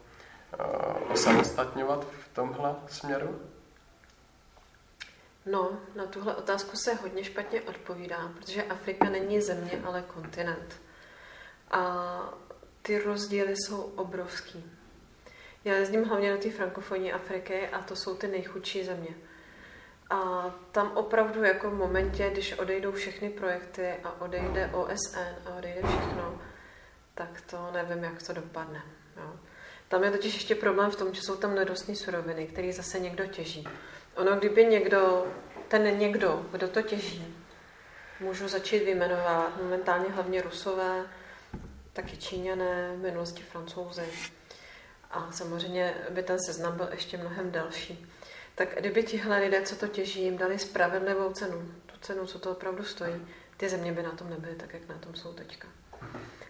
uh, 0.61 1.13
osamostatňovat 1.13 2.05
v 2.05 2.35
tomhle 2.35 2.75
směru? 2.89 3.41
No, 5.47 5.71
na 5.95 6.07
tuhle 6.07 6.35
otázku 6.35 6.77
se 6.77 6.95
hodně 6.95 7.25
špatně 7.25 7.63
odpovídá, 7.63 8.31
protože 8.37 8.63
Afrika 8.63 9.11
není 9.11 9.41
země, 9.41 9.83
ale 9.85 10.03
kontinent. 10.03 10.81
A 11.71 11.81
ty 12.83 12.99
rozdíly 12.99 13.57
jsou 13.57 13.83
obrovský. 13.83 14.65
Já 15.65 15.75
jezdím 15.75 16.05
hlavně 16.05 16.33
do 16.33 16.39
té 16.39 16.51
frankofonní 16.51 17.13
Afriky 17.13 17.69
a 17.69 17.83
to 17.83 17.97
jsou 17.97 18.17
ty 18.17 18.27
nejchudší 18.29 18.85
země. 18.85 19.15
A 20.11 20.51
tam 20.73 20.93
opravdu 20.97 21.45
jako 21.45 21.71
v 21.71 21.75
momentě, 21.75 22.31
když 22.31 22.59
odejdou 22.59 22.93
všechny 22.93 23.31
projekty 23.31 23.95
a 24.05 24.21
odejde 24.21 24.71
OSN 24.73 25.19
a 25.47 25.55
odejde 25.59 25.81
všechno, 25.89 26.43
tak 27.15 27.41
to 27.41 27.71
nevím, 27.73 28.05
jak 28.05 28.23
to 28.23 28.33
dopadne. 28.33 28.83
Jo. 29.17 29.37
Tam 29.89 30.05
je 30.05 30.11
totiž 30.11 30.35
ještě 30.35 30.55
problém 30.55 30.91
v 30.91 30.97
tom, 30.97 31.15
že 31.15 31.23
jsou 31.23 31.37
tam 31.37 31.55
nedostní 31.55 31.97
suroviny, 31.97 32.47
které 32.47 32.73
zase 32.73 32.99
někdo 32.99 33.27
těží. 33.27 33.69
Ono, 34.15 34.37
kdyby 34.37 34.65
někdo, 34.65 35.27
ten 35.69 35.99
někdo, 35.99 36.47
kdo 36.53 36.69
to 36.69 36.83
těží, 36.83 37.37
můžu 38.21 38.49
začít 38.49 38.85
vyjmenovat 38.85 39.63
momentálně 39.63 40.09
hlavně 40.09 40.43
Rusové, 40.43 41.07
taky 41.93 42.17
Číňané, 42.17 42.93
v 42.97 42.99
minulosti 42.99 43.43
Francouzi. 43.43 44.05
A 45.11 45.33
samozřejmě 45.33 45.95
by 46.11 46.23
ten 46.23 46.39
seznam 46.47 46.77
byl 46.77 46.89
ještě 46.93 47.17
mnohem 47.17 47.51
delší. 47.51 48.07
Tak 48.55 48.75
kdyby 48.79 49.03
tihle 49.03 49.39
lidé, 49.39 49.63
co 49.63 49.77
to 49.77 49.89
těží, 49.89 50.23
jim 50.23 50.39
dali 50.39 50.59
spravedlivou 50.59 51.33
cenu, 51.33 51.69
tu 51.87 51.95
cenu, 52.01 52.27
co 52.27 52.39
to 52.39 52.51
opravdu 52.51 52.85
stojí, 52.85 53.27
ty 53.57 53.69
země 53.69 53.93
by 53.93 54.03
na 54.03 54.11
tom 54.11 54.31
nebyly 54.31 54.55
tak, 54.55 54.75
jak 54.75 54.89
na 54.89 54.99
tom 54.99 55.15
jsou 55.15 55.33
teďka. 55.33 55.69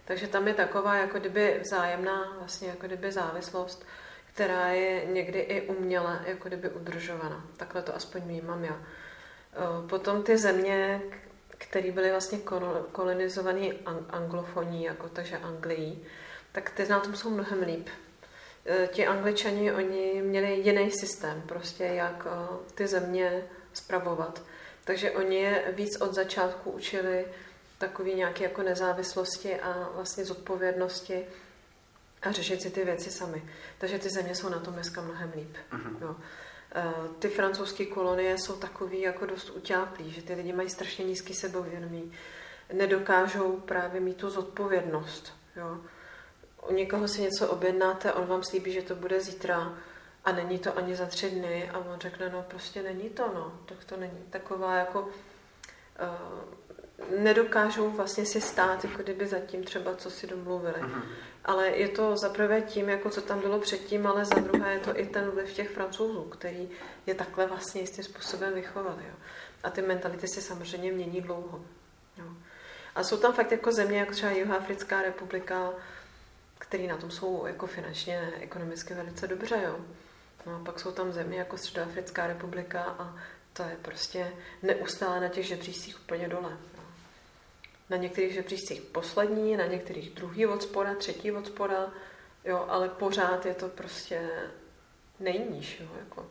Takže 0.05 0.27
tam 0.27 0.47
je 0.47 0.53
taková 0.53 0.95
jako 0.95 1.19
kdyby 1.19 1.59
vzájemná 1.61 2.35
vlastně 2.39 2.67
jako 2.67 2.87
kdyby 2.87 3.11
závislost, 3.11 3.85
která 4.33 4.67
je 4.67 5.05
někdy 5.05 5.39
i 5.39 5.61
uměle 5.61 6.21
jako 6.25 6.47
kdyby 6.47 6.69
udržovaná. 6.69 7.45
Takhle 7.57 7.81
to 7.81 7.95
aspoň 7.95 8.21
vnímám 8.21 8.63
já. 8.63 8.81
Potom 9.89 10.23
ty 10.23 10.37
země, 10.37 11.01
které 11.69 11.91
byly 11.91 12.11
vlastně 12.11 12.39
kolonizované 12.91 13.67
anglofoní, 14.09 14.83
jako 14.83 15.09
takže 15.09 15.37
Anglií, 15.37 16.05
tak 16.51 16.69
ty 16.69 16.87
na 16.87 16.99
tom 16.99 17.15
jsou 17.15 17.29
mnohem 17.29 17.61
líp. 17.61 17.87
Eh, 18.65 18.87
ti 18.87 19.07
angličani, 19.07 19.73
oni 19.73 20.21
měli 20.21 20.53
jiný 20.53 20.91
systém, 20.91 21.41
prostě 21.41 21.83
jak 21.83 22.27
eh, 22.29 22.57
ty 22.75 22.87
země 22.87 23.43
spravovat. 23.73 24.41
Takže 24.83 25.11
oni 25.11 25.35
je 25.35 25.63
víc 25.75 26.01
od 26.01 26.13
začátku 26.13 26.71
učili 26.71 27.25
takový 27.77 28.13
nějaké 28.13 28.43
jako 28.43 28.63
nezávislosti 28.63 29.59
a 29.59 29.89
vlastně 29.95 30.25
zodpovědnosti 30.25 31.25
a 32.21 32.31
řešit 32.31 32.61
si 32.61 32.69
ty 32.69 32.85
věci 32.85 33.11
sami. 33.11 33.43
Takže 33.77 33.99
ty 33.99 34.09
země 34.09 34.35
jsou 34.35 34.49
na 34.49 34.59
tom 34.59 34.73
dneska 34.73 35.01
mnohem 35.01 35.31
líp. 35.35 35.57
Uh-huh. 35.71 36.01
Jo. 36.01 36.15
Eh, 36.75 36.93
ty 37.19 37.29
francouzské 37.29 37.85
kolonie 37.85 38.37
jsou 38.37 38.55
takový 38.55 39.01
jako 39.01 39.25
dost 39.25 39.49
utáplý, 39.49 40.11
že 40.11 40.21
ty 40.21 40.33
lidi 40.33 40.53
mají 40.53 40.69
strašně 40.69 41.05
nízký 41.05 41.33
sebevědomí. 41.33 42.11
Nedokážou 42.73 43.57
právě 43.57 44.01
mít 44.01 44.17
tu 44.17 44.29
zodpovědnost. 44.29 45.33
Jo. 45.55 45.77
U 46.69 46.73
někoho 46.73 47.07
si 47.07 47.21
něco 47.21 47.47
objednáte, 47.47 48.13
on 48.13 48.27
vám 48.27 48.43
slíbí, 48.43 48.71
že 48.71 48.81
to 48.81 48.95
bude 48.95 49.21
zítra 49.21 49.77
a 50.25 50.31
není 50.31 50.59
to 50.59 50.77
ani 50.77 50.95
za 50.95 51.05
tři 51.05 51.29
dny 51.29 51.69
a 51.69 51.77
on 51.77 51.99
řekne, 51.99 52.29
no 52.29 52.45
prostě 52.47 52.83
není 52.83 53.09
to, 53.09 53.31
no, 53.33 53.59
tak 53.65 53.83
to 53.83 53.97
není. 53.97 54.23
Taková 54.29 54.75
jako 54.75 55.01
uh, 55.01 55.09
nedokážou 57.19 57.89
vlastně 57.89 58.25
si 58.25 58.41
stát, 58.41 58.83
jako 58.83 59.03
kdyby 59.03 59.27
zatím 59.27 59.63
třeba, 59.63 59.95
co 59.95 60.11
si 60.11 60.27
domluvili. 60.27 60.81
Mm-hmm. 60.81 61.01
Ale 61.45 61.67
je 61.67 61.87
to 61.87 62.17
za 62.17 62.29
prvé 62.29 62.61
tím, 62.61 62.89
jako 62.89 63.09
co 63.09 63.21
tam 63.21 63.39
bylo 63.39 63.59
předtím, 63.59 64.07
ale 64.07 64.25
za 64.25 64.39
druhé 64.39 64.73
je 64.73 64.79
to 64.79 64.99
i 64.99 65.05
ten 65.05 65.29
vliv 65.29 65.53
těch 65.53 65.69
francouzů, 65.69 66.23
který 66.23 66.69
je 67.05 67.15
takhle 67.15 67.47
vlastně 67.47 67.81
jistým 67.81 68.03
způsobem 68.03 68.53
vychovali. 68.53 69.03
Jo. 69.07 69.15
A 69.63 69.69
ty 69.69 69.81
mentality 69.81 70.27
se 70.27 70.41
samozřejmě 70.41 70.91
mění 70.91 71.21
dlouho. 71.21 71.65
Jo. 72.17 72.25
A 72.95 73.03
jsou 73.03 73.17
tam 73.17 73.33
fakt 73.33 73.51
jako 73.51 73.71
země, 73.71 73.99
jako 73.99 74.11
třeba 74.11 74.31
Jihoafrická 74.31 75.01
republika, 75.01 75.69
který 76.57 76.87
na 76.87 76.97
tom 76.97 77.11
jsou 77.11 77.45
jako 77.45 77.67
finančně, 77.67 78.33
ekonomicky 78.39 78.93
velice 78.93 79.27
dobře. 79.27 79.61
Jo. 79.63 79.79
No 80.45 80.55
a 80.55 80.59
pak 80.65 80.79
jsou 80.79 80.91
tam 80.91 81.11
země 81.11 81.37
jako 81.37 81.57
Středoafrická 81.57 82.27
republika 82.27 82.83
a 82.83 83.15
to 83.53 83.63
je 83.63 83.77
prostě 83.81 84.33
neustále 84.61 85.19
na 85.19 85.27
těch 85.27 85.47
žebřících 85.47 86.01
úplně 86.01 86.27
dole 86.27 86.57
na 87.89 87.97
některých 87.97 88.33
žebříčcích 88.33 88.81
poslední, 88.81 89.57
na 89.57 89.65
některých 89.65 90.09
druhý 90.09 90.45
od 90.45 90.63
spoda, 90.63 90.95
třetí 90.95 91.31
od 91.31 91.47
spoda, 91.47 91.91
jo, 92.45 92.65
ale 92.69 92.89
pořád 92.89 93.45
je 93.45 93.53
to 93.53 93.67
prostě 93.69 94.29
nejníž, 95.19 95.79
jo, 95.79 95.87
jako. 95.99 96.27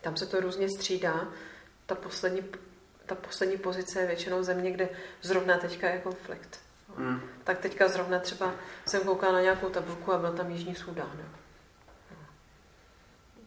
Tam 0.00 0.16
se 0.16 0.26
to 0.26 0.40
různě 0.40 0.68
střídá. 0.68 1.28
Ta 1.86 1.94
poslední, 1.94 2.44
ta 3.06 3.14
poslední 3.14 3.56
pozice 3.56 4.00
je 4.00 4.06
většinou 4.06 4.42
země, 4.42 4.70
kde 4.70 4.88
zrovna 5.22 5.58
teďka 5.58 5.88
je 5.88 5.98
konflikt. 5.98 6.60
Mm. 6.96 7.20
Tak 7.44 7.58
teďka 7.58 7.88
zrovna 7.88 8.18
třeba 8.18 8.54
jsem 8.86 9.02
koukala 9.02 9.32
na 9.32 9.40
nějakou 9.40 9.68
tabulku 9.68 10.12
a 10.12 10.18
byl 10.18 10.32
tam 10.32 10.50
Jižní 10.50 10.74
Súdán. 10.74 11.18
Jo. 11.18 11.28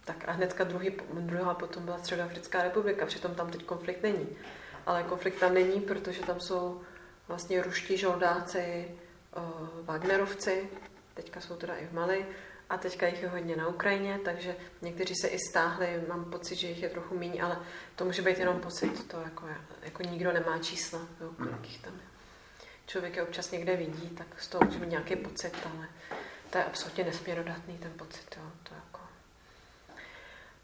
Tak 0.05 0.27
a 0.27 0.31
hnedka 0.31 0.63
druhý, 0.63 0.91
druhá 1.11 1.53
potom 1.53 1.85
byla 1.85 1.97
Středoafrická 1.97 2.63
republika, 2.63 3.05
přitom 3.05 3.35
tam 3.35 3.51
teď 3.51 3.63
konflikt 3.63 4.03
není. 4.03 4.27
Ale 4.85 5.03
konflikt 5.03 5.39
tam 5.39 5.53
není, 5.53 5.81
protože 5.81 6.21
tam 6.21 6.39
jsou 6.39 6.81
vlastně 7.28 7.63
ruští 7.63 7.97
žoldáci, 7.97 8.91
uh, 9.38 9.86
Wagnerovci, 9.86 10.69
teďka 11.13 11.41
jsou 11.41 11.55
teda 11.55 11.75
i 11.75 11.86
v 11.86 11.93
Mali, 11.93 12.25
a 12.69 12.78
teďka 12.78 13.07
jich 13.07 13.21
je 13.21 13.30
hodně 13.30 13.55
na 13.55 13.67
Ukrajině, 13.67 14.19
takže 14.25 14.55
někteří 14.82 15.15
se 15.15 15.28
i 15.28 15.39
stáhli, 15.49 16.03
mám 16.07 16.25
pocit, 16.25 16.55
že 16.55 16.67
jich 16.67 16.84
je 16.84 16.89
trochu 16.89 17.17
méně, 17.17 17.41
ale 17.41 17.59
to 17.95 18.05
může 18.05 18.21
být 18.21 18.39
jenom 18.39 18.59
pocit, 18.59 19.07
to 19.07 19.21
jako, 19.21 19.47
jako 19.82 20.03
nikdo 20.03 20.32
nemá 20.34 20.59
čísla, 20.59 20.99
jo, 21.21 21.32
kolik 21.38 21.69
jich 21.69 21.82
tam 21.82 21.93
je. 21.93 22.07
Člověk 22.88 23.15
je 23.15 23.23
občas 23.23 23.51
někde 23.51 23.75
vidí, 23.75 24.09
tak 24.09 24.28
z 24.38 24.47
toho 24.47 24.65
může 24.65 24.80
mít 24.80 24.89
nějaký 24.89 25.15
pocit, 25.15 25.53
ale 25.65 25.89
to 26.49 26.57
je 26.57 26.63
absolutně 26.63 27.03
nesměrodatný 27.03 27.78
ten 27.78 27.91
pocit, 27.91 28.38
jo, 28.38 28.51
to 28.63 28.75
jako... 28.75 28.99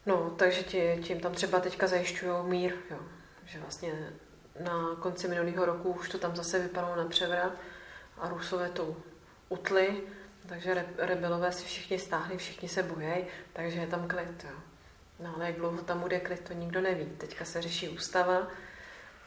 No, 0.06 0.30
takže 0.30 0.64
tím 1.02 1.20
tam 1.20 1.34
třeba 1.34 1.60
teďka 1.60 1.88
zajišťují 1.88 2.34
mír, 2.44 2.74
jo, 2.92 3.00
že 3.46 3.60
vlastně 3.60 4.10
na 4.60 4.96
konci 5.00 5.28
minulého 5.28 5.66
roku 5.66 5.92
už 5.92 6.10
to 6.10 6.18
tam 6.18 6.36
zase 6.36 6.60
vypadalo 6.60 6.96
na 6.96 7.06
převrat 7.06 7.52
a 8.18 8.30
Rusové 8.30 8.70
to 8.70 8.98
utli, 9.50 10.04
takže 10.48 10.74
re, 10.74 10.86
rebelové 10.98 11.52
si 11.52 11.66
všichni 11.66 12.00
stáhli, 12.00 12.38
všichni 12.38 12.70
se 12.70 12.84
bojejí, 12.84 13.26
takže 13.54 13.80
je 13.80 13.88
tam 13.88 14.08
klid. 14.08 14.44
Jo. 14.44 14.56
No 15.20 15.36
ale 15.36 15.46
jak 15.46 15.56
dlouho 15.56 15.78
tam 15.78 16.00
bude 16.00 16.20
klid, 16.20 16.40
to 16.40 16.54
nikdo 16.54 16.82
neví. 16.82 17.06
Teďka 17.06 17.46
se 17.46 17.62
řeší 17.62 17.90
ústava, 17.90 18.48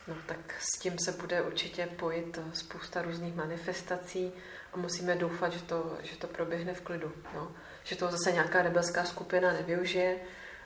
no 0.09 0.17
tak 0.27 0.55
s 0.59 0.79
tím 0.79 0.99
se 0.99 1.13
bude 1.13 1.43
určitě 1.43 1.87
pojít 1.87 2.39
spousta 2.53 3.03
různých 3.03 3.35
manifestací 3.35 4.33
a 4.73 4.77
musíme 4.77 5.17
doufat, 5.17 5.53
že 5.53 5.63
to, 5.63 5.99
že 6.03 6.17
to 6.17 6.27
proběhne 6.27 6.75
v 6.75 6.81
klidu. 6.81 7.13
No. 7.35 7.53
Že 7.85 7.97
to 7.97 8.11
zase 8.11 8.33
nějaká 8.33 8.63
rebelská 8.63 9.05
skupina 9.05 9.53
nevyužije 9.53 10.17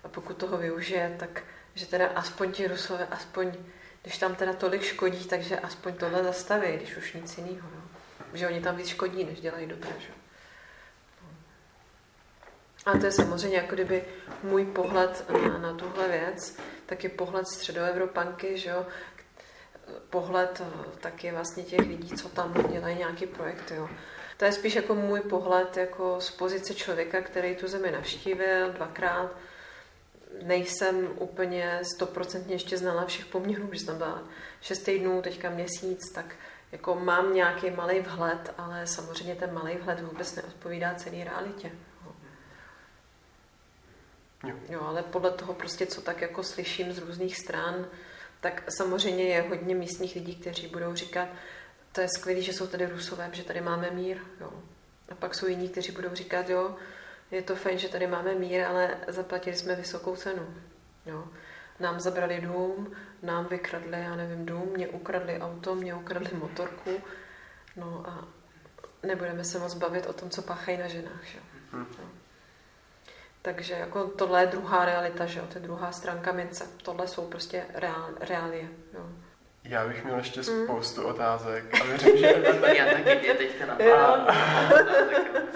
a 0.04 0.08
pokud 0.08 0.36
toho 0.36 0.58
využije, 0.58 1.16
tak 1.18 1.42
že 1.74 1.86
teda 1.86 2.06
aspoň 2.06 2.52
ti 2.52 2.66
Rusové, 2.66 3.06
aspoň 3.06 3.52
když 4.02 4.18
tam 4.18 4.34
teda 4.34 4.52
tolik 4.52 4.82
škodí, 4.82 5.24
takže 5.24 5.60
aspoň 5.60 5.94
tohle 5.94 6.24
zastaví, 6.24 6.76
když 6.76 6.96
už 6.96 7.12
nic 7.12 7.38
jiného. 7.38 7.68
No. 7.74 7.82
Že 8.32 8.48
oni 8.48 8.60
tam 8.60 8.76
víc 8.76 8.86
škodí, 8.86 9.24
než 9.24 9.40
dělají 9.40 9.66
dobře. 9.66 9.92
Že? 9.98 10.12
A 12.86 12.98
to 12.98 13.06
je 13.06 13.12
samozřejmě 13.12 13.56
jako 13.56 13.74
kdyby 13.74 14.04
můj 14.42 14.64
pohled 14.64 15.24
na, 15.30 15.58
na 15.58 15.74
tuhle 15.74 16.08
věc, 16.08 16.58
tak 16.86 17.04
je 17.04 17.10
pohled 17.10 17.48
středoevropanky, 17.48 18.58
že 18.58 18.70
jo, 18.70 18.86
pohled 20.10 20.62
eh, 20.64 20.98
taky 21.00 21.30
vlastně 21.32 21.62
těch 21.62 21.78
lidí, 21.78 22.16
co 22.16 22.28
tam 22.28 22.54
dělají 22.72 22.96
nějaký 22.96 23.26
projekt, 23.26 23.72
jo. 23.76 23.88
To 24.36 24.44
je 24.44 24.52
spíš 24.52 24.74
jako 24.74 24.94
můj 24.94 25.20
pohled 25.20 25.76
jako 25.76 26.20
z 26.20 26.30
pozice 26.30 26.74
člověka, 26.74 27.20
který 27.22 27.56
tu 27.56 27.68
zemi 27.68 27.90
navštívil 27.90 28.72
dvakrát, 28.72 29.30
nejsem 30.42 31.08
úplně 31.18 31.80
stoprocentně 31.94 32.54
ještě 32.54 32.78
znala 32.78 33.06
všech 33.06 33.26
poměrů, 33.26 33.66
když 33.66 33.82
jsem 33.82 33.98
byla 33.98 34.22
šest 34.60 34.78
týdnů, 34.78 35.22
teďka 35.22 35.50
měsíc, 35.50 36.00
tak 36.14 36.34
jako 36.72 36.94
mám 36.94 37.34
nějaký 37.34 37.70
malý 37.70 38.00
vhled, 38.00 38.54
ale 38.58 38.86
samozřejmě 38.86 39.34
ten 39.34 39.54
malý 39.54 39.76
vhled 39.76 40.00
vůbec 40.00 40.34
neodpovídá 40.34 40.94
celé 40.94 41.24
realitě. 41.24 41.72
Jo. 44.44 44.54
jo, 44.68 44.80
ale 44.82 45.02
podle 45.02 45.30
toho 45.30 45.54
prostě, 45.54 45.86
co 45.86 46.00
tak 46.00 46.20
jako 46.20 46.42
slyším 46.42 46.92
z 46.92 46.98
různých 46.98 47.36
stran, 47.36 47.86
tak 48.40 48.62
samozřejmě 48.68 49.24
je 49.24 49.42
hodně 49.42 49.74
místních 49.74 50.14
lidí, 50.14 50.36
kteří 50.36 50.66
budou 50.66 50.94
říkat, 50.94 51.28
to 51.92 52.00
je 52.00 52.08
skvělé, 52.08 52.42
že 52.42 52.52
jsou 52.52 52.66
tady 52.66 52.86
Rusové, 52.86 53.30
že 53.32 53.44
tady 53.44 53.60
máme 53.60 53.90
mír. 53.90 54.18
Jo. 54.40 54.52
A 55.08 55.14
pak 55.14 55.34
jsou 55.34 55.46
jiní, 55.46 55.68
kteří 55.68 55.92
budou 55.92 56.14
říkat, 56.14 56.48
jo, 56.48 56.76
je 57.30 57.42
to 57.42 57.56
fajn, 57.56 57.78
že 57.78 57.88
tady 57.88 58.06
máme 58.06 58.34
mír, 58.34 58.64
ale 58.64 58.96
zaplatili 59.08 59.56
jsme 59.56 59.74
vysokou 59.74 60.16
cenu. 60.16 60.54
Jo. 61.06 61.28
Nám 61.80 62.00
zabrali 62.00 62.40
dům, 62.40 62.92
nám 63.22 63.46
vykradli, 63.46 64.02
já 64.02 64.16
nevím, 64.16 64.46
dům, 64.46 64.68
mě 64.74 64.88
ukradli 64.88 65.40
auto, 65.40 65.74
mě 65.74 65.94
ukradli 65.94 66.38
motorku. 66.38 66.90
No 67.76 68.04
a 68.06 68.28
nebudeme 69.02 69.44
se 69.44 69.58
moc 69.58 69.74
bavit 69.74 70.06
o 70.06 70.12
tom, 70.12 70.30
co 70.30 70.42
páchají 70.42 70.78
na 70.78 70.88
ženách. 70.88 71.24
Že? 71.24 71.38
Hmm. 71.72 71.86
Takže 73.42 73.74
jako 73.74 74.04
tohle 74.04 74.40
je 74.40 74.46
druhá 74.46 74.84
realita, 74.84 75.26
že 75.26 75.38
jo? 75.38 75.46
to 75.46 75.58
je 75.58 75.62
druhá 75.62 75.92
stránka 75.92 76.32
mince. 76.32 76.66
Tohle 76.82 77.08
jsou 77.08 77.26
prostě 77.26 77.66
reál, 77.74 78.10
reálie. 78.20 78.68
Jo. 78.94 79.08
Já 79.64 79.88
bych 79.88 80.04
měl 80.04 80.16
ještě 80.16 80.40
hmm. 80.40 80.64
spoustu 80.64 81.00
mm. 81.00 81.06
otázek 81.06 81.64
a 81.80 81.84
věřím, 81.84 82.16
že... 82.16 82.26
Já 82.76 82.84
taky 82.84 83.26
je 83.26 83.34
teďka 83.34 83.66
na 83.66 83.76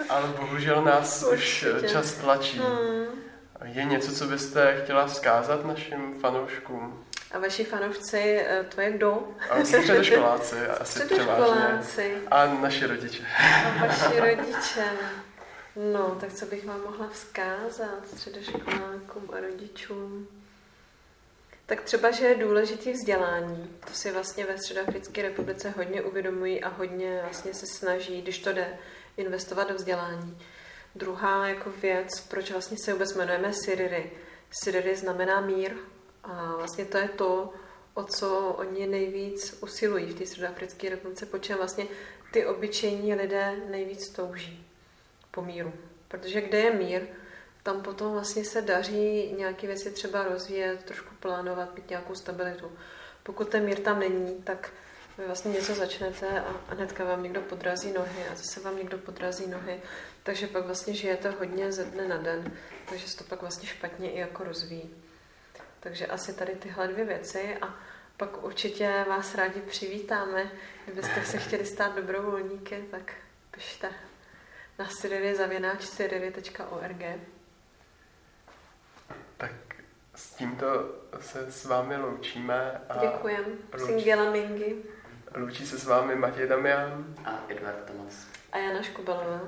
Ale 0.09 0.27
bohužel 0.27 0.81
nás 0.81 1.23
Určitě. 1.23 1.71
už 1.71 1.91
čas 1.91 2.13
tlačí. 2.13 2.59
Mm. 2.59 3.05
Je 3.63 3.83
něco, 3.83 4.15
co 4.15 4.27
byste 4.27 4.81
chtěla 4.83 5.07
vzkázat 5.07 5.65
našim 5.65 6.19
fanouškům? 6.21 7.05
A 7.31 7.39
vaši 7.39 7.63
fanoušci, 7.63 8.39
eh, 8.47 8.65
to 8.75 8.81
je 8.81 8.91
kdo? 8.91 9.27
Středoškoláci 9.63 10.67
asi 10.67 10.99
Středoškoláci. 10.99 12.17
A 12.31 12.45
naši 12.45 12.85
rodiče. 12.85 13.23
A 13.65 13.85
vaši 13.85 14.19
rodiče. 14.19 14.85
No, 15.93 16.17
tak 16.19 16.33
co 16.33 16.45
bych 16.45 16.65
vám 16.65 16.81
mohla 16.81 17.07
vzkázat 17.07 18.07
středoškolákům 18.07 19.29
a 19.37 19.39
rodičům? 19.39 20.27
Tak 21.65 21.81
třeba, 21.81 22.11
že 22.11 22.25
je 22.25 22.35
důležitý 22.35 22.91
vzdělání. 22.91 23.77
To 23.87 23.93
si 23.93 24.11
vlastně 24.11 24.45
ve 24.45 24.57
Středoafrické 24.57 25.21
republice 25.21 25.69
hodně 25.69 26.01
uvědomují 26.01 26.63
a 26.63 26.69
hodně 26.69 27.19
vlastně 27.21 27.53
se 27.53 27.65
snaží, 27.65 28.21
když 28.21 28.39
to 28.39 28.53
jde, 28.53 28.77
investovat 29.17 29.69
do 29.69 29.75
vzdělání. 29.75 30.37
Druhá 30.95 31.47
jako 31.47 31.69
věc, 31.81 32.19
proč 32.19 32.51
vlastně 32.51 32.77
se 32.77 32.93
vůbec 32.93 33.15
jmenujeme 33.15 33.53
Siriry. 33.53 34.11
Siriry 34.63 34.95
znamená 34.95 35.41
mír 35.41 35.75
a 36.23 36.55
vlastně 36.57 36.85
to 36.85 36.97
je 36.97 37.07
to, 37.07 37.53
o 37.93 38.03
co 38.03 38.55
oni 38.57 38.87
nejvíc 38.87 39.57
usilují 39.61 40.05
v 40.05 40.15
té 40.15 40.25
Středoafrické 40.25 40.89
republice, 40.89 41.25
po 41.25 41.39
čem 41.39 41.57
vlastně 41.57 41.85
ty 42.31 42.45
obyčejní 42.45 43.15
lidé 43.15 43.55
nejvíc 43.69 44.09
touží 44.09 44.67
po 45.31 45.41
míru. 45.41 45.73
Protože 46.07 46.41
kde 46.41 46.59
je 46.59 46.73
mír, 46.73 47.01
tam 47.65 47.81
potom 47.81 48.11
vlastně 48.11 48.45
se 48.45 48.61
daří 48.61 49.33
nějaké 49.37 49.67
věci 49.67 49.91
třeba 49.91 50.23
rozvíjet, 50.23 50.83
trošku 50.83 51.15
plánovat, 51.19 51.75
mít 51.75 51.89
nějakou 51.89 52.15
stabilitu. 52.15 52.71
Pokud 53.23 53.49
ten 53.49 53.65
mír 53.65 53.79
tam 53.79 53.99
není, 53.99 54.43
tak 54.43 54.69
vy 55.17 55.25
vlastně 55.25 55.51
něco 55.51 55.75
začnete 55.75 56.39
a, 56.41 56.55
hnedka 56.67 57.03
vám 57.03 57.23
někdo 57.23 57.41
podrazí 57.41 57.91
nohy 57.91 58.23
a 58.31 58.35
zase 58.35 58.59
vám 58.59 58.77
někdo 58.77 58.97
podrazí 58.97 59.47
nohy, 59.47 59.81
takže 60.23 60.47
pak 60.47 60.65
vlastně 60.65 60.93
žijete 60.93 61.29
hodně 61.29 61.71
ze 61.71 61.85
dne 61.85 62.07
na 62.07 62.17
den, 62.17 62.57
takže 62.89 63.07
se 63.07 63.17
to 63.17 63.23
pak 63.23 63.41
vlastně 63.41 63.67
špatně 63.67 64.11
i 64.11 64.19
jako 64.19 64.43
rozvíjí. 64.43 64.95
Takže 65.79 66.07
asi 66.07 66.33
tady 66.33 66.55
tyhle 66.55 66.87
dvě 66.87 67.05
věci 67.05 67.57
a 67.61 67.75
pak 68.17 68.43
určitě 68.43 69.05
vás 69.09 69.35
rádi 69.35 69.61
přivítáme. 69.61 70.51
Kdybyste 70.85 71.23
se 71.23 71.37
chtěli 71.37 71.65
stát 71.65 71.95
dobrovolníky, 71.95 72.85
tak 72.91 73.13
pište 73.51 73.89
na 74.79 74.89
siriry.org. 75.79 77.34
Tak 79.37 79.51
s 80.15 80.35
tímto 80.35 80.65
se 81.19 81.51
s 81.51 81.65
vámi 81.65 81.97
loučíme. 81.97 82.81
A 82.89 82.97
Děkujem. 82.97 83.45
Loučí, 83.73 83.85
Singela 83.85 84.31
Mingy. 84.31 84.75
Loučí 85.35 85.67
se 85.67 85.79
s 85.79 85.85
vámi 85.85 86.15
Matěj 86.15 86.47
Damian. 86.47 87.15
A 87.25 87.43
Edvard 87.49 87.83
Tomas. 87.85 88.27
A 88.51 88.57
Jana 88.57 88.81
Škubalová. 88.81 89.41